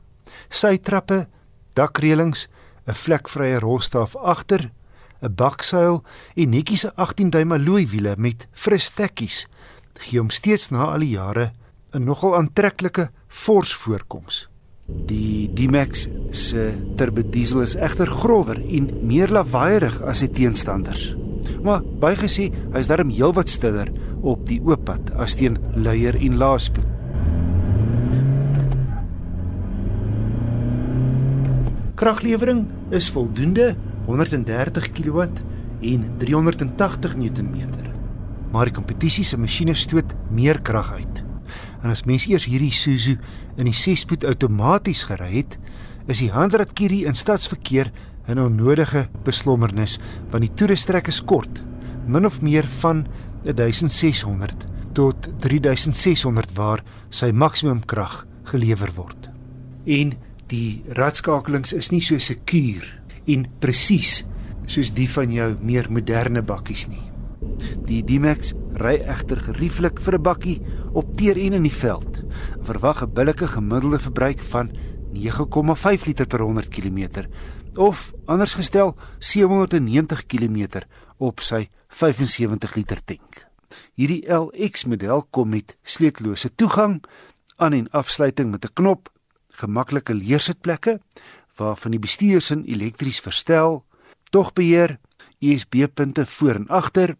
sytrappe, 0.48 1.28
dakreëlings, 1.74 2.48
'n 2.86 2.94
vlekvrye 2.94 3.58
rolstaaf 3.58 4.16
agter, 4.16 4.72
'n 5.22 5.34
baksuil 5.34 6.02
en 6.34 6.50
netjies 6.50 6.86
'n 6.86 6.96
18 6.96 7.30
duim 7.30 7.52
alloy 7.52 7.86
wiele 7.86 8.14
met 8.16 8.46
fris 8.52 8.84
stekkies 8.84 9.46
gee 10.02 10.18
hom 10.18 10.30
steeds 10.30 10.70
na 10.70 10.90
al 10.92 11.04
die 11.04 11.14
jare 11.14 11.52
'n 11.94 12.04
nogal 12.04 12.36
aantreklike 12.36 13.10
fors 13.28 13.74
voorkoms. 13.74 14.48
Die 14.84 15.48
D-Max 15.48 16.10
se 16.36 16.74
turbo 16.98 17.22
diesel 17.32 17.62
is 17.64 17.72
egter 17.72 18.10
grower 18.10 18.58
en 18.60 18.90
meer 19.08 19.30
lawaaierig 19.32 19.94
as 20.04 20.20
sy 20.20 20.28
teenstanders. 20.28 21.06
Maar 21.64 21.80
bygesê, 22.02 22.50
hy's 22.74 22.90
darm 22.90 23.08
heelwat 23.08 23.48
stiller 23.48 23.88
op 24.20 24.44
die 24.44 24.58
oop 24.60 24.84
pad 24.84 25.08
as 25.16 25.38
teen 25.40 25.56
luier 25.72 26.20
en 26.20 26.36
laaspoed. 26.36 26.84
Kraglewering 31.96 32.66
is 32.92 33.08
voldoende 33.08 33.72
130 34.04 34.92
kW 34.92 35.30
en 35.80 36.08
380 36.20 37.16
Nm. 37.24 37.70
Maar 38.52 38.68
die 38.68 38.76
kompetisie 38.76 39.24
se 39.24 39.40
masjiene 39.40 39.72
stoot 39.72 40.12
meer 40.28 40.60
krag 40.60 40.92
uit. 40.98 41.24
En 41.84 41.92
as 41.92 42.06
mens 42.08 42.24
eers 42.30 42.46
hierdie 42.48 42.72
Isuzu 42.72 43.18
in 43.60 43.68
die 43.68 43.76
6-spoed 43.76 44.24
outomaties 44.24 45.04
gery 45.10 45.34
het, 45.36 45.58
is 46.08 46.22
die 46.24 46.32
handratkerie 46.32 47.04
in 47.08 47.16
stadsverkeer 47.16 47.92
'n 48.26 48.40
onnodige 48.40 49.08
beslommernis 49.24 49.98
want 50.30 50.40
die 50.40 50.54
toerestrek 50.54 51.08
is 51.08 51.20
kort, 51.20 51.62
min 52.06 52.24
of 52.26 52.40
meer 52.40 52.64
van 52.80 53.06
1600 53.44 54.66
tot 54.92 55.28
3600 55.40 56.56
waar 56.56 56.82
sy 57.10 57.30
maksimum 57.32 57.84
krag 57.84 58.26
gelewer 58.44 58.90
word. 58.94 59.28
En 59.84 60.14
die 60.46 60.82
radskakelings 60.88 61.72
is 61.72 61.90
nie 61.90 62.00
so 62.00 62.18
sekuur 62.18 63.00
en 63.26 63.46
presies 63.58 64.24
soos 64.66 64.92
die 64.96 65.08
van 65.08 65.32
jou 65.32 65.56
meer 65.60 65.90
moderne 65.90 66.42
bakkies 66.42 66.88
nie. 66.88 67.13
Die 67.86 68.02
D-Max 68.04 68.52
ry 68.80 68.96
egter 69.04 69.40
gerieflik 69.40 70.00
vir 70.00 70.14
'n 70.14 70.22
bakkie 70.22 70.60
op 70.92 71.16
teer 71.16 71.36
en 71.36 71.52
in 71.52 71.62
die 71.62 71.72
veld. 71.72 72.22
Verwag 72.62 73.02
'n 73.02 73.12
billike 73.12 73.46
gemiddelde 73.46 73.98
verbruik 73.98 74.40
van 74.40 74.70
9,5 75.12 76.06
liter 76.06 76.26
per 76.26 76.40
100 76.40 76.68
km 76.68 77.26
of 77.76 78.12
anders 78.24 78.54
gestel 78.54 78.96
790 79.18 80.26
km 80.26 80.82
op 81.18 81.40
sy 81.40 81.68
75 81.88 82.74
liter 82.74 83.04
tank. 83.04 83.46
Hierdie 83.94 84.24
LX 84.26 84.84
model 84.84 85.26
kom 85.30 85.48
met 85.48 85.76
sleutellose 85.82 86.54
toegang, 86.54 87.02
aan 87.56 87.72
en 87.72 87.90
afsluiting 87.90 88.50
met 88.50 88.64
'n 88.64 88.72
knop 88.72 89.12
gemaklike 89.48 90.14
leersitplekke 90.14 91.00
waarvan 91.56 91.90
die 91.90 92.00
bestuursin 92.00 92.64
elektries 92.64 93.20
verstel, 93.20 93.84
togbeheer, 94.30 94.98
USB-punte 95.38 96.26
voor 96.26 96.54
en 96.54 96.68
agter, 96.68 97.16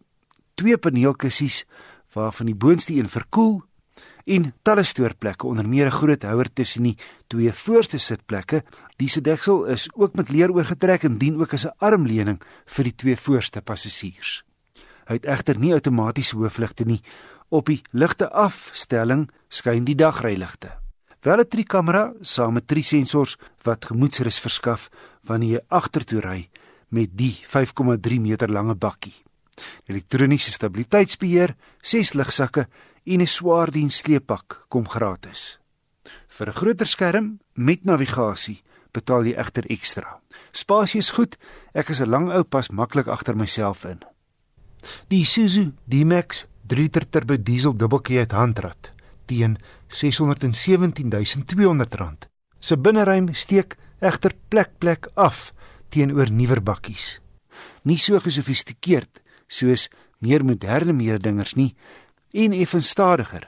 twee 0.55 0.79
paneelkussies 0.79 1.65
waarvan 2.13 2.47
die 2.47 2.55
boonste 2.55 2.95
een 2.95 3.09
verkoel 3.09 3.63
en 4.25 4.53
talle 4.65 4.85
stoorplekke 4.85 5.47
onder 5.47 5.69
meer 5.69 5.87
'n 5.87 5.99
groot 6.01 6.23
houer 6.23 6.53
tussen 6.53 6.83
die 6.83 6.99
twee 7.27 7.53
voorste 7.53 7.99
sitplekke. 7.99 8.65
Die 8.97 9.09
sedeksel 9.09 9.65
is 9.65 9.89
ook 9.95 10.17
met 10.17 10.29
leer 10.29 10.53
oorgetrek 10.53 11.03
en 11.03 11.19
dien 11.19 11.41
ook 11.41 11.53
as 11.53 11.67
'n 11.67 11.77
armleuning 11.79 12.41
vir 12.65 12.85
die 12.85 12.95
twee 12.95 13.17
voorste 13.17 13.63
passasiers. 13.63 14.45
Hy 15.05 15.15
het 15.15 15.27
egter 15.27 15.59
nie 15.59 15.73
outomatiese 15.73 16.37
hoofligte 16.37 16.85
nie. 16.85 17.03
Op 17.49 17.67
die 17.67 17.83
ligte 17.91 18.31
afstelling 18.31 19.31
skyn 19.49 19.85
die 19.85 19.95
dagryligte. 19.95 20.79
Wel 21.21 21.39
'n 21.39 21.49
trikamera 21.49 22.13
saam 22.21 22.53
met 22.53 22.67
drie 22.67 22.83
sensors 22.83 23.37
wat 23.63 23.85
gemoedsrus 23.85 24.39
verskaf 24.39 24.91
wanneer 25.23 25.51
jy 25.51 25.61
agtertoe 25.69 26.21
ry 26.21 26.49
met 26.89 27.09
die 27.13 27.41
5,3 27.43 28.21
meter 28.21 28.51
lange 28.51 28.75
bakkie. 28.75 29.24
Elektroniese 29.87 30.53
stabiliteitsbeheer, 30.53 31.55
ses 31.83 32.15
ligsakke 32.15 32.67
en 33.05 33.21
'n 33.21 33.27
swaar 33.27 33.71
diens 33.71 33.97
sleeppak 33.97 34.67
kom 34.69 34.89
gratis. 34.89 35.59
Vir 36.29 36.49
'n 36.49 36.53
groter 36.53 36.87
skerm 36.87 37.39
met 37.55 37.85
navigasie 37.85 38.63
betaal 38.93 39.27
jy 39.27 39.35
egter 39.35 39.65
ekstra. 39.71 40.21
Spasie 40.53 40.99
is 40.99 41.11
goed, 41.11 41.37
ek 41.75 41.91
is 41.91 42.01
'n 42.01 42.11
lang 42.11 42.33
ou 42.33 42.45
pas 42.45 42.71
maklik 42.71 43.09
agter 43.09 43.37
myself 43.37 43.85
in. 43.85 44.01
Die 45.09 45.21
Isuzu 45.21 45.73
D-Max 45.85 46.47
3 46.67 46.83
liter 46.83 47.09
turbo 47.09 47.37
diesel 47.37 47.77
dubbelkajuit 47.77 48.33
handrat 48.33 48.93
teen 49.27 49.59
R617200. 49.89 52.29
Se 52.61 52.77
binneruim 52.77 53.35
steek 53.35 53.77
egter 54.01 54.33
plek 54.49 54.71
plek 54.79 55.09
af 55.15 55.53
teenoor 55.89 56.31
nuwer 56.31 56.63
bakkies. 56.63 57.19
Nie 57.85 57.99
so 57.99 58.21
gesofistikeerd 58.21 59.23
soos 59.55 59.89
meer 60.19 60.45
moderne 60.45 60.93
meerdingers 60.97 61.55
nie 61.55 61.75
en 62.35 62.53
effens 62.53 62.91
stadiger. 62.91 63.47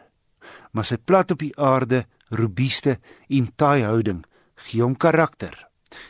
Maar 0.73 0.87
sy 0.87 0.99
plat 1.03 1.31
op 1.33 1.43
die 1.43 1.55
aarde, 1.59 2.05
robuuste 2.31 2.99
en 3.29 3.51
taai 3.57 3.83
houding 3.87 4.25
gee 4.67 4.83
hom 4.83 4.97
karakter. 4.97 5.55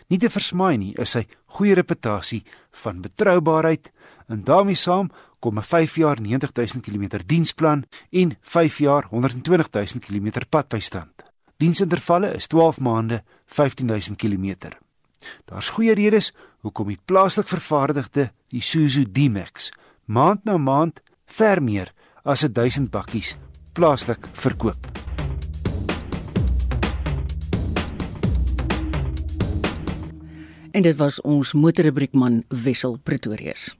Nie 0.08 0.18
te 0.18 0.30
versmaai 0.32 0.76
nie 0.80 0.94
is 1.02 1.14
sy 1.16 1.26
goeie 1.56 1.76
reputasie 1.76 2.42
van 2.82 3.02
betroubaarheid 3.04 3.90
en 4.32 4.42
daarmee 4.44 4.76
saam 4.76 5.10
kom 5.40 5.58
'n 5.58 5.62
5 5.62 5.96
jaar 5.96 6.20
90000 6.20 6.82
km 6.82 7.22
diensplan 7.26 7.84
en 8.10 8.36
5 8.40 8.78
jaar 8.78 9.06
120000 9.10 10.04
km 10.04 10.46
padbystand. 10.50 11.22
Diensintervalle 11.56 12.34
is 12.34 12.46
12 12.46 12.80
maande 12.80 13.22
15000 13.46 14.16
km. 14.16 14.76
Daar's 15.44 15.68
goeie 15.68 15.94
redes 15.94 16.34
hoekom 16.60 16.88
die 16.88 16.98
plaaslik 17.04 17.48
vervaardigde 17.48 18.32
Isuzu 18.48 19.04
D-Max 19.12 19.70
maand 20.06 20.44
na 20.44 20.56
maand 20.56 21.00
ver 21.26 21.62
meer 21.62 21.90
as 22.22 22.44
1000 22.46 22.90
bakkies 22.90 23.34
plaaslik 23.74 24.28
verkoop. 24.32 24.86
En 30.70 30.82
dit 30.82 30.96
was 30.96 31.20
ons 31.20 31.52
motorrubriekman 31.52 32.44
Wessel 32.48 32.98
Pretorius. 33.02 33.74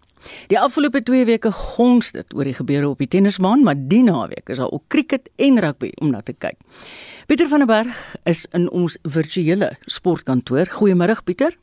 Die 0.51 0.59
afgelope 0.59 1.03
2 1.03 1.25
weke 1.29 1.53
gons 1.55 2.11
dit 2.13 2.35
oor 2.35 2.49
die 2.49 2.57
gebeure 2.57 2.89
op 2.89 2.99
die 2.99 3.09
tennisbaan, 3.09 3.63
maar 3.63 3.79
die 3.79 4.03
naweek 4.03 4.51
is 4.51 4.59
daar 4.59 4.73
ook 4.73 4.89
cricket 4.89 5.29
en 5.37 5.61
rugby 5.63 5.93
om 6.01 6.11
na 6.11 6.23
te 6.27 6.35
kyk. 6.35 6.59
Pieter 7.27 7.49
van 7.49 7.63
der 7.63 7.71
Berg 7.71 8.01
is 8.25 8.47
in 8.57 8.67
ons 8.71 8.99
virtuele 9.03 9.77
sportkantoor. 9.87 10.67
Goeiemôre 10.81 11.23
Pieter. 11.25 11.55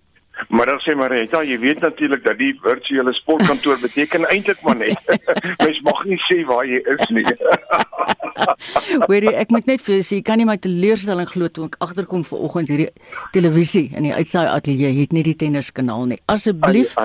Maar 0.49 0.65
dan 0.65 0.79
sê 0.81 0.95
Marita, 0.97 1.43
jy 1.45 1.57
weet 1.61 1.79
natuurlik 1.83 2.23
dat 2.25 2.37
die 2.37 2.53
virtuele 2.61 3.13
sportkantoor 3.13 3.77
beteken 3.81 4.25
eintlik 4.33 4.61
maar 4.65 4.77
net 4.79 4.97
mens 5.63 5.79
mag 5.85 6.01
nie 6.09 6.17
sê 6.25 6.41
waar 6.49 6.65
jy 6.65 6.81
is 6.95 7.05
nie. 7.13 7.25
Weet 9.09 9.27
jy, 9.27 9.33
ek 9.43 9.53
moet 9.53 9.69
net 9.69 9.83
vir 9.85 10.01
sê, 10.05 10.19
kan 10.25 10.41
nie 10.41 10.47
my 10.49 10.57
teleurstelling 10.61 11.29
glo 11.29 11.49
toe 11.53 11.67
ek 11.69 11.77
agterkom 11.85 12.25
vanoggend 12.27 12.73
hierdie 12.73 12.89
televisie 13.35 13.85
in 13.93 14.09
die 14.09 14.13
uitsaai 14.15 14.49
ateljee 14.49 14.93
het 14.97 15.13
nie 15.15 15.25
die 15.25 15.37
tenniskanaal 15.37 16.09
nie. 16.09 16.19
Asseblief, 16.33 16.97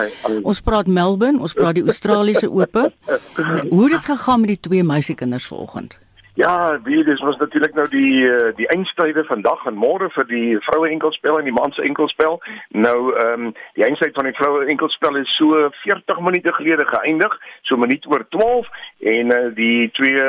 ons 0.42 0.64
praat 0.64 0.88
Melbourne, 0.88 1.40
ons 1.44 1.56
praat 1.56 1.78
die 1.78 1.84
Australiese 1.86 2.48
Ope. 2.48 2.88
Hoe 3.72 3.84
het 3.84 3.98
dit 3.98 4.10
gegaan 4.10 4.44
met 4.44 4.56
die 4.56 4.62
twee 4.70 4.84
meisiekinders 4.86 5.48
vanoggend? 5.52 6.00
Ja, 6.38 6.80
wie 6.82 7.04
dis 7.04 7.20
was 7.20 7.36
natuurlik 7.36 7.74
nou 7.74 7.88
die 7.90 8.30
eh, 8.30 8.54
die 8.56 8.68
eindstryde 8.68 9.24
vandag 9.24 9.64
en 9.66 9.74
môre 9.74 10.06
vir 10.14 10.26
die 10.30 10.58
vroue 10.68 10.86
enkelspel 10.86 11.38
en 11.38 11.48
die 11.48 11.54
man 11.56 11.72
se 11.74 11.82
enkelspel. 11.82 12.38
Nou 12.68 12.98
ehm 13.10 13.48
um, 13.48 13.54
die 13.74 13.84
eindstryd 13.84 14.14
van 14.14 14.28
die 14.28 14.36
vroue 14.38 14.68
enkelspel 14.70 15.18
is 15.18 15.32
so 15.34 15.66
40 15.82 16.20
minute 16.22 16.52
gelede 16.54 16.86
geëindig, 16.86 17.34
so 17.66 17.76
minuut 17.76 18.06
oor 18.06 18.22
12 18.36 18.70
en 19.16 19.34
uh, 19.34 19.40
die 19.58 19.90
twee 19.98 20.28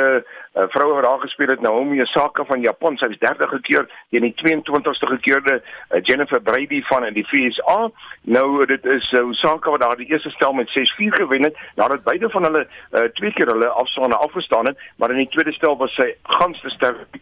vroue 0.53 0.93
wat 0.93 1.03
daar 1.03 1.19
gespeel 1.19 1.47
het 1.47 1.61
Naomi 1.61 2.01
Osaka 2.01 2.43
van 2.45 2.61
Japan, 2.61 2.97
sy 2.97 3.05
is 3.05 3.19
30 3.19 3.61
keer 3.61 3.85
teen 4.09 4.25
die 4.25 4.33
22ste 4.41 5.09
gekeerde 5.13 5.59
uh, 5.61 5.99
Jennifer 6.01 6.41
Brady 6.41 6.81
van 6.89 7.05
in 7.05 7.13
die 7.13 7.25
FSA. 7.27 7.89
Nou 8.21 8.65
dit 8.65 8.85
is 8.85 9.11
uh, 9.11 9.27
Osaka 9.27 9.69
wat 9.69 9.81
daar 9.81 9.97
die 9.97 10.09
eerste 10.09 10.29
stel 10.29 10.53
met 10.53 10.69
6-4 10.69 11.21
gewen 11.21 11.43
het 11.43 11.57
nadat 11.75 12.03
beide 12.03 12.29
van 12.29 12.43
hulle 12.43 12.65
uh, 12.65 13.01
twee 13.19 13.33
keer 13.33 13.47
hulle 13.47 13.69
afstaande 13.69 14.17
afgestaan 14.17 14.65
het, 14.65 14.77
maar 14.97 15.11
in 15.11 15.23
die 15.23 15.29
tweede 15.29 15.53
stel 15.53 15.77
was 15.77 15.95
sy 15.95 16.13
ganste 16.39 16.69
sterk 16.69 17.19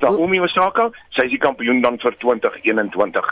Naomi 0.00 0.40
Osaka, 0.40 0.88
sy 1.12 1.26
is 1.26 1.34
die 1.34 1.42
kampioen 1.42 1.82
dan 1.84 1.98
vir 2.00 2.14
2021. 2.22 3.26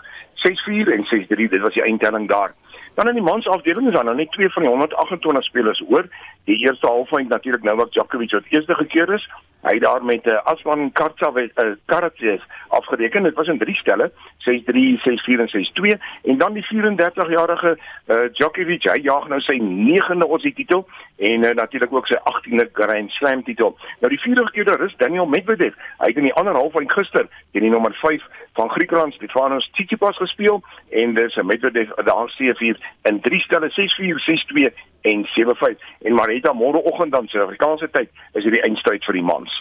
6-4 0.44 0.90
en 0.92 1.06
6-3, 1.08 1.46
dit 1.54 1.62
was 1.64 1.72
die 1.72 1.82
eindtelling 1.86 2.28
daar. 2.28 2.52
Dan 2.98 3.08
in 3.08 3.14
die 3.14 3.24
mansafdeling 3.24 3.86
is 3.88 3.94
daar 3.94 4.04
nou 4.04 4.16
net 4.16 4.32
twee 4.34 4.50
van 4.50 4.62
die 4.62 4.70
128 4.70 5.44
spelers 5.44 5.82
oor. 5.88 6.08
Die 6.48 6.56
eerste 6.64 6.86
halfeind 6.86 7.28
natuurlik 7.28 7.62
Novak 7.62 7.92
Djokovic 7.92 8.30
wat 8.30 8.44
eerste 8.48 8.74
gekeer 8.74 9.12
is. 9.12 9.28
Hy 9.60 9.74
het 9.74 9.82
daar 9.82 10.04
met 10.04 10.24
'n 10.24 10.30
uh, 10.30 10.42
Aslan 10.44 10.92
Kartsav 10.92 11.36
uh, 11.36 11.48
Karatsiv 11.84 12.42
afgereken. 12.68 13.22
Dit 13.22 13.34
was 13.34 13.46
in 13.46 13.58
drie 13.58 13.74
stelle, 13.76 14.12
6-3, 14.38 15.00
6-4 15.04 15.40
en 15.44 15.48
6-2 15.48 15.98
en 16.22 16.38
dan 16.38 16.52
die 16.52 16.66
34-jarige 16.66 17.78
uh, 18.06 18.16
Djokovic, 18.32 18.82
hy 18.82 19.00
jaag 19.02 19.28
nou 19.28 19.40
sy 19.40 19.58
9de 19.60 20.28
Aussie 20.28 20.54
titel 20.54 20.88
en 21.16 21.44
uh, 21.44 21.50
natuurlik 21.50 21.92
ook 21.92 22.06
sy 22.06 22.16
18de 22.16 22.68
Grand 22.72 23.10
Slam 23.10 23.42
titel. 23.44 23.76
Nou 24.00 24.12
die 24.12 24.20
vierde 24.20 24.50
keer 24.50 24.64
daar 24.64 24.84
is 24.84 24.96
Daniel 24.96 25.26
Medvedev. 25.26 25.74
Hy 25.98 26.06
het 26.06 26.16
in 26.16 26.30
die 26.30 26.34
ander 26.34 26.54
halfeind 26.54 26.92
gister 26.92 27.28
teen 27.52 27.62
die 27.62 27.70
nommer 27.70 27.94
5 27.94 28.22
van 28.52 28.70
Griekeland 28.70 29.14
Stefanos 29.14 29.70
Tsitsipas 29.72 30.16
gespeel 30.16 30.62
en 30.90 31.14
dis 31.14 31.36
'n 31.36 31.46
Medvedev 31.46 31.90
daar 31.94 32.32
C4 32.38 32.76
in 33.02 33.20
drie 33.20 33.40
stelle 33.40 33.68
6-4, 33.70 34.18
6-2 34.24 34.72
en 35.00 35.24
7-5 35.34 35.78
en 36.08 36.14
Marita 36.14 36.52
môreoggend 36.52 37.12
dan 37.12 37.28
Suid-Afrikaanse 37.28 37.88
tyd 37.94 38.10
is 38.34 38.44
dit 38.44 38.52
die 38.52 38.62
eindstryd 38.66 39.04
vir 39.04 39.18
die 39.20 39.24
mans. 39.24 39.54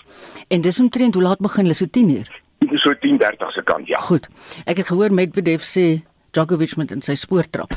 En 0.47 0.61
dis 0.61 0.79
omtrent 0.79 1.15
hoe 1.15 1.23
laat 1.23 1.41
begin 1.43 1.67
hulle 1.67 1.77
so 1.77 1.85
10 1.85 2.13
uur? 2.17 2.29
Dis 2.65 2.81
so 2.81 2.93
10:30 2.93 3.51
se 3.53 3.63
kant 3.63 3.87
ja. 3.87 3.99
Goed. 3.99 4.29
Ek 4.65 4.77
het 4.81 4.87
gehoor 4.87 5.13
Medvedev 5.13 5.61
sê 5.61 6.01
Djokovic 6.35 6.75
met 6.77 6.91
in 6.91 7.01
sy 7.01 7.15
spoortrap. 7.15 7.73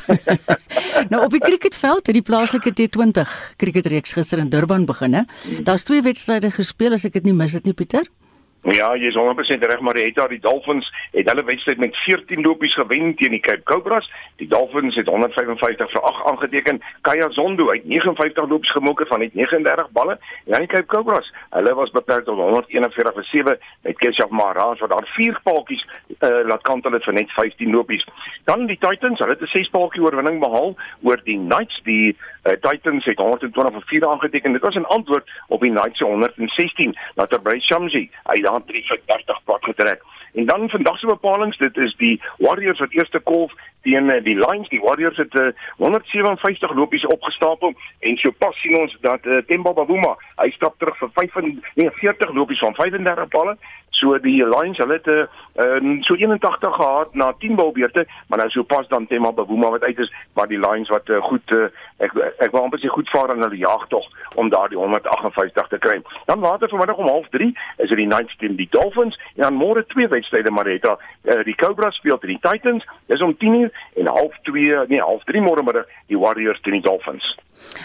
nou 1.11 1.23
op 1.25 1.33
die 1.33 1.41
cricketveld 1.41 2.09
het 2.09 2.17
die 2.17 2.25
plaaslike 2.25 2.73
T20 2.77 3.35
cricketreeks 3.61 4.13
gister 4.17 4.41
in 4.41 4.49
Durban 4.49 4.85
begin 4.85 5.13
hè. 5.13 5.23
Daar's 5.65 5.85
twee 5.87 6.01
wedstryde 6.01 6.51
gespeel 6.51 6.97
as 6.97 7.05
ek 7.07 7.13
dit 7.19 7.29
nie 7.29 7.37
mis 7.37 7.55
het 7.57 7.65
nie 7.65 7.77
Pieter. 7.77 8.09
Ja, 8.61 8.91
jy 8.93 9.07
is 9.09 9.15
100% 9.17 9.63
reg 9.65 9.79
maar 9.81 9.97
het 9.97 10.15
daar 10.15 10.29
die 10.29 10.39
Dolphins 10.39 10.85
het 11.11 11.29
hulle 11.29 11.43
wedstryd 11.43 11.79
met 11.81 11.97
14 11.97 12.41
lopies 12.45 12.73
gewen 12.77 13.15
teen 13.15 13.33
die 13.33 13.39
Cape 13.39 13.63
Cobras. 13.63 14.05
Die 14.37 14.47
Dolphins 14.47 14.95
het 14.95 15.07
155 15.07 15.91
vir 15.91 16.01
8 16.01 16.25
aangeteken. 16.29 16.81
Kaya 17.01 17.29
Zondo 17.29 17.71
het 17.71 17.85
59 17.85 18.49
lopies 18.49 18.71
gemaak 18.71 19.01
van 19.07 19.19
net 19.19 19.33
39 19.33 19.89
balle. 19.91 20.11
En 20.45 20.51
dan 20.51 20.59
die 20.59 20.67
Cape 20.67 20.85
Cobras, 20.85 21.33
hulle 21.49 21.73
was 21.73 21.89
beperk 21.89 22.25
tot 22.25 22.37
141 22.37 23.13
vir 23.13 23.23
7 23.23 23.57
met 23.81 23.97
Keshav 23.97 24.29
Maharaj 24.29 24.77
wat 24.79 24.93
daar 24.93 25.09
vier 25.15 25.39
paaltjies 25.43 25.81
uh, 26.19 26.29
laat 26.45 26.61
kant 26.61 26.85
hulle 26.85 26.99
vir 27.01 27.13
net 27.17 27.31
15 27.31 27.71
lopies. 27.73 28.05
Dan 28.45 28.67
die 28.69 28.77
Titans, 28.77 29.19
hulle 29.19 29.33
het 29.33 29.41
'n 29.41 29.57
6 29.57 29.73
paaltjie 29.73 30.03
oorwinning 30.05 30.39
behaal 30.39 30.77
oor 31.01 31.21
die 31.23 31.37
Knights. 31.37 31.81
Die 31.83 32.17
uh, 32.43 32.53
Titans 32.53 33.05
het 33.05 33.17
120 33.17 33.73
vir 33.73 33.83
4 33.85 34.07
aangeteken. 34.07 34.51
Dit 34.51 34.61
was 34.61 34.75
'n 34.75 34.93
antwoord 34.97 35.29
op 35.47 35.61
die 35.61 35.71
Knights 35.71 35.97
se 35.97 36.05
116 36.05 36.97
later 37.15 37.41
by 37.41 37.59
Shamsi. 37.59 38.09
Hy 38.23 38.41
daar 38.41 38.63
330 38.65 39.43
pad 39.43 39.63
getrek. 39.63 40.01
En 40.33 40.45
dan 40.45 40.69
vandag 40.69 40.99
se 40.99 41.05
bepalinge, 41.05 41.55
dit 41.57 41.77
is 41.77 41.95
die 41.97 42.21
Warriors 42.37 42.79
wat 42.79 42.91
eerste 42.91 43.19
kolf 43.19 43.53
teen 43.81 44.09
eh, 44.09 44.23
die 44.23 44.35
Lions. 44.35 44.69
Die 44.69 44.79
Warriors 44.79 45.17
het 45.17 45.33
uh, 45.33 45.47
157 45.77 46.73
lopies 46.73 47.05
opgestapel 47.05 47.73
en 47.99 48.17
so 48.17 48.31
pas 48.37 48.55
sien 48.61 48.77
ons 48.77 48.97
dat 49.01 49.25
uh, 49.25 49.41
Temba 49.47 49.73
Bavuma, 49.73 50.15
hy 50.37 50.49
stap 50.55 50.77
terug 50.79 50.97
vir 50.97 51.09
45 51.13 51.65
nee, 51.75 52.33
lopies 52.37 52.59
van 52.59 52.75
35 52.77 53.27
balle. 53.35 53.57
So 54.01 54.17
die 54.23 54.39
Lions, 54.39 54.79
hulle 54.81 54.97
het 54.97 55.09
uh, 55.11 55.25
so 56.07 56.15
81 56.15 56.75
gehad 56.75 57.15
na 57.15 57.33
10 57.39 57.55
balbeurte, 57.59 58.05
maar 58.27 58.39
nou 58.39 58.49
so 58.49 58.63
pas 58.63 58.87
dan 58.87 59.07
Temba 59.07 59.33
Bavuma 59.35 59.69
wat 59.69 59.83
uit 59.83 59.99
is, 59.99 60.13
maar 60.33 60.47
die 60.47 60.61
Lions 60.61 60.89
wat 60.89 61.09
uh, 61.09 61.19
goed 61.27 61.55
uh, 61.57 61.67
ek 62.01 62.15
ek 62.39 62.51
wou 62.51 62.63
amper 62.63 62.79
sê 62.79 62.87
goed 62.87 63.09
vaar 63.09 63.33
in 63.35 63.43
hulle 63.43 63.57
jagtog 63.57 64.05
om 64.35 64.49
daardie 64.49 64.77
158 64.77 65.67
te 65.67 65.77
kry. 65.77 66.01
Dan 66.25 66.39
later 66.39 66.69
vanmiddag 66.69 66.97
om 66.97 67.07
0:30 67.09 67.51
is 67.77 67.89
dit 67.89 67.97
die 67.97 68.07
Knights 68.07 68.37
teen 68.37 68.55
die 68.55 68.69
Dolphins 68.71 69.19
en 69.35 69.43
dan 69.43 69.59
môre 69.59 69.85
twee 69.85 70.07
wedstryde 70.07 70.51
Marita. 70.51 70.97
Uh, 71.23 71.43
die 71.43 71.55
Cobras 71.55 71.95
speel 71.95 72.17
teen 72.17 72.37
die 72.37 72.49
Titans. 72.49 72.87
Dis 73.05 73.21
om 73.21 73.35
10:00 73.37 73.71
en 73.95 74.07
half 74.07 74.37
2, 74.41 74.85
nee, 74.87 75.01
half 75.01 75.23
3 75.23 75.41
môre 75.41 75.63
middag 75.63 75.85
die 76.07 76.19
Warriors 76.19 76.61
teen 76.61 76.79
die 76.79 76.87
Dolphins. 76.87 77.35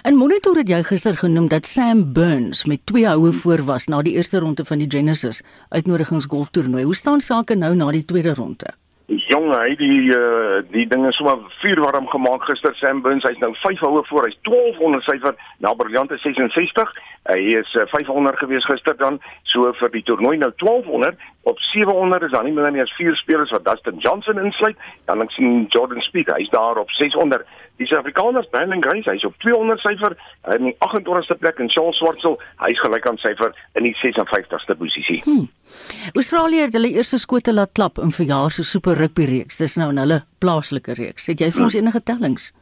En 0.02 0.16
monitor 0.16 0.56
het 0.56 0.68
jy 0.68 0.82
gister 0.82 1.16
genoem 1.16 1.48
dat 1.52 1.66
Sam 1.66 2.12
Burns 2.12 2.64
met 2.64 2.86
twee 2.86 3.06
houe 3.06 3.32
voor 3.32 3.64
was 3.64 3.86
na 3.86 4.02
die 4.02 4.14
eerste 4.16 4.38
ronde 4.38 4.64
van 4.64 4.78
die 4.78 4.90
Genesis 4.90 5.42
uitnodigingsgolftoernooi. 5.68 6.84
Hoe 6.84 6.94
staan 6.94 7.20
sake 7.20 7.54
nou 7.54 7.74
na 7.74 7.90
die 7.90 8.04
tweede 8.04 8.34
ronde? 8.34 8.74
Jong, 9.06 9.52
hy 9.54 9.76
die 9.78 10.10
uh, 10.10 10.64
die 10.72 10.82
dinge 10.90 11.12
sommer 11.14 11.38
vuur 11.60 11.78
warm 11.84 12.08
gemaak 12.10 12.42
gister 12.48 12.74
Sam 12.74 13.04
Burns. 13.04 13.22
Hy's 13.22 13.38
nou 13.38 13.52
5 13.62 13.84
houe 13.84 14.02
voor. 14.08 14.26
Hy's 14.26 14.38
1200 14.48 15.06
syfer 15.06 15.36
na 15.62 15.74
briljante 15.78 16.18
66. 16.18 16.90
Hy 17.30 17.38
is 17.54 17.70
uh, 17.78 17.86
500 17.92 18.40
gewees 18.42 18.66
gister 18.66 18.98
dan. 18.98 19.20
So 19.52 19.70
vir 19.78 19.94
die 19.94 20.02
toernooi 20.10 20.40
nou 20.42 20.50
1200 20.58 21.22
op 21.46 21.60
700 21.70 22.26
is 22.26 22.34
dan 22.34 22.48
nie 22.48 22.54
meer 22.56 22.72
nie 22.74 22.82
as 22.82 22.94
vier 22.98 23.14
spelers 23.14 23.52
wat 23.54 23.62
Dustin 23.68 24.02
Johnson 24.02 24.42
insluit. 24.42 24.74
Dan 25.06 25.22
ek 25.22 25.30
sien 25.36 25.68
Jordan 25.70 26.02
Spieth, 26.02 26.32
hy's 26.34 26.50
daar 26.50 26.82
op 26.82 26.90
600. 26.98 27.46
Die 27.78 27.86
Suid-Afrikaners 27.86 28.48
Brandon 28.50 28.82
Grace, 28.82 29.06
hy's 29.10 29.24
op 29.28 29.36
200 29.44 29.82
syfer 29.84 30.16
in 30.56 30.70
die 30.70 30.74
28ste 30.82 31.36
plek 31.38 31.60
en 31.62 31.70
Charles 31.70 31.98
Swartsel, 32.00 32.38
hy's 32.64 32.80
gelyk 32.82 33.06
aan 33.06 33.20
syfer 33.22 33.52
in 33.78 33.86
die 33.86 33.94
56ste 34.00 34.74
posisie. 34.80 35.20
Hmm. 35.28 35.46
Australië 36.14 36.66
het 36.66 36.74
hulle 36.78 36.94
eerste 36.96 37.18
skote 37.22 37.52
laat 37.54 37.74
klap 37.76 38.00
in 38.02 38.14
verjaar 38.16 38.50
se 38.50 38.64
Super 38.64 38.95
Rugby 38.96 39.26
reeks. 39.30 39.58
Dis 39.60 39.76
nou 39.80 39.90
in 39.92 40.00
hulle 40.02 40.22
plaaslike 40.42 40.96
reeks. 40.98 41.28
Het 41.30 41.44
jy 41.44 41.50
vir 41.54 41.66
ons 41.68 41.76
enige 41.78 42.02
tellings? 42.02 42.52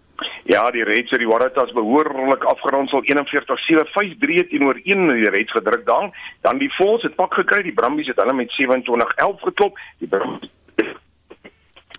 Ja, 0.46 0.62
die 0.70 0.84
Reds 0.84 1.10
het 1.10 1.18
die 1.18 1.28
Waratahs 1.28 1.72
behoorlik 1.74 2.44
afgeronsel 2.46 3.02
41-7-5-3 3.08 4.44
teenoor 4.50 4.78
1 4.84 4.92
in 4.92 5.14
die 5.22 5.30
Reds 5.32 5.52
gedruk 5.56 5.86
daar. 5.86 6.10
Dan 6.46 6.60
die 6.60 6.70
Bulls 6.76 7.02
het 7.02 7.16
pak 7.16 7.34
gekry, 7.34 7.62
die 7.64 7.74
Brumbies 7.74 8.10
het 8.12 8.20
hulle 8.22 8.36
met 8.36 8.52
27-11 8.54 9.48
geklop. 9.48 9.80
Die 9.98 10.10
Brumbies 10.10 10.52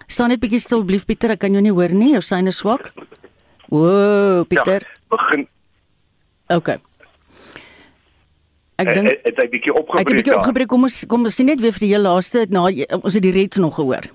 Staan 0.05 0.29
net 0.29 0.41
bietjie 0.43 0.61
stil 0.61 0.83
asseblief 0.83 1.07
Pieter, 1.09 1.33
ek 1.33 1.41
kan 1.41 1.55
jou 1.55 1.61
nie 1.65 1.73
hoor 1.73 1.93
nie. 1.95 2.11
Jou 2.13 2.21
syne 2.21 2.53
swak. 2.53 2.91
O, 3.73 4.43
Pieter. 4.49 4.85
Ja, 4.85 5.15
begin. 5.15 5.47
OK. 6.53 6.75
Ek 8.75 8.91
dink 8.91 9.09
dit 9.09 9.39
het 9.39 9.49
bietjie 9.49 9.73
opgebreek. 9.73 10.03
Ek 10.03 10.11
het 10.11 10.19
bietjie 10.19 10.35
opgebreek. 10.35 10.69
Kom 10.69 10.85
ons 10.85 10.99
kom 11.09 11.25
ons 11.25 11.39
sien 11.39 11.49
net 11.49 11.63
weer 11.63 11.73
vir 11.73 11.85
die 11.87 11.91
heel 11.95 12.05
laaste 12.05 12.45
na 12.53 12.67
ons 12.67 13.17
het 13.17 13.23
die 13.23 13.33
Reds 13.33 13.57
nog 13.63 13.79
gehoor. 13.79 14.05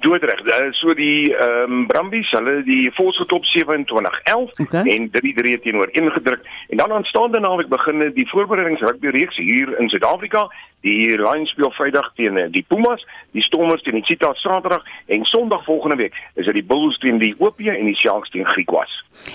Doodreg. 0.00 0.40
So 0.78 0.94
die 0.94 1.34
ehm 1.34 1.72
um, 1.72 1.86
Brumbies, 1.86 2.30
hulle 2.30 2.62
die 2.62 2.92
top 3.26 3.44
27-11 3.44 4.60
okay. 4.62 4.84
en 4.94 5.10
3-3 5.10 5.60
teenoor 5.62 5.88
ingedruk. 5.92 6.40
En 6.68 6.76
dan 6.76 6.92
aanstaande 6.92 7.40
naweek 7.40 7.68
begin 7.68 8.12
die 8.14 8.28
voorbereidingsrugby 8.28 9.08
reeks 9.08 9.36
hier 9.36 9.78
in 9.78 9.88
Suid-Afrika. 9.88 10.48
Die 10.86 11.16
Lions 11.18 11.50
speel 11.50 11.72
Vrydag 11.74 12.12
teen 12.14 12.38
die 12.54 12.64
Pumas, 12.68 13.02
die 13.34 13.42
Stormers 13.42 13.82
teen 13.82 13.98
die 13.98 14.04
Cheetahs 14.04 14.42
Saterdag 14.42 14.84
en 15.06 15.24
Sondag 15.24 15.64
volgende 15.64 15.96
week 15.96 16.14
is 16.34 16.46
dit 16.46 16.54
die 16.54 16.64
Bulls 16.64 16.98
teen 17.02 17.18
die 17.18 17.34
OP 17.38 17.58
en 17.58 17.90
die 17.90 17.96
Sharks 17.98 18.30
teen 18.30 18.46
Griquas. 18.46 18.92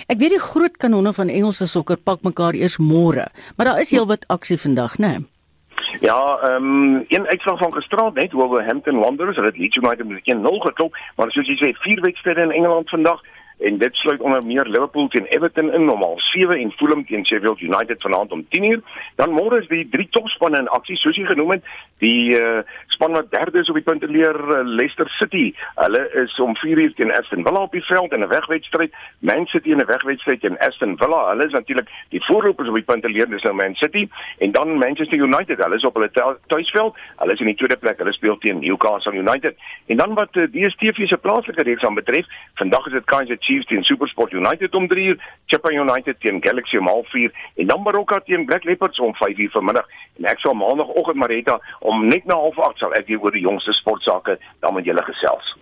Ek 0.07 0.21
weet 0.23 0.37
die 0.37 0.39
groot 0.39 0.79
kanonne 0.79 1.11
van 1.13 1.29
Engelse 1.29 1.67
sokker 1.67 1.99
pak 1.99 2.23
mekaar 2.23 2.55
eers 2.55 2.79
môre, 2.79 3.27
maar 3.57 3.73
daar 3.73 3.83
is 3.83 3.91
heelwat 3.91 4.23
aksie 4.31 4.57
vandag, 4.57 4.95
né? 5.03 5.17
Nee? 5.17 5.32
Ja, 5.99 6.37
ehm 6.41 6.63
um, 6.63 7.03
een 7.07 7.27
uitslag 7.27 7.57
van 7.57 7.73
gisteraand 7.73 8.13
net 8.13 8.31
Wolverhampton 8.31 8.99
Wanderers, 8.99 9.35
hulle 9.35 9.47
het 9.47 9.57
Leeds 9.57 9.75
United 9.75 10.07
met 10.07 10.35
1-0 10.35 10.41
geklop, 10.41 10.97
maar 11.15 11.31
soos 11.31 11.47
jy 11.47 11.55
sê, 11.55 11.73
vier 11.79 12.01
wedstryde 12.01 12.41
in 12.41 12.51
Engeland 12.51 12.89
vandag 12.89 13.21
en 13.63 13.77
dit 13.77 13.95
sluit 13.95 14.21
onder 14.21 14.45
meer 14.45 14.65
Liverpool 14.65 15.07
teen 15.07 15.25
Everton 15.25 15.73
in 15.73 15.85
normaal 15.85 16.19
7 16.19 16.59
en 16.59 16.71
Fulham 16.71 17.05
teen 17.05 17.25
Sheffield 17.25 17.61
United 17.61 18.01
vanaand 18.01 18.31
om 18.31 18.45
10:00. 18.49 18.83
Dan 19.15 19.31
môre 19.31 19.61
is 19.61 19.67
die 19.67 19.89
drie 19.89 20.07
topspanne 20.09 20.57
in 20.59 20.67
aksie 20.67 20.95
soos 20.95 21.15
jy 21.15 21.25
genoem 21.25 21.51
het. 21.51 21.63
Die 21.97 22.39
uh, 22.39 22.59
span 22.87 23.11
wat 23.11 23.31
derde 23.31 23.59
is 23.59 23.69
op 23.69 23.75
die 23.79 23.83
punte 23.83 24.07
leer 24.07 24.35
uh, 24.35 24.59
Leicester 24.63 25.09
City. 25.19 25.53
Hulle 25.75 26.03
is 26.23 26.39
om 26.39 26.55
4:00 26.65 26.95
teen 26.95 27.13
Aston 27.15 27.45
Villa 27.47 27.61
op 27.61 27.71
die 27.71 27.85
veld 27.85 28.13
in 28.13 28.23
'n 28.23 28.27
wegwedstryd. 28.27 28.93
Man 29.19 29.45
City 29.45 29.69
in 29.69 29.77
'n 29.77 29.85
wegwedstryd 29.85 30.41
teen 30.41 30.59
Aston 30.59 30.97
Villa. 30.97 31.29
Hulle 31.29 31.45
is 31.45 31.51
natuurlik 31.51 31.89
die 32.09 32.23
voorlopers 32.25 32.69
op 32.69 32.75
die 32.75 32.89
punte 32.91 33.09
leer, 33.09 33.29
dis 33.29 33.43
nou 33.43 33.55
Man 33.55 33.75
City 33.75 34.09
en 34.37 34.51
dan 34.51 34.77
Manchester 34.77 35.17
United. 35.17 35.63
Hulle 35.63 35.75
is 35.75 35.85
op 35.85 35.93
hulle 35.93 36.37
tuisveld. 36.47 36.95
Hulle 37.17 37.33
is 37.33 37.39
in 37.39 37.45
die 37.45 37.55
tweede 37.55 37.77
plek. 37.77 37.97
Hulle 37.97 38.13
speel 38.13 38.37
teen 38.37 38.59
Newcastle 38.59 39.13
United. 39.13 39.55
En 39.85 39.97
dan 39.97 40.13
wat 40.13 40.35
uh, 40.35 40.43
DStv 40.43 41.07
se 41.07 41.17
plaaslike 41.17 41.61
reeks 41.61 41.83
aan 41.83 41.93
betref, 41.93 42.25
vandag 42.53 42.85
is 42.85 42.91
dit 42.91 43.05
Kaizer 43.05 43.39
Chiefs 43.53 43.69
teen 43.69 43.83
SuperSport 43.83 44.33
United 44.33 44.73
om 44.75 44.87
3 44.87 45.05
uur, 45.05 45.17
Chippa 45.45 45.69
United 45.71 46.19
teen 46.19 46.41
Galaxy 46.41 46.77
om 46.77 46.87
04:30 46.87 47.33
en 47.55 47.67
dan 47.67 47.83
Baroka 47.83 48.19
teen 48.19 48.45
Black 48.45 48.63
Leopards 48.63 48.99
om 48.99 49.13
5:00 49.13 49.51
vanmiddag. 49.51 49.85
En 50.17 50.25
ek 50.25 50.39
sal 50.39 50.53
maandagooggend 50.53 51.17
Marita 51.17 51.59
om 51.79 52.07
net 52.07 52.25
na 52.25 52.35
08:30 52.35 52.77
sal 52.77 52.93
ek 52.93 53.07
hier 53.07 53.21
oor 53.21 53.31
die 53.31 53.45
jongste 53.45 53.73
sportsaake 53.73 54.39
dan 54.59 54.73
met 54.73 54.85
julle 54.85 55.03
gesels. 55.03 55.55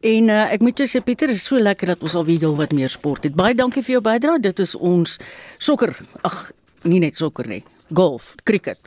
En 0.00 0.28
uh, 0.28 0.52
ek 0.52 0.60
moet 0.60 0.78
jou 0.78 0.88
sê 0.88 1.04
Pieter, 1.04 1.28
is 1.28 1.44
so 1.44 1.58
lekker 1.58 1.86
dat 1.86 2.02
ons 2.02 2.14
alweer 2.14 2.38
heel 2.38 2.56
wat 2.56 2.72
meer 2.72 2.88
sport 2.88 3.24
het. 3.24 3.36
Baie 3.36 3.54
dankie 3.54 3.82
vir 3.82 3.98
jou 3.98 4.02
bydrae. 4.02 4.40
Dit 4.40 4.58
is 4.58 4.74
ons 4.74 5.18
sokker. 5.58 5.96
Ag, 6.22 6.50
nie 6.82 7.00
net 7.00 7.16
sokker 7.16 7.48
nie. 7.48 7.62
Golf, 7.92 8.34
cricket. 8.44 8.78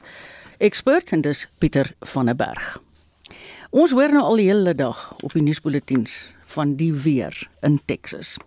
Ekspert 0.58 1.12
en 1.12 1.22
dis 1.22 1.48
Pieter 1.60 1.94
van 2.14 2.26
der 2.26 2.36
Berg. 2.36 2.78
Ons 3.72 3.94
hoor 3.96 4.12
nou 4.12 4.24
al 4.24 4.36
die 4.42 4.50
hele 4.50 4.76
dag 4.76 5.16
op 5.24 5.34
die 5.34 5.42
nuusbulletins 5.42 6.34
van 6.52 6.76
die 6.76 6.92
weer 6.94 7.48
in 7.62 7.80
Texas. 7.86 8.38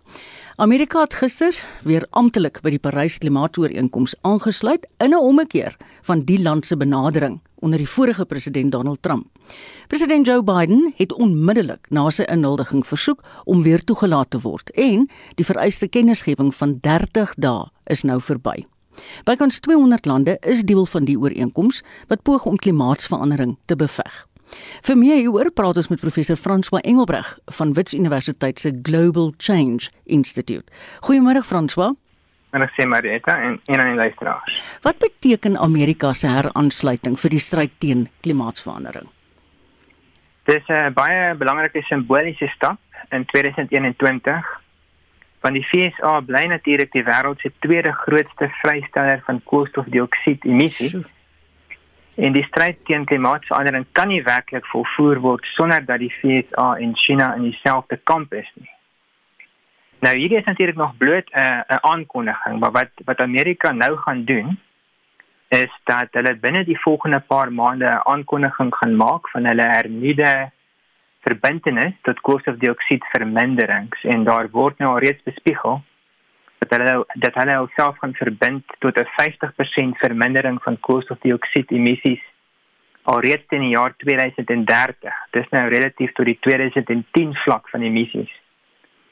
Amerika 0.55 1.01
het 1.03 1.13
gister 1.13 1.57
weer 1.83 2.05
amptelik 2.09 2.61
by 2.63 2.71
die 2.75 2.79
Parys 2.79 3.17
Klimaatooreenkoms 3.17 4.15
aangesluit 4.21 4.87
in 5.03 5.11
'n 5.11 5.19
ommekeer 5.19 5.77
van 6.01 6.23
die 6.23 6.41
land 6.41 6.65
se 6.65 6.77
benadering 6.77 7.41
onder 7.55 7.77
die 7.77 7.89
vorige 7.89 8.25
president 8.25 8.71
Donald 8.71 9.01
Trump. 9.01 9.25
President 9.87 10.25
Joe 10.25 10.43
Biden 10.43 10.93
het 10.95 11.13
onmiddellik 11.13 11.87
na 11.89 12.09
sy 12.09 12.23
inhuldiging 12.23 12.87
versoek 12.87 13.23
om 13.43 13.63
weer 13.63 13.83
toegelaat 13.83 14.29
te 14.29 14.39
word 14.39 14.69
en 14.69 15.09
die 15.35 15.45
vereiste 15.45 15.87
kennisgewing 15.87 16.55
van 16.55 16.77
30 16.81 17.33
dae 17.37 17.65
is 17.83 18.01
nou 18.01 18.21
verby. 18.21 18.65
Bykans 19.23 19.59
200 19.59 20.05
lande 20.05 20.37
is 20.39 20.63
deel 20.63 20.85
van 20.85 21.05
die 21.05 21.19
ooreenkoms 21.19 21.83
wat 22.07 22.21
poog 22.21 22.45
om 22.45 22.55
klimaatsverandering 22.55 23.57
te 23.65 23.75
beveg. 23.75 24.27
Vir 24.85 24.97
meer 24.97 25.19
hieroor 25.21 25.51
praat 25.53 25.77
ons 25.77 25.89
met 25.91 26.01
professor 26.01 26.37
François 26.39 26.81
Engelbreg 26.83 27.37
van 27.57 27.73
Wits 27.73 27.93
Universiteit 27.93 28.59
se 28.59 28.73
Global 28.83 29.33
Change 29.37 29.89
Institute. 30.05 30.65
Goeiemôre 31.07 31.43
François. 31.43 31.95
En 32.55 32.63
ek 32.63 32.71
sê 32.77 32.85
Marita 32.87 33.35
en 33.41 33.59
en 33.65 33.79
aan 33.79 33.89
die 33.89 33.99
luisteraars. 33.99 34.59
Wat 34.81 34.99
beteken 34.99 35.57
Amerika 35.59 36.13
se 36.13 36.27
heraansluiting 36.27 37.19
vir 37.19 37.35
die 37.35 37.43
stryd 37.43 37.73
teen 37.79 38.07
klimaatsverandering? 38.21 39.09
Dit 40.45 40.61
is 40.61 40.67
'n 40.69 40.93
baie 40.93 41.35
belangrike 41.35 41.81
simboliese 41.81 42.47
stap 42.55 42.79
in 43.11 43.25
2021 43.25 44.63
want 45.45 45.53
die 45.53 45.65
FSA 45.69 46.19
bly 46.25 46.45
natuurlik 46.49 46.91
die 46.91 47.03
wêreld 47.05 47.41
se 47.41 47.51
tweede 47.59 47.91
grootste 47.91 48.49
vrysteller 48.61 49.21
van 49.27 49.41
koolstofdioksied 49.43 50.45
emissies. 50.49 50.95
En 52.15 52.31
die 52.31 52.43
stryd 52.43 52.77
teen 52.87 53.05
klimaatsverandering 53.05 53.85
kan 53.91 54.07
nie 54.07 54.23
werklik 54.23 54.65
volvoer 54.71 55.19
word 55.19 55.45
sonder 55.55 55.83
dat 55.85 55.99
die 55.99 56.13
VS 56.21 56.53
en 56.55 56.95
China 56.95 57.33
in 57.35 57.49
dieselfde 57.49 57.99
kamp 58.03 58.33
is 58.33 58.51
nie. 58.55 58.69
Nou 59.99 60.15
hier 60.17 60.31
is 60.31 60.45
natuurlik 60.45 60.75
nog 60.75 60.97
bloot 60.97 61.27
'n 61.31 61.39
uh, 61.39 61.61
'n 61.67 61.83
aankondiging, 61.91 62.59
maar 62.59 62.71
wat 62.71 62.91
wat 63.05 63.19
Amerika 63.19 63.71
nou 63.71 63.97
gaan 63.97 64.23
doen 64.23 64.59
is 65.47 65.71
dat 65.83 66.07
hulle 66.11 66.35
binne 66.35 66.63
die 66.63 66.79
volgende 66.79 67.19
paar 67.19 67.51
maande 67.53 67.85
'n 67.85 68.07
aankondiging 68.13 68.75
gaan 68.75 68.95
maak 68.95 69.29
van 69.29 69.45
hulle 69.45 69.67
hernuide 69.67 70.51
verbintenis 71.19 71.93
tot 72.01 72.21
koolstofdioksiedverminderings 72.21 74.03
en 74.03 74.23
daar 74.23 74.49
word 74.49 74.77
nou 74.77 74.91
al 74.91 75.03
reeds 75.03 75.23
bespiegel 75.23 75.81
dat 76.57 76.69
hulle 76.77 77.05
dat 77.13 77.33
hulle 77.33 77.69
self 77.75 77.97
gaan 77.97 78.13
verbind 78.13 78.63
tot 78.79 78.97
'n 78.97 79.09
50% 79.15 79.97
vermindering 79.97 80.63
van 80.63 80.79
koolstofdioksied 80.79 81.71
emissies 81.71 82.23
alreeds 83.03 83.45
in 83.49 83.61
die 83.61 83.75
jaar 83.77 83.93
2030. 83.97 85.13
Dis 85.31 85.49
nou 85.49 85.67
relatief 85.69 86.11
tot 86.13 86.25
die 86.25 86.37
2010 86.39 87.35
vlak 87.35 87.69
van 87.69 87.81
emissies. 87.81 88.31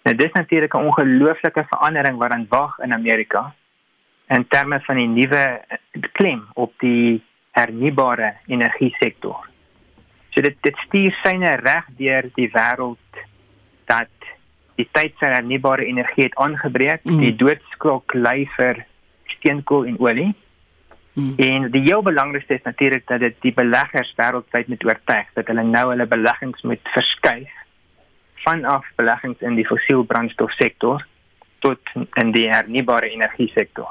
Nou 0.04 0.16
dis 0.16 0.32
natuurlik 0.32 0.74
'n 0.74 0.86
ongelooflike 0.90 1.66
verandering 1.70 2.18
wat 2.18 2.32
aan 2.32 2.46
wag 2.50 2.80
in 2.80 2.94
Amerika 2.94 3.54
in 4.28 4.48
terme 4.48 4.80
van 4.82 4.96
die 4.96 5.08
nuwe 5.08 5.62
klem 6.12 6.48
op 6.54 6.74
die 6.78 7.24
hernubare 7.52 8.34
energie 8.48 8.96
sektor. 9.00 9.48
So 10.30 10.42
dit 10.42 10.58
dit 10.62 10.78
stuur 10.78 11.18
syne 11.24 11.56
reg 11.56 11.86
deur 11.98 12.30
die 12.36 12.50
wêreld 12.50 13.22
dat 13.86 14.10
die 14.80 14.88
tyd 14.92 15.14
vir 15.20 15.36
hernubare 15.36 15.86
energie 15.86 16.28
het 16.28 16.38
aangebreek. 16.42 17.04
Mm. 17.04 17.20
Die 17.20 17.36
doodskok 17.36 18.14
lei 18.14 18.48
vir 18.58 18.86
steenkool 19.38 19.86
en 19.86 20.00
olie. 20.00 20.32
Mm. 21.14 21.34
En 21.38 21.72
die 21.72 21.84
heel 21.86 22.02
belangrikste 22.02 22.58
is 22.58 22.66
natuurlik 22.66 23.06
dat 23.08 23.22
dit 23.22 23.36
die 23.46 23.54
beleggers 23.54 24.14
wêreldwyd 24.18 24.68
moet 24.68 24.86
oortuig 24.86 25.28
dat 25.38 25.50
hulle 25.52 25.64
nou 25.64 25.90
hulle 25.92 26.08
beleggings 26.10 26.62
moet 26.62 26.94
verskuif 26.96 27.52
vanaf 28.44 28.88
beleggings 28.98 29.42
in 29.42 29.56
die 29.56 29.68
fossiel 29.68 30.04
brandstofsektor 30.04 31.06
tot 31.64 31.94
in 32.20 32.34
die 32.36 32.50
hernubare 32.50 33.14
energie 33.14 33.52
sektor. 33.54 33.88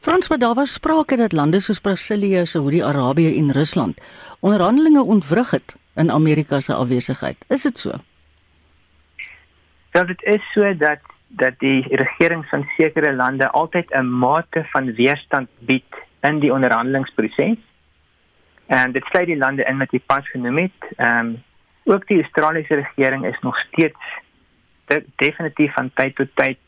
Frans, 0.00 0.28
maar 0.28 0.38
daar 0.38 0.54
was 0.54 0.72
sprake 0.72 1.16
dat 1.16 1.32
lande 1.32 1.60
soos 1.60 1.80
Brasilië, 1.80 2.46
Saudi-Arabië 2.46 3.36
en 3.38 3.52
Rusland 3.52 4.00
onderhandelinge 4.40 5.02
ontwrig 5.02 5.50
het 5.50 5.76
in 5.94 6.10
Amerika 6.10 6.60
se 6.60 6.74
afwesigheid. 6.74 7.44
Is 7.48 7.62
dit 7.62 7.78
so? 7.78 7.90
Ja, 9.96 10.04
dit 10.04 10.22
is 10.22 10.42
so 10.52 10.76
dat 10.76 10.98
dat 11.28 11.54
die 11.58 11.96
regerings 11.96 12.48
van 12.48 12.68
sekere 12.76 13.14
lande 13.14 13.50
altyd 13.50 13.90
'n 13.90 14.04
mate 14.18 14.64
van 14.64 14.92
weerstand 14.94 15.48
bied 15.58 15.92
in 16.20 16.38
die 16.38 16.52
onderhandelingsproses. 16.52 17.56
En 18.66 18.92
dit 18.92 19.04
sluit 19.04 19.26
die 19.26 19.36
lande 19.36 19.64
in 19.64 19.78
wat 19.78 19.90
jy 19.90 20.00
pas 20.06 20.28
genoem 20.28 20.58
het. 20.58 20.80
Ehm 20.96 21.18
um, 21.18 21.42
ook 21.84 22.06
die 22.06 22.22
Australiese 22.22 22.74
regering 22.74 23.26
is 23.26 23.38
nog 23.40 23.58
steeds 23.58 24.02
de, 24.84 25.04
definitief 25.14 25.72
van 25.72 25.90
tyd 25.94 26.14
tot 26.14 26.28
tyd 26.34 26.58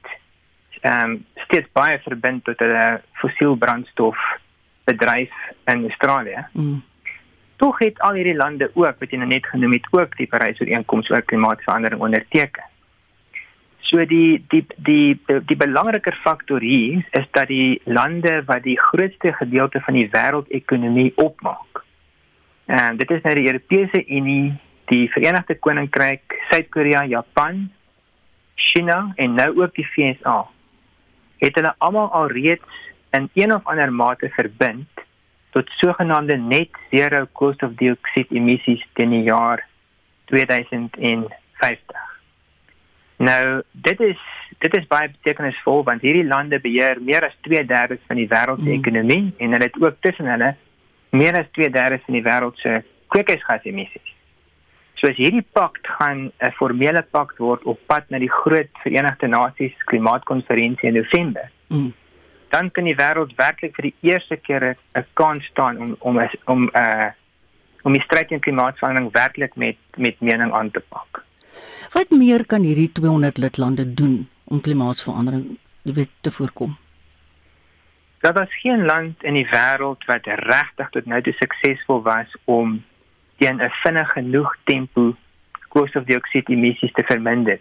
ehm 0.80 1.10
um, 1.10 1.26
steeds 1.34 1.68
baie 1.72 1.98
verbind 1.98 2.44
tot 2.44 2.60
'n 2.60 3.00
fossiel 3.12 3.56
brandstof 3.56 4.18
bedryf 4.84 5.32
in 5.64 5.82
Australië. 5.82 6.46
Mm. 6.52 6.82
Tog 7.56 7.78
het 7.78 7.98
al 7.98 8.12
hierdie 8.12 8.36
lande 8.36 8.70
ook 8.74 8.98
wat 8.98 9.10
jy 9.10 9.16
nou 9.16 9.28
net 9.28 9.46
genoem 9.46 9.72
het 9.72 9.86
ook 9.90 10.16
die 10.16 10.26
Parys-ooreenkoms 10.26 11.10
oor 11.10 11.22
klimaatsverandering 11.22 12.00
onderteken. 12.00 12.64
So 13.88 14.04
die 14.04 14.44
die 14.52 14.66
die 14.76 15.18
die, 15.26 15.40
die 15.48 15.56
belangriker 15.56 16.12
faktor 16.22 16.60
hier 16.60 17.04
is 17.16 17.26
dat 17.32 17.48
die 17.48 17.80
lande 17.84 18.42
wat 18.46 18.62
die 18.62 18.76
grootste 18.76 19.32
gedeelte 19.32 19.80
van 19.80 19.96
die 19.96 20.08
wêreldekonomie 20.12 21.12
opmaak. 21.16 21.84
En 22.66 22.98
dit 23.00 23.10
is 23.10 23.22
nou 23.24 23.34
die 23.38 23.46
Europese 23.46 24.02
Unie, 24.04 24.52
die 24.92 25.08
Verenigde 25.08 25.56
Koninkryk, 25.56 26.36
Suid-Korea, 26.50 27.06
Japan, 27.08 27.70
China 28.54 29.12
en 29.16 29.38
nou 29.40 29.48
ook 29.56 29.72
die 29.74 29.88
VSA. 29.94 30.36
Het 31.40 31.56
hulle 31.56 31.72
almal 31.78 32.12
alreeds 32.12 32.84
in 33.16 33.30
een 33.32 33.54
of 33.54 33.64
ander 33.64 33.92
mate 33.92 34.28
verbind 34.36 35.04
tot 35.56 35.70
sogenaamde 35.80 36.36
net 36.36 36.76
zero 36.90 37.24
koolstofdioksied 37.32 38.36
emissies 38.36 38.84
teen 38.92 39.16
die 39.16 39.24
jaar 39.30 39.64
2050. 40.28 42.07
Nou, 43.18 43.62
dit 43.72 44.00
is 44.00 44.18
dit 44.58 44.74
is 44.74 44.86
baie 44.90 45.10
betekenisvol 45.10 45.84
want 45.86 46.02
hierdie 46.02 46.26
lande 46.26 46.58
beheer 46.62 46.98
meer 47.02 47.24
as 47.26 47.34
2/3 47.46 47.98
van 48.06 48.16
die 48.18 48.28
wêreld 48.30 48.62
se 48.62 48.70
mm. 48.70 48.78
ekonomie 48.78 49.34
en 49.38 49.52
hulle 49.54 49.66
het 49.66 49.82
ook 49.82 49.98
tussen 50.00 50.30
hulle 50.30 50.54
meer 51.10 51.38
as 51.38 51.50
2/3 51.58 52.00
van 52.04 52.14
die 52.14 52.22
wêreld 52.22 52.56
se 52.62 52.82
kweekhuisgasemissies. 53.14 54.14
So 54.98 55.10
as 55.10 55.18
hierdie 55.18 55.44
pakt 55.52 55.86
gaan 55.98 56.30
'n 56.40 56.52
formele 56.58 57.02
pakt 57.02 57.38
word 57.38 57.62
op 57.62 57.78
pad 57.86 58.10
na 58.10 58.18
die 58.18 58.30
groot 58.30 58.70
Verenigde 58.82 59.26
Nasies 59.26 59.74
klimaatkonferensie 59.84 60.88
in 60.88 60.94
November. 60.94 61.50
Mm. 61.68 61.92
Dan 62.48 62.70
kan 62.70 62.84
die 62.84 62.96
wêreld 62.96 63.34
werklik 63.36 63.74
vir 63.74 63.90
die 63.90 63.96
eerste 64.00 64.36
keer 64.36 64.76
'n 64.94 65.06
kans 65.14 65.44
staan 65.44 65.78
om 65.78 65.96
om 65.98 66.28
om 66.44 66.64
'n 66.64 66.70
uh, 66.74 67.10
om 67.82 67.92
die 67.92 68.02
stryd 68.02 68.28
teen 68.28 68.40
klimaatsverandering 68.40 69.12
werklik 69.12 69.56
met 69.56 69.76
met 69.96 70.20
mening 70.20 70.52
aan 70.52 70.70
te 70.70 70.80
pak. 70.80 71.26
Wat 71.92 72.10
meer 72.10 72.46
kan 72.46 72.62
hierdie 72.62 72.92
200 72.92 73.38
lidlande 73.38 73.94
doen 73.94 74.28
om 74.44 74.60
klimaatsverandering 74.60 75.58
weet 75.82 76.10
te 76.20 76.30
voorkom? 76.30 76.76
Daar 78.20 78.42
is 78.42 78.60
geen 78.60 78.84
land 78.84 79.22
in 79.22 79.34
die 79.34 79.46
wêreld 79.46 80.04
wat 80.04 80.26
regtig 80.26 80.90
tot 80.90 81.06
nou 81.06 81.20
toe 81.22 81.32
suksesvol 81.38 82.02
was 82.02 82.36
om 82.44 82.82
teen 83.38 83.62
'n 83.62 83.70
vinnig 83.82 84.12
genoeg 84.12 84.56
tempo 84.64 85.16
koolstofdioksied 85.68 86.48
emissies 86.48 86.92
te 86.92 87.04
verminder. 87.06 87.58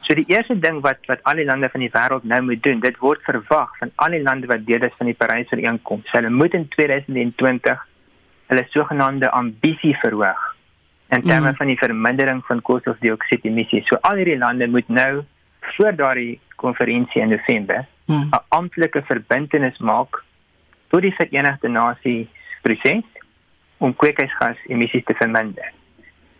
So 0.00 0.14
die 0.14 0.26
eerste 0.26 0.58
ding 0.58 0.80
wat 0.80 0.98
wat 1.06 1.22
al 1.22 1.34
die 1.34 1.44
lande 1.44 1.68
van 1.68 1.80
die 1.80 1.92
wêreld 1.92 2.24
nou 2.24 2.42
moet 2.42 2.62
doen, 2.62 2.80
dit 2.80 2.98
word 2.98 3.22
verwag 3.22 3.76
van 3.78 3.92
al 3.94 4.10
die 4.10 4.22
lande 4.22 4.46
wat 4.46 4.66
deel 4.66 4.82
is 4.82 4.96
van 4.96 5.06
die 5.06 5.14
Parys-ooreenkoms. 5.14 6.10
Hulle 6.10 6.30
moet 6.30 6.54
in 6.54 6.68
2020 6.68 7.86
hulle 8.46 8.66
sogenaamde 8.70 9.30
ambisie 9.30 9.96
verhoog 9.96 10.49
in 11.10 11.22
terme 11.22 11.50
mm. 11.50 11.56
van 11.56 11.66
die 11.66 11.78
vermindering 11.78 12.42
van 12.46 12.62
koolstofdioksied 12.62 13.44
emissies. 13.44 13.86
So 13.90 13.98
al 14.06 14.20
hierdie 14.20 14.38
lande 14.38 14.68
moet 14.70 14.88
nou 14.88 15.22
voor 15.76 15.96
daardie 15.96 16.40
konferensie 16.56 17.22
in 17.22 17.34
Desember 17.34 17.86
mm. 18.06 18.28
'n 18.30 18.44
amptelike 18.48 19.02
verbintenis 19.02 19.78
maak 19.78 20.22
tot 20.88 21.02
die 21.02 21.14
Verenigde 21.14 21.68
Nasies 21.68 22.28
proses 22.62 23.04
om 23.78 23.96
kweekhuisgas 23.96 24.56
emissies 24.68 25.04
te 25.04 25.14
verminder. 25.14 25.72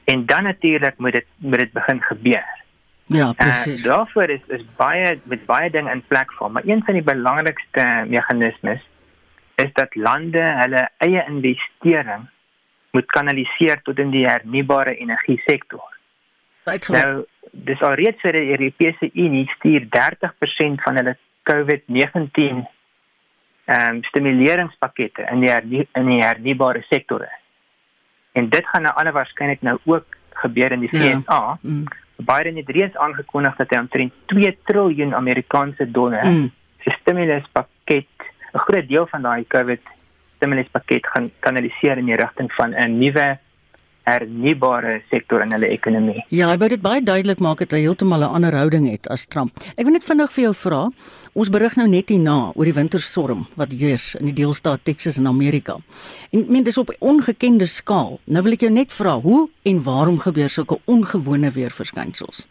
En 0.05 0.27
dan 0.27 0.43
natuurlik 0.43 0.99
moet 0.99 1.13
dit 1.13 1.27
moet 1.37 1.59
dit 1.59 1.73
begin 1.73 2.03
gebeur. 2.03 2.49
Ja, 3.07 3.33
presies. 3.33 3.87
Uh, 3.87 3.95
daarvoor 3.95 4.31
is 4.31 4.41
is 4.47 4.65
baie 4.77 5.19
met 5.23 5.47
baie 5.47 5.71
dinge 5.71 5.91
in 5.91 6.03
plek 6.07 6.33
vir, 6.33 6.51
maar 6.51 6.67
een 6.67 6.83
van 6.85 6.95
die 6.95 7.03
belangrikste 7.03 7.87
meganismes 8.07 8.83
is 9.55 9.73
dat 9.73 9.95
lande 9.95 10.43
hulle 10.43 10.89
eie 10.99 11.25
investering 11.27 12.29
moet 12.93 13.07
kanaliseer 13.07 13.83
tot 13.83 13.99
in 13.99 14.11
die 14.11 14.27
hernubare 14.27 14.97
energie 14.97 15.39
sektor. 15.47 15.85
Nou, 16.89 17.25
dis 17.51 17.81
alreeds 17.83 18.21
vir 18.23 18.37
die 18.37 18.51
Europese 18.55 19.11
Unie 19.15 19.47
stuur 19.57 19.87
30% 19.97 20.85
van 20.85 21.01
hulle 21.01 21.17
COVID-19 21.51 22.63
ehm 23.71 23.97
um, 23.97 23.99
stimuleringspakkette 24.03 25.29
in 25.31 25.45
die 25.45 25.51
hernie, 25.51 25.85
in 25.95 26.09
die 26.11 26.23
hernubare 26.23 26.83
sektore. 26.89 27.29
En 28.33 28.49
dit 28.51 28.67
gaan 28.67 28.83
nou 28.83 28.95
alle 28.99 29.13
waarskynlik 29.15 29.63
nou 29.63 29.77
ook 29.85 30.17
gebeur 30.43 30.73
in 30.73 30.81
die 30.81 30.89
VSA. 30.89 31.23
Ja. 31.27 31.59
Mm. 31.61 31.85
Biden 32.17 32.57
het 32.57 32.69
reeds 32.69 32.97
aangekondig 32.97 33.57
dat 33.57 33.71
hy 33.71 33.79
omtrent 33.79 34.13
2 34.33 34.57
trilljoen 34.65 35.15
Amerikaanse 35.15 35.91
dollar 35.91 36.27
mm. 36.27 36.51
se 36.83 36.91
stimuluspakket, 37.01 38.11
'n 38.53 38.65
groot 38.67 38.89
deel 38.89 39.07
van 39.07 39.23
daai 39.23 39.47
COVID 39.47 39.81
stimuluspakket 40.41 41.07
gaan 41.13 41.31
kanaliseer 41.45 42.01
in 42.01 42.09
die 42.09 42.19
rigting 42.19 42.51
van 42.57 42.75
'n 42.75 42.99
nuwe 42.99 43.39
hernubare 44.09 45.01
sektor 45.11 45.43
in 45.45 45.53
hulle 45.53 45.69
ekonomie. 45.71 46.25
Ja, 46.33 46.49
hy 46.51 46.59
wou 46.61 46.69
dit 46.73 46.83
baie 46.83 47.03
duidelik 47.05 47.41
maak 47.45 47.61
dat 47.63 47.77
hy 47.77 47.85
heeltemal 47.85 48.25
'n 48.25 48.35
ander 48.41 48.57
houding 48.57 48.89
het 48.91 49.09
as 49.09 49.27
Trump. 49.27 49.53
Ek 49.77 49.85
wil 49.85 49.93
net 49.93 50.05
vinnig 50.05 50.33
vir 50.33 50.43
jou 50.45 50.55
vra. 50.55 50.91
Ons 51.33 51.49
berig 51.49 51.77
nou 51.77 51.87
net 51.87 52.09
hierna 52.09 52.53
oor 52.55 52.65
die 52.65 52.75
winterstorm 52.75 53.47
wat 53.57 53.73
heers 53.73 54.15
in 54.15 54.27
die 54.27 54.35
deelstaat 54.35 54.85
Texas 54.85 55.19
in 55.19 55.27
Amerika. 55.27 55.77
En 56.33 56.45
men 56.49 56.65
dis 56.65 56.79
op 56.79 56.95
ongekende 56.99 57.67
skaal. 57.67 58.19
Nou 58.27 58.43
wil 58.43 58.53
ek 58.53 58.61
jou 58.61 58.73
net 58.73 58.93
vra, 58.93 59.21
hoe 59.21 59.49
en 59.63 59.83
waarom 59.83 60.19
gebeur 60.19 60.49
sulke 60.49 60.79
ongewone 60.87 61.51
weerverskynsels? 61.51 62.47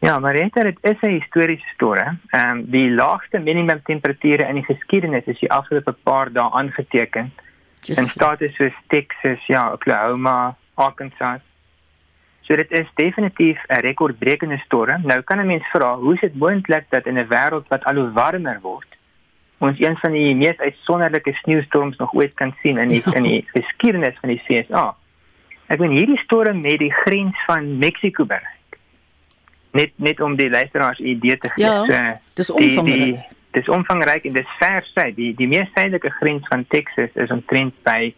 Ja, 0.00 0.18
maar 0.18 0.32
dit 0.32 0.76
is 0.80 1.00
'n 1.00 1.06
historiese 1.06 1.66
storm. 1.74 2.20
Ehm 2.30 2.50
um, 2.50 2.70
die 2.70 2.90
laagste 2.90 3.38
minimum 3.38 3.82
temperature 3.82 4.48
in 4.48 4.54
die 4.54 4.64
geskiedenis 4.64 5.24
is 5.24 5.38
die 5.38 5.52
afgelope 5.52 5.92
paar 5.92 6.32
dae 6.32 6.50
aangeteken. 6.50 7.32
Just 7.80 7.98
in 7.98 8.06
state 8.06 8.48
soos 8.48 8.72
Texas, 8.86 9.46
ja, 9.46 9.72
Oklahoma, 9.72 10.56
Arkansas. 10.74 11.40
So 12.40 12.56
dit 12.56 12.70
is 12.70 12.86
definitief 12.94 13.58
'n 13.68 13.80
rekordbrekende 13.80 14.58
storm. 14.64 15.00
Nou 15.04 15.20
kan 15.20 15.40
'n 15.40 15.46
mens 15.46 15.66
vra, 15.72 15.96
hoe 15.96 16.14
is 16.14 16.20
dit 16.20 16.34
moontlik 16.34 16.84
dat 16.88 17.06
in 17.06 17.18
'n 17.18 17.28
wêreld 17.28 17.68
wat 17.68 17.84
al 17.84 17.94
hoe 17.94 18.12
warmer 18.12 18.60
word, 18.60 18.88
ons 19.58 19.80
een 19.80 19.96
van 19.96 20.12
die 20.12 20.34
mees 20.34 20.56
uitsonderlike 20.58 21.32
sneeustorms 21.32 21.96
nog 21.96 22.14
ooit 22.14 22.34
kan 22.34 22.54
sien 22.62 22.78
in 22.78 22.88
die 22.88 23.02
ja. 23.04 23.14
in 23.14 23.22
die 23.22 23.44
geskiedenis 23.52 24.16
van 24.20 24.28
die 24.28 24.42
CSA? 24.46 24.94
Ek 25.66 25.78
bedoel 25.78 25.96
hierdie 25.96 26.18
storm 26.18 26.60
met 26.60 26.78
die 26.78 26.92
grens 26.92 27.36
van 27.46 27.78
Mexiko 27.78 28.24
bereik. 28.24 28.59
Net 29.72 29.92
net 29.96 30.20
om 30.20 30.36
die 30.36 30.50
luisteraars 30.50 30.98
idee 30.98 31.38
te 31.38 31.48
gee. 31.48 31.64
Ja, 31.64 31.84
so, 31.84 32.18
dis 32.34 32.50
omvangryk 32.50 33.28
dis 33.56 33.68
omvangryk 33.68 34.26
en 34.28 34.36
dis 34.36 34.56
ver 34.60 34.84
sy. 34.94 35.10
Die 35.16 35.30
die 35.38 35.48
mees 35.50 35.70
suidelike 35.74 36.12
grens 36.18 36.46
van 36.50 36.66
Texas 36.74 37.14
is 37.18 37.32
omtrent 37.34 37.74
by 37.86 38.12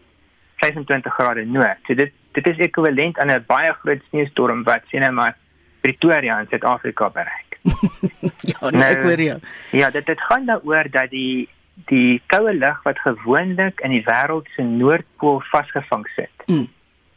25 0.62 1.14
grade 1.16 1.46
noord. 1.48 1.80
So 1.86 1.96
dit 1.98 2.12
dit 2.36 2.48
is 2.48 2.60
ekwivalent 2.66 3.18
aan 3.18 3.30
'n 3.30 3.44
baie 3.46 3.72
groot 3.80 4.02
sneeustorm 4.10 4.62
wat 4.64 4.84
sien 4.90 5.00
nou 5.00 5.12
maar 5.12 5.36
Pretoria 5.80 6.38
in 6.40 6.46
Suid-Afrika 6.50 7.10
bereik. 7.10 7.58
ja, 8.52 8.70
nee, 8.70 8.78
nou, 8.78 8.90
ek 8.90 9.02
hoor 9.02 9.20
jou. 9.20 9.38
Ja, 9.70 9.90
dit 9.90 10.06
dit 10.06 10.20
gaan 10.20 10.46
daaroor 10.46 10.90
dat 10.90 11.10
die 11.10 11.48
die 11.88 12.22
koue 12.26 12.54
lug 12.54 12.82
wat 12.82 12.98
gewoonlik 12.98 13.80
in 13.80 13.90
die 13.90 14.04
wêreld 14.04 14.48
se 14.54 14.62
noordpool 14.62 15.40
vasgevang 15.50 16.06
sit. 16.14 16.46
Mm. 16.46 16.68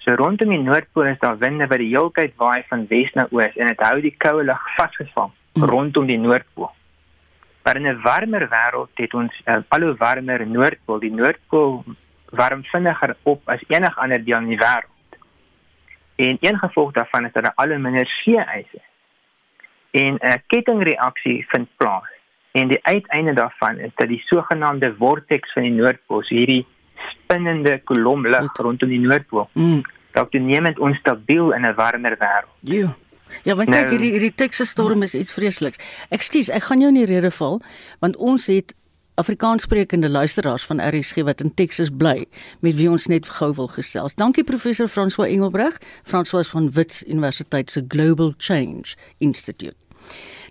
So 0.05 0.13
rondom 0.13 0.51
die 0.53 0.61
noordpool 0.61 1.07
is 1.09 1.19
daar 1.19 1.37
winde 1.41 1.65
wat 1.65 1.81
die 1.81 1.89
hele 1.89 2.11
tyd 2.13 2.35
waai 2.37 2.61
van 2.69 2.83
wes 2.91 3.13
na 3.17 3.23
oos 3.33 3.55
en 3.57 3.71
dit 3.71 3.79
hou 3.81 3.95
die 4.03 4.13
koue 4.21 4.43
lug 4.45 4.65
vasgevang 4.77 5.31
mm. 5.33 5.63
rondom 5.71 6.05
die 6.05 6.19
noordpool. 6.21 6.69
Maar 7.65 7.79
in 7.79 7.87
'n 7.89 8.01
warmer 8.03 8.45
wêreld 8.51 9.01
het 9.01 9.13
ons 9.13 9.33
'n 9.45 9.51
uh, 9.51 9.63
al 9.67 9.81
hoe 9.81 9.95
warmer 9.97 10.45
noordpool. 10.47 10.99
Die 10.99 11.13
noordpool 11.13 11.83
warm 12.29 12.63
vinniger 12.63 13.15
op 13.23 13.49
as 13.49 13.63
enige 13.67 13.99
ander 13.99 14.23
deel 14.25 14.37
in 14.37 14.53
die 14.53 14.61
wêreld. 14.61 15.17
En 16.15 16.37
een 16.39 16.57
gevolg 16.59 16.91
daarvan 16.91 17.25
is 17.25 17.31
dat 17.31 17.43
daar 17.43 17.55
al 17.55 17.67
hoe 17.67 17.77
minder 17.77 18.05
see-ys 18.05 18.69
is. 18.71 18.87
En 19.91 20.13
'n 20.21 20.43
kettingreaksie 20.47 21.45
vind 21.47 21.67
plaas. 21.77 22.11
En 22.51 22.67
die 22.67 22.79
uiteinde 22.85 23.33
daarvan 23.33 23.79
is 23.79 23.91
dat 23.95 24.07
die 24.07 24.21
sogenaamde 24.25 24.95
vortex 24.97 25.53
van 25.53 25.61
die 25.61 25.71
noordpool, 25.71 26.23
so 26.23 26.35
hierdie 26.35 26.65
spinnende 27.09 27.79
kolom 27.83 28.27
lug 28.27 28.51
rondom 28.57 28.89
die 28.89 28.99
noordpool, 28.99 29.49
mm. 29.53 29.81
dalk 30.11 30.31
toenemend 30.31 30.79
onstabiel 30.79 31.51
in 31.53 31.65
'n 31.65 31.75
warmer 31.75 32.17
wêreld. 32.19 32.53
Ja. 32.61 32.95
Ja, 33.43 33.55
want 33.55 33.69
kyk 33.69 33.81
nou, 33.81 33.89
hierdie 33.89 34.11
hierdie 34.11 34.35
Texas 34.35 34.69
storm 34.69 35.01
is 35.01 35.13
iets 35.13 35.33
vreesliks. 35.33 35.77
Ekskuus, 36.09 36.49
ek 36.49 36.63
gaan 36.63 36.81
jou 36.81 36.91
nie 36.91 37.05
rede 37.05 37.31
val 37.31 37.61
want 37.99 38.15
ons 38.15 38.47
het 38.47 38.75
Afrikaanssprekende 39.15 40.09
luisteraars 40.09 40.65
van 40.65 40.81
RSG 40.83 41.23
wat 41.23 41.41
in 41.41 41.53
Texas 41.53 41.89
bly 41.97 42.25
met 42.59 42.75
wie 42.75 42.89
ons 42.89 43.05
net 43.07 43.27
gou 43.37 43.53
wil 43.55 43.67
gesels. 43.67 44.15
Dankie 44.15 44.43
professor 44.43 44.87
François 44.91 45.29
Engelbreg, 45.31 45.77
François 46.03 46.47
van 46.47 46.71
Wits 46.71 47.03
Universiteit 47.07 47.71
se 47.71 47.85
Global 47.87 48.33
Change 48.37 48.95
Institute. 49.17 49.75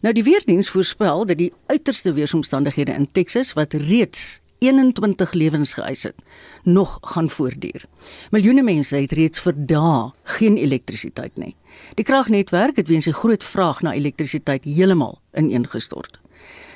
Nou 0.01 0.15
die 0.15 0.25
weerdiens 0.25 0.71
voorspel 0.71 1.27
dat 1.27 1.39
die 1.39 1.53
uiterste 1.67 2.13
weeromstandighede 2.13 2.93
in 2.93 3.09
Texas 3.13 3.53
wat 3.53 3.73
reeds 3.73 4.41
21 4.65 5.33
lewens 5.33 5.75
geëis 5.77 6.03
het, 6.09 6.25
nog 6.63 6.99
gaan 7.03 7.31
voortduur. 7.31 7.85
Miljoene 8.31 8.63
mense 8.63 8.97
het 8.97 9.13
reeds 9.13 9.45
vir 9.45 9.55
dae 9.57 10.11
geen 10.39 10.57
elektrisiteit 10.57 11.37
nie. 11.41 11.55
Die 11.99 12.05
kragnetwerk 12.07 12.77
het 12.81 12.89
weens 12.89 13.09
die 13.11 13.17
groot 13.17 13.45
vraag 13.45 13.83
na 13.83 13.95
elektrisiteit 13.95 14.65
heeltemal 14.65 15.19
ineengestort. 15.33 16.21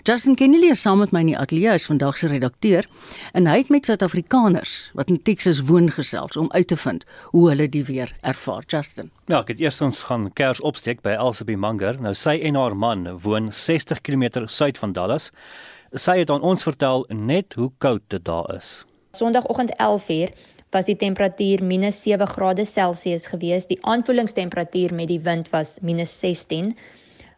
Justin 0.03 0.35
Kennedy 0.35 0.71
is 0.71 0.81
saam 0.81 1.03
met 1.03 1.11
my 1.13 1.21
in 1.21 1.33
die 1.33 1.37
ateljee 1.37 1.73
as 1.75 1.87
vandag 1.89 2.17
se 2.17 2.29
redakteur 2.31 2.87
en 3.37 3.49
hy 3.51 3.59
het 3.59 3.69
met 3.73 3.89
Suid-Afrikaners 3.89 4.77
wat 4.97 5.11
in 5.13 5.19
Texas 5.27 5.61
woon 5.69 5.91
gesels 5.93 6.39
om 6.41 6.49
uit 6.55 6.69
te 6.71 6.79
vind 6.81 7.05
hoe 7.35 7.49
hulle 7.51 7.67
die 7.69 7.85
weer 7.85 8.15
ervaar. 8.23 8.65
Justin. 8.67 9.11
Ja, 9.27 9.43
ek 9.43 9.53
het 9.53 9.61
eers 9.61 9.81
ons 9.85 10.05
gaan 10.09 10.31
kers 10.33 10.63
opsteek 10.65 11.03
by 11.05 11.17
Elsie 11.19 11.57
Manger. 11.57 11.99
Nou 12.01 12.15
sy 12.17 12.39
en 12.49 12.57
haar 12.57 12.77
man 12.77 13.05
woon 13.27 13.53
60 13.53 14.01
km 14.01 14.47
suid 14.47 14.79
van 14.79 14.95
Dallas. 14.97 15.29
Sy 15.97 16.19
het 16.19 16.29
aan 16.29 16.43
ons 16.45 16.61
vertel 16.63 17.07
net 17.09 17.55
hoe 17.57 17.71
koud 17.81 18.03
dit 18.13 18.25
daar 18.25 18.45
is. 18.55 18.85
Sondagoggend 19.17 19.71
11:00 19.81 20.35
was 20.71 20.85
die 20.85 20.97
temperatuur 20.97 21.65
minus 21.65 22.03
7 22.03 22.27
grade 22.27 22.65
Celsius 22.65 23.27
gewees. 23.27 23.67
Die 23.67 23.79
aanvoelingstemperatuur 23.81 24.95
met 24.95 25.09
die 25.09 25.21
wind 25.21 25.49
was 25.51 25.79
minus 25.81 26.19
16. 26.21 26.77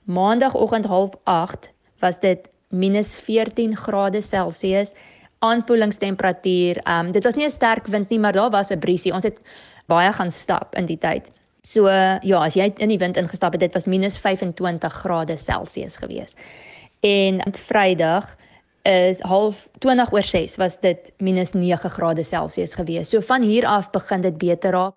Maandagoggend 0.05 0.87
08:30 0.87 1.71
was 2.01 2.19
dit 2.21 2.49
minus 2.69 3.15
14 3.15 3.77
grade 3.77 4.21
Celsius. 4.21 4.93
Aanvoelingstemperatuur, 5.39 6.77
ehm 6.77 7.07
um, 7.07 7.13
dit 7.13 7.25
was 7.25 7.35
nie 7.35 7.45
'n 7.45 7.51
sterk 7.51 7.87
wind 7.87 8.09
nie, 8.09 8.19
maar 8.19 8.33
daar 8.33 8.51
was 8.51 8.71
'n 8.71 8.79
briesie. 8.79 9.13
Ons 9.13 9.23
het 9.23 9.39
baie 9.87 10.13
gaan 10.13 10.31
stap 10.31 10.75
in 10.75 10.87
die 10.87 10.99
tyd. 10.99 11.31
So 11.63 11.87
ja, 12.23 12.45
as 12.45 12.55
jy 12.55 12.73
in 12.77 12.89
die 12.89 12.99
wind 12.99 13.17
ingestap 13.17 13.53
het, 13.53 13.61
dit 13.61 13.73
was 13.73 13.87
minus 13.87 14.19
25 14.19 14.93
grade 14.93 15.37
Celsius 15.37 15.97
gewees. 15.97 16.35
En 17.01 17.41
Vrydag 17.53 18.39
is 18.83 19.21
half 19.21 19.69
20 19.79 20.13
oor 20.13 20.23
6 20.23 20.57
was 20.57 20.81
dit 20.81 21.13
minus 21.19 21.53
9 21.53 21.91
grade 21.91 22.23
Celsius 22.25 22.75
gewees. 22.75 23.11
So 23.11 23.21
van 23.21 23.43
hier 23.43 23.67
af 23.67 23.91
begin 23.91 24.21
dit 24.21 24.39
beter 24.39 24.73
raak. 24.73 24.95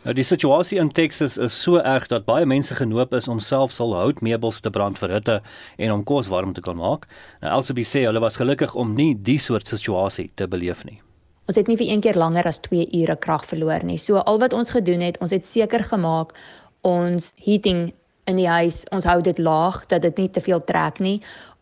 Nou 0.00 0.14
die 0.16 0.24
situasie 0.24 0.78
in 0.80 0.88
Texas 0.88 1.36
is 1.36 1.52
so 1.62 1.76
erg 1.76 2.06
dat 2.08 2.24
baie 2.24 2.46
mense 2.46 2.74
genoop 2.74 3.12
is 3.14 3.28
om 3.28 3.38
self 3.38 3.72
sal 3.72 3.92
houtmeubels 3.92 4.62
te 4.64 4.70
brand 4.72 4.96
vir 4.98 5.12
hitte 5.12 5.40
en 5.76 5.92
om 5.92 6.04
kos 6.04 6.30
warm 6.32 6.54
te 6.56 6.64
kan 6.64 6.76
maak. 6.76 7.04
Nou 7.42 7.52
Elsie 7.58 7.84
sê 7.84 8.06
hulle 8.06 8.22
was 8.24 8.40
gelukkig 8.40 8.74
om 8.74 8.94
nie 8.94 9.12
die 9.14 9.38
soort 9.38 9.68
situasie 9.68 10.30
te 10.40 10.48
beleef 10.48 10.86
nie. 10.88 11.02
Ons 11.50 11.58
het 11.58 11.68
nie 11.68 11.76
vir 11.76 11.90
een 11.90 12.00
keer 12.00 12.16
langer 12.16 12.46
as 12.46 12.62
2 12.64 12.88
ure 12.96 13.16
krag 13.16 13.44
verloor 13.44 13.84
nie. 13.84 13.98
So 13.98 14.22
al 14.24 14.38
wat 14.38 14.56
ons 14.56 14.70
gedoen 14.70 15.04
het, 15.04 15.18
ons 15.20 15.34
het 15.36 15.44
seker 15.44 15.84
gemaak 15.84 16.32
ons 16.80 17.32
heating 17.36 17.90
in 18.30 18.38
die 18.38 18.48
huis, 18.48 18.84
ons 18.94 19.04
hou 19.04 19.18
dit 19.20 19.38
laag 19.38 19.82
dat 19.90 20.04
dit 20.06 20.16
nie 20.22 20.28
te 20.32 20.40
veel 20.40 20.64
trek 20.64 21.00
nie. 21.02 21.18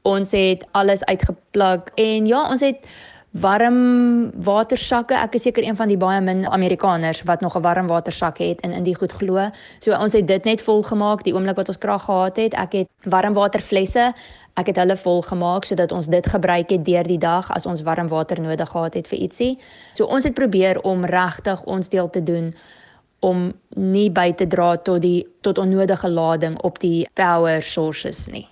Ons 0.08 0.32
het 0.32 0.64
alles 0.78 1.04
uitgepluk 1.04 1.92
en 2.00 2.26
ja, 2.30 2.46
ons 2.48 2.64
het 2.64 2.86
warm 3.36 4.30
watersakke. 4.42 5.14
Ek 5.14 5.36
is 5.36 5.44
seker 5.44 5.66
een 5.66 5.76
van 5.76 5.90
die 5.92 5.98
baie 6.00 6.20
min 6.24 6.46
Amerikaners 6.48 7.22
wat 7.28 7.44
nog 7.44 7.56
'n 7.56 7.62
warm 7.62 7.86
watersak 7.92 8.38
het 8.38 8.60
en 8.64 8.72
in 8.72 8.84
die 8.84 8.96
goed 8.96 9.12
glo. 9.12 9.50
So 9.80 9.92
ons 9.92 10.12
het 10.12 10.26
dit 10.26 10.44
net 10.44 10.62
vol 10.62 10.82
gemaak 10.82 11.24
die 11.24 11.34
oomblik 11.34 11.56
wat 11.56 11.68
ons 11.68 11.78
krag 11.78 12.04
gehad 12.04 12.36
het. 12.36 12.54
Ek 12.54 12.72
het 12.72 12.88
warmwaterflesse 13.04 14.14
Ek 14.58 14.72
het 14.72 14.78
hulle 14.80 14.96
vol 14.98 15.20
gemaak 15.22 15.68
sodat 15.68 15.92
ons 15.94 16.08
dit 16.10 16.26
gebruik 16.26 16.72
het 16.74 16.82
deur 16.86 17.06
die 17.06 17.20
dag 17.22 17.46
as 17.54 17.66
ons 17.70 17.84
warm 17.86 18.08
water 18.10 18.40
nodig 18.42 18.70
gehad 18.72 18.98
het 18.98 19.06
vir 19.06 19.18
ietsie. 19.18 19.52
So 19.94 20.08
ons 20.10 20.26
het 20.26 20.34
probeer 20.34 20.80
om 20.82 21.06
regtig 21.06 21.62
ons 21.64 21.88
deel 21.88 22.10
te 22.10 22.22
doen 22.22 22.50
om 23.20 23.52
nie 23.76 24.10
by 24.10 24.32
te 24.32 24.46
dra 24.46 24.76
tot 24.76 25.02
die 25.02 25.26
tot 25.46 25.58
onnodige 25.62 26.10
lading 26.10 26.58
op 26.66 26.78
die 26.82 27.06
power 27.14 27.62
sources 27.62 28.26
nie. 28.26 28.46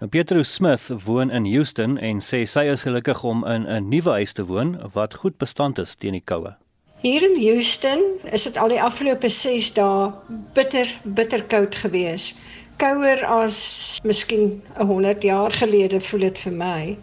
Nou 0.00 0.08
Pietro 0.08 0.42
Smith 0.42 0.86
woon 1.04 1.28
in 1.30 1.44
Houston 1.44 1.98
en 2.00 2.22
sê 2.24 2.38
sy 2.48 2.62
is 2.72 2.86
gelukkig 2.86 3.18
om 3.30 3.42
in 3.44 3.66
'n 3.68 3.88
nuwe 3.92 4.12
huis 4.16 4.32
te 4.32 4.44
woon 4.48 4.70
wat 4.94 5.14
goed 5.14 5.36
bestand 5.36 5.78
is 5.78 5.92
teen 5.94 6.14
die 6.16 6.22
koue. 6.24 6.54
Hier 7.02 7.22
in 7.22 7.36
Houston 7.36 8.00
is 8.32 8.46
dit 8.48 8.56
al 8.56 8.72
die 8.72 8.80
afgelope 8.80 9.28
6 9.28 9.74
dae 9.76 10.08
bitter 10.56 10.88
bitter 11.04 11.44
koud 11.44 11.76
gewees. 11.76 12.38
Kouer 12.80 13.20
as 13.26 14.00
miskien 14.02 14.62
100 14.78 15.22
jaar 15.22 15.52
gelede 15.52 16.00
voel 16.00 16.20
dit 16.20 16.38
vir 16.38 16.52
my. 16.52 16.96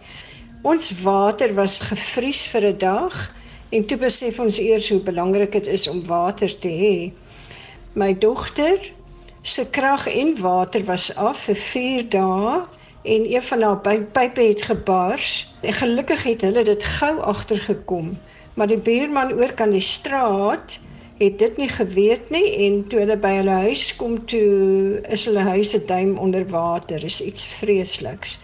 Ons 0.64 0.90
water 1.04 1.54
was 1.54 1.78
gevries 1.78 2.48
vir 2.48 2.66
'n 2.72 2.78
dag 2.78 3.14
en 3.70 3.86
toe 3.86 3.98
besef 3.98 4.40
ons 4.40 4.58
eers 4.60 4.90
hoe 4.90 5.00
belangrik 5.00 5.52
dit 5.52 5.68
is 5.68 5.88
om 5.88 6.02
water 6.06 6.50
te 6.60 6.74
hê. 6.74 7.12
My 7.94 8.14
dogter 8.14 8.92
se 9.44 9.70
krag 9.70 10.08
en 10.08 10.42
water 10.42 10.84
was 10.86 11.16
af 11.16 11.46
vir 11.46 11.56
4 11.56 12.10
dae 12.10 12.66
en 13.08 13.28
een 13.34 13.44
van 13.44 13.62
haar 13.62 14.06
pype 14.12 14.42
het 14.42 14.62
gebars. 14.62 15.54
En 15.62 15.74
gelukkig 15.74 16.24
het 16.24 16.42
hulle 16.42 16.64
dit 16.64 16.84
gou 16.84 17.20
agtergekom. 17.20 18.18
Maar 18.54 18.68
die 18.68 18.78
buurman 18.78 19.34
oor 19.34 19.54
kan 19.54 19.70
die 19.70 19.82
straat 19.82 20.80
het 21.18 21.40
dit 21.40 21.58
nie 21.58 21.70
geweet 21.70 22.30
nie 22.30 22.46
en 22.66 22.84
toe 22.88 23.00
hulle 23.00 23.18
by 23.18 23.32
hulle 23.40 23.56
huis 23.66 23.90
kom 23.98 24.20
toe 24.30 25.00
is 25.10 25.26
hulle 25.26 25.46
huis 25.50 25.72
se 25.74 25.80
duim 25.86 26.18
onder 26.18 26.46
water. 26.50 27.04
Is 27.04 27.22
iets 27.22 27.46
vreesliks. 27.46 28.40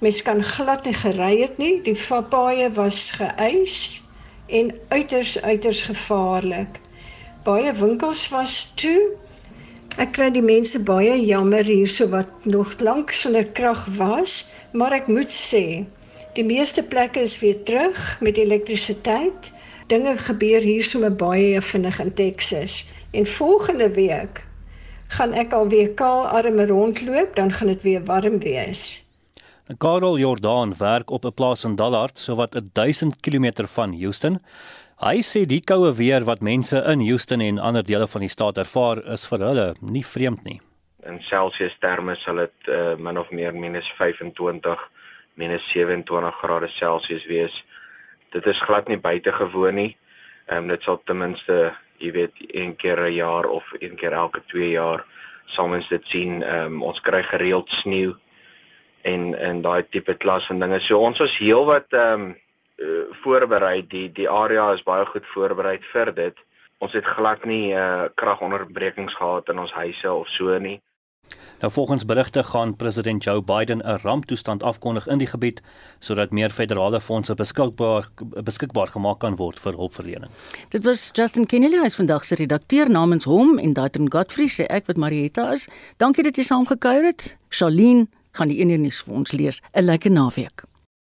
Mens 0.00 0.22
kan 0.22 0.42
glad 0.42 0.84
nie 0.84 0.96
gery 0.96 1.40
het 1.40 1.58
nie. 1.58 1.80
Die 1.84 1.96
paaie 2.28 2.70
was 2.76 3.10
geëis 3.16 4.02
en 4.46 4.72
uiters 4.88 5.40
uiters 5.42 5.82
gevaarlik. 5.82 6.80
Baie 7.44 7.72
winkels 7.72 8.28
was 8.28 8.72
toe. 8.74 9.00
Ek 9.98 10.12
kry 10.14 10.30
die 10.30 10.42
mense 10.42 10.78
baie 10.78 11.16
jammer 11.18 11.64
hierso 11.66 12.06
wat 12.12 12.30
nog 12.44 12.76
lank 12.78 13.10
sonder 13.10 13.44
krag 13.44 13.86
was, 13.96 14.44
maar 14.72 14.92
ek 14.92 15.08
moet 15.10 15.32
sê, 15.34 15.82
die 16.36 16.44
meeste 16.46 16.82
plekke 16.82 17.24
is 17.26 17.38
weer 17.42 17.58
terug 17.66 17.98
met 18.20 18.38
elektrisiteit 18.38 19.50
dinge 19.90 20.14
gebeur 20.22 20.62
hier 20.62 20.86
sommer 20.86 21.10
baie 21.10 21.60
vinnig 21.60 21.98
in 21.98 22.14
Texas. 22.14 22.84
En 23.10 23.26
volgende 23.26 23.90
week 23.96 24.44
gaan 25.18 25.34
ek 25.34 25.52
alweer 25.52 25.90
kaal 25.98 26.28
arme 26.30 26.66
rondloop, 26.70 27.34
dan 27.34 27.50
gaan 27.52 27.72
dit 27.74 27.82
weer 27.82 28.04
warm 28.06 28.38
wees. 28.38 29.02
Karel 29.78 30.18
Jordan 30.18 30.74
werk 30.78 31.10
op 31.10 31.24
'n 31.24 31.34
plaas 31.34 31.64
in 31.64 31.76
Dallard, 31.76 32.18
sowat 32.18 32.60
1000 32.72 33.20
km 33.20 33.66
van 33.66 33.92
Houston. 34.00 34.38
Hy 35.00 35.22
sê 35.24 35.46
die 35.48 35.62
koue 35.64 35.94
weer 35.96 36.26
wat 36.28 36.42
mense 36.44 36.76
in 36.90 37.00
Houston 37.00 37.40
en 37.40 37.58
ander 37.58 37.80
dele 37.80 38.04
van 38.12 38.20
die 38.20 38.28
staat 38.28 38.58
ervaar, 38.60 38.98
is 39.14 39.22
vir 39.30 39.40
hulle 39.46 39.62
nie 39.80 40.02
vreemd 40.04 40.42
nie. 40.44 40.58
In 41.08 41.16
Celsius 41.24 41.72
terme 41.80 42.18
sal 42.20 42.42
dit 42.42 42.68
uh, 42.68 42.98
min 43.00 43.16
of 43.16 43.30
meer 43.32 43.56
minus 43.56 43.88
25, 43.96 44.82
minus 45.40 45.64
27 45.72 46.34
grade 46.42 46.68
Celsius 46.74 47.24
wees 47.30 47.56
dit 48.36 48.46
is 48.52 48.60
glad 48.66 48.92
nie 48.92 49.00
buitengewoon 49.00 49.80
nie. 49.80 49.94
Ehm 50.50 50.66
um, 50.66 50.68
dit 50.68 50.84
sal 50.84 51.00
ten 51.08 51.18
minste, 51.22 51.56
jy 52.04 52.12
weet, 52.18 52.36
een 52.52 52.76
keer 52.76 53.00
'n 53.00 53.14
jaar 53.14 53.48
of 53.48 53.64
een 53.80 53.96
keer 53.96 54.12
elke 54.12 54.44
2 54.52 54.70
jaar 54.70 55.06
sal 55.56 55.72
ons 55.72 55.88
dit 55.88 56.04
sien. 56.12 56.42
Ehm 56.42 56.76
um, 56.76 56.82
ons 56.82 57.00
kry 57.00 57.22
gereeld 57.22 57.68
sneeu 57.80 58.12
en 59.02 59.34
en 59.34 59.62
daai 59.62 59.82
tipe 59.90 60.14
klas 60.14 60.46
van 60.46 60.60
dinge. 60.60 60.80
So 60.80 61.00
ons 61.00 61.20
is 61.20 61.38
heelwat 61.38 61.88
ehm 61.92 62.20
um, 62.20 62.36
uh, 62.80 63.02
voorberei. 63.22 63.86
Die 63.88 64.08
die 64.12 64.28
area 64.28 64.72
is 64.72 64.82
baie 64.82 65.06
goed 65.06 65.26
voorberei 65.34 65.78
vir 65.92 66.12
dit. 66.14 66.36
Ons 66.80 66.92
het 66.96 67.04
glad 67.16 67.44
nie 67.44 67.72
uh, 67.76 68.08
kragonderbrekings 68.14 69.16
gehad 69.16 69.48
in 69.48 69.58
ons 69.58 69.72
huise 69.72 70.12
of 70.12 70.28
so 70.36 70.58
nie. 70.58 70.80
Nou 71.60 71.72
volgens 71.72 72.04
berigte 72.04 72.42
gaan 72.44 72.76
president 72.76 73.24
Joe 73.24 73.42
Biden 73.42 73.78
'n 73.78 73.98
ramptoestand 74.02 74.62
afkondig 74.62 75.06
in 75.06 75.18
die 75.18 75.26
gebied 75.26 75.62
sodat 75.98 76.30
meer 76.30 76.50
federale 76.50 77.00
fondse 77.00 77.34
beskikbaar 77.34 78.08
beskikbaar 78.42 78.86
gemaak 78.86 79.18
kan 79.18 79.36
word 79.36 79.60
vir 79.60 79.72
hulpverlening. 79.72 80.30
Dit 80.68 80.84
was 80.84 81.10
Justin 81.12 81.46
Kennedy 81.46 81.76
hy 81.76 81.84
is 81.84 81.96
vandag 81.96 82.24
se 82.24 82.34
redakteur 82.34 82.90
namens 82.90 83.24
hom 83.24 83.58
en 83.58 83.72
Daitron 83.72 84.12
Godfrey 84.12 84.48
sê 84.48 84.64
ek 84.66 84.86
wat 84.86 84.96
Marietta 84.96 85.52
is. 85.52 85.68
Dankie 85.96 86.24
dat 86.24 86.36
jy 86.36 86.42
saamgekuier 86.42 87.04
het. 87.04 87.38
Charlene 87.48 88.06
gaan 88.32 88.48
die 88.48 88.58
eenheid 88.58 88.80
nuus 88.80 89.02
vir 89.02 89.14
ons 89.14 89.32
lees. 89.32 89.60
'n 89.74 89.84
Lekker 89.84 90.10
naweek. 90.10 90.69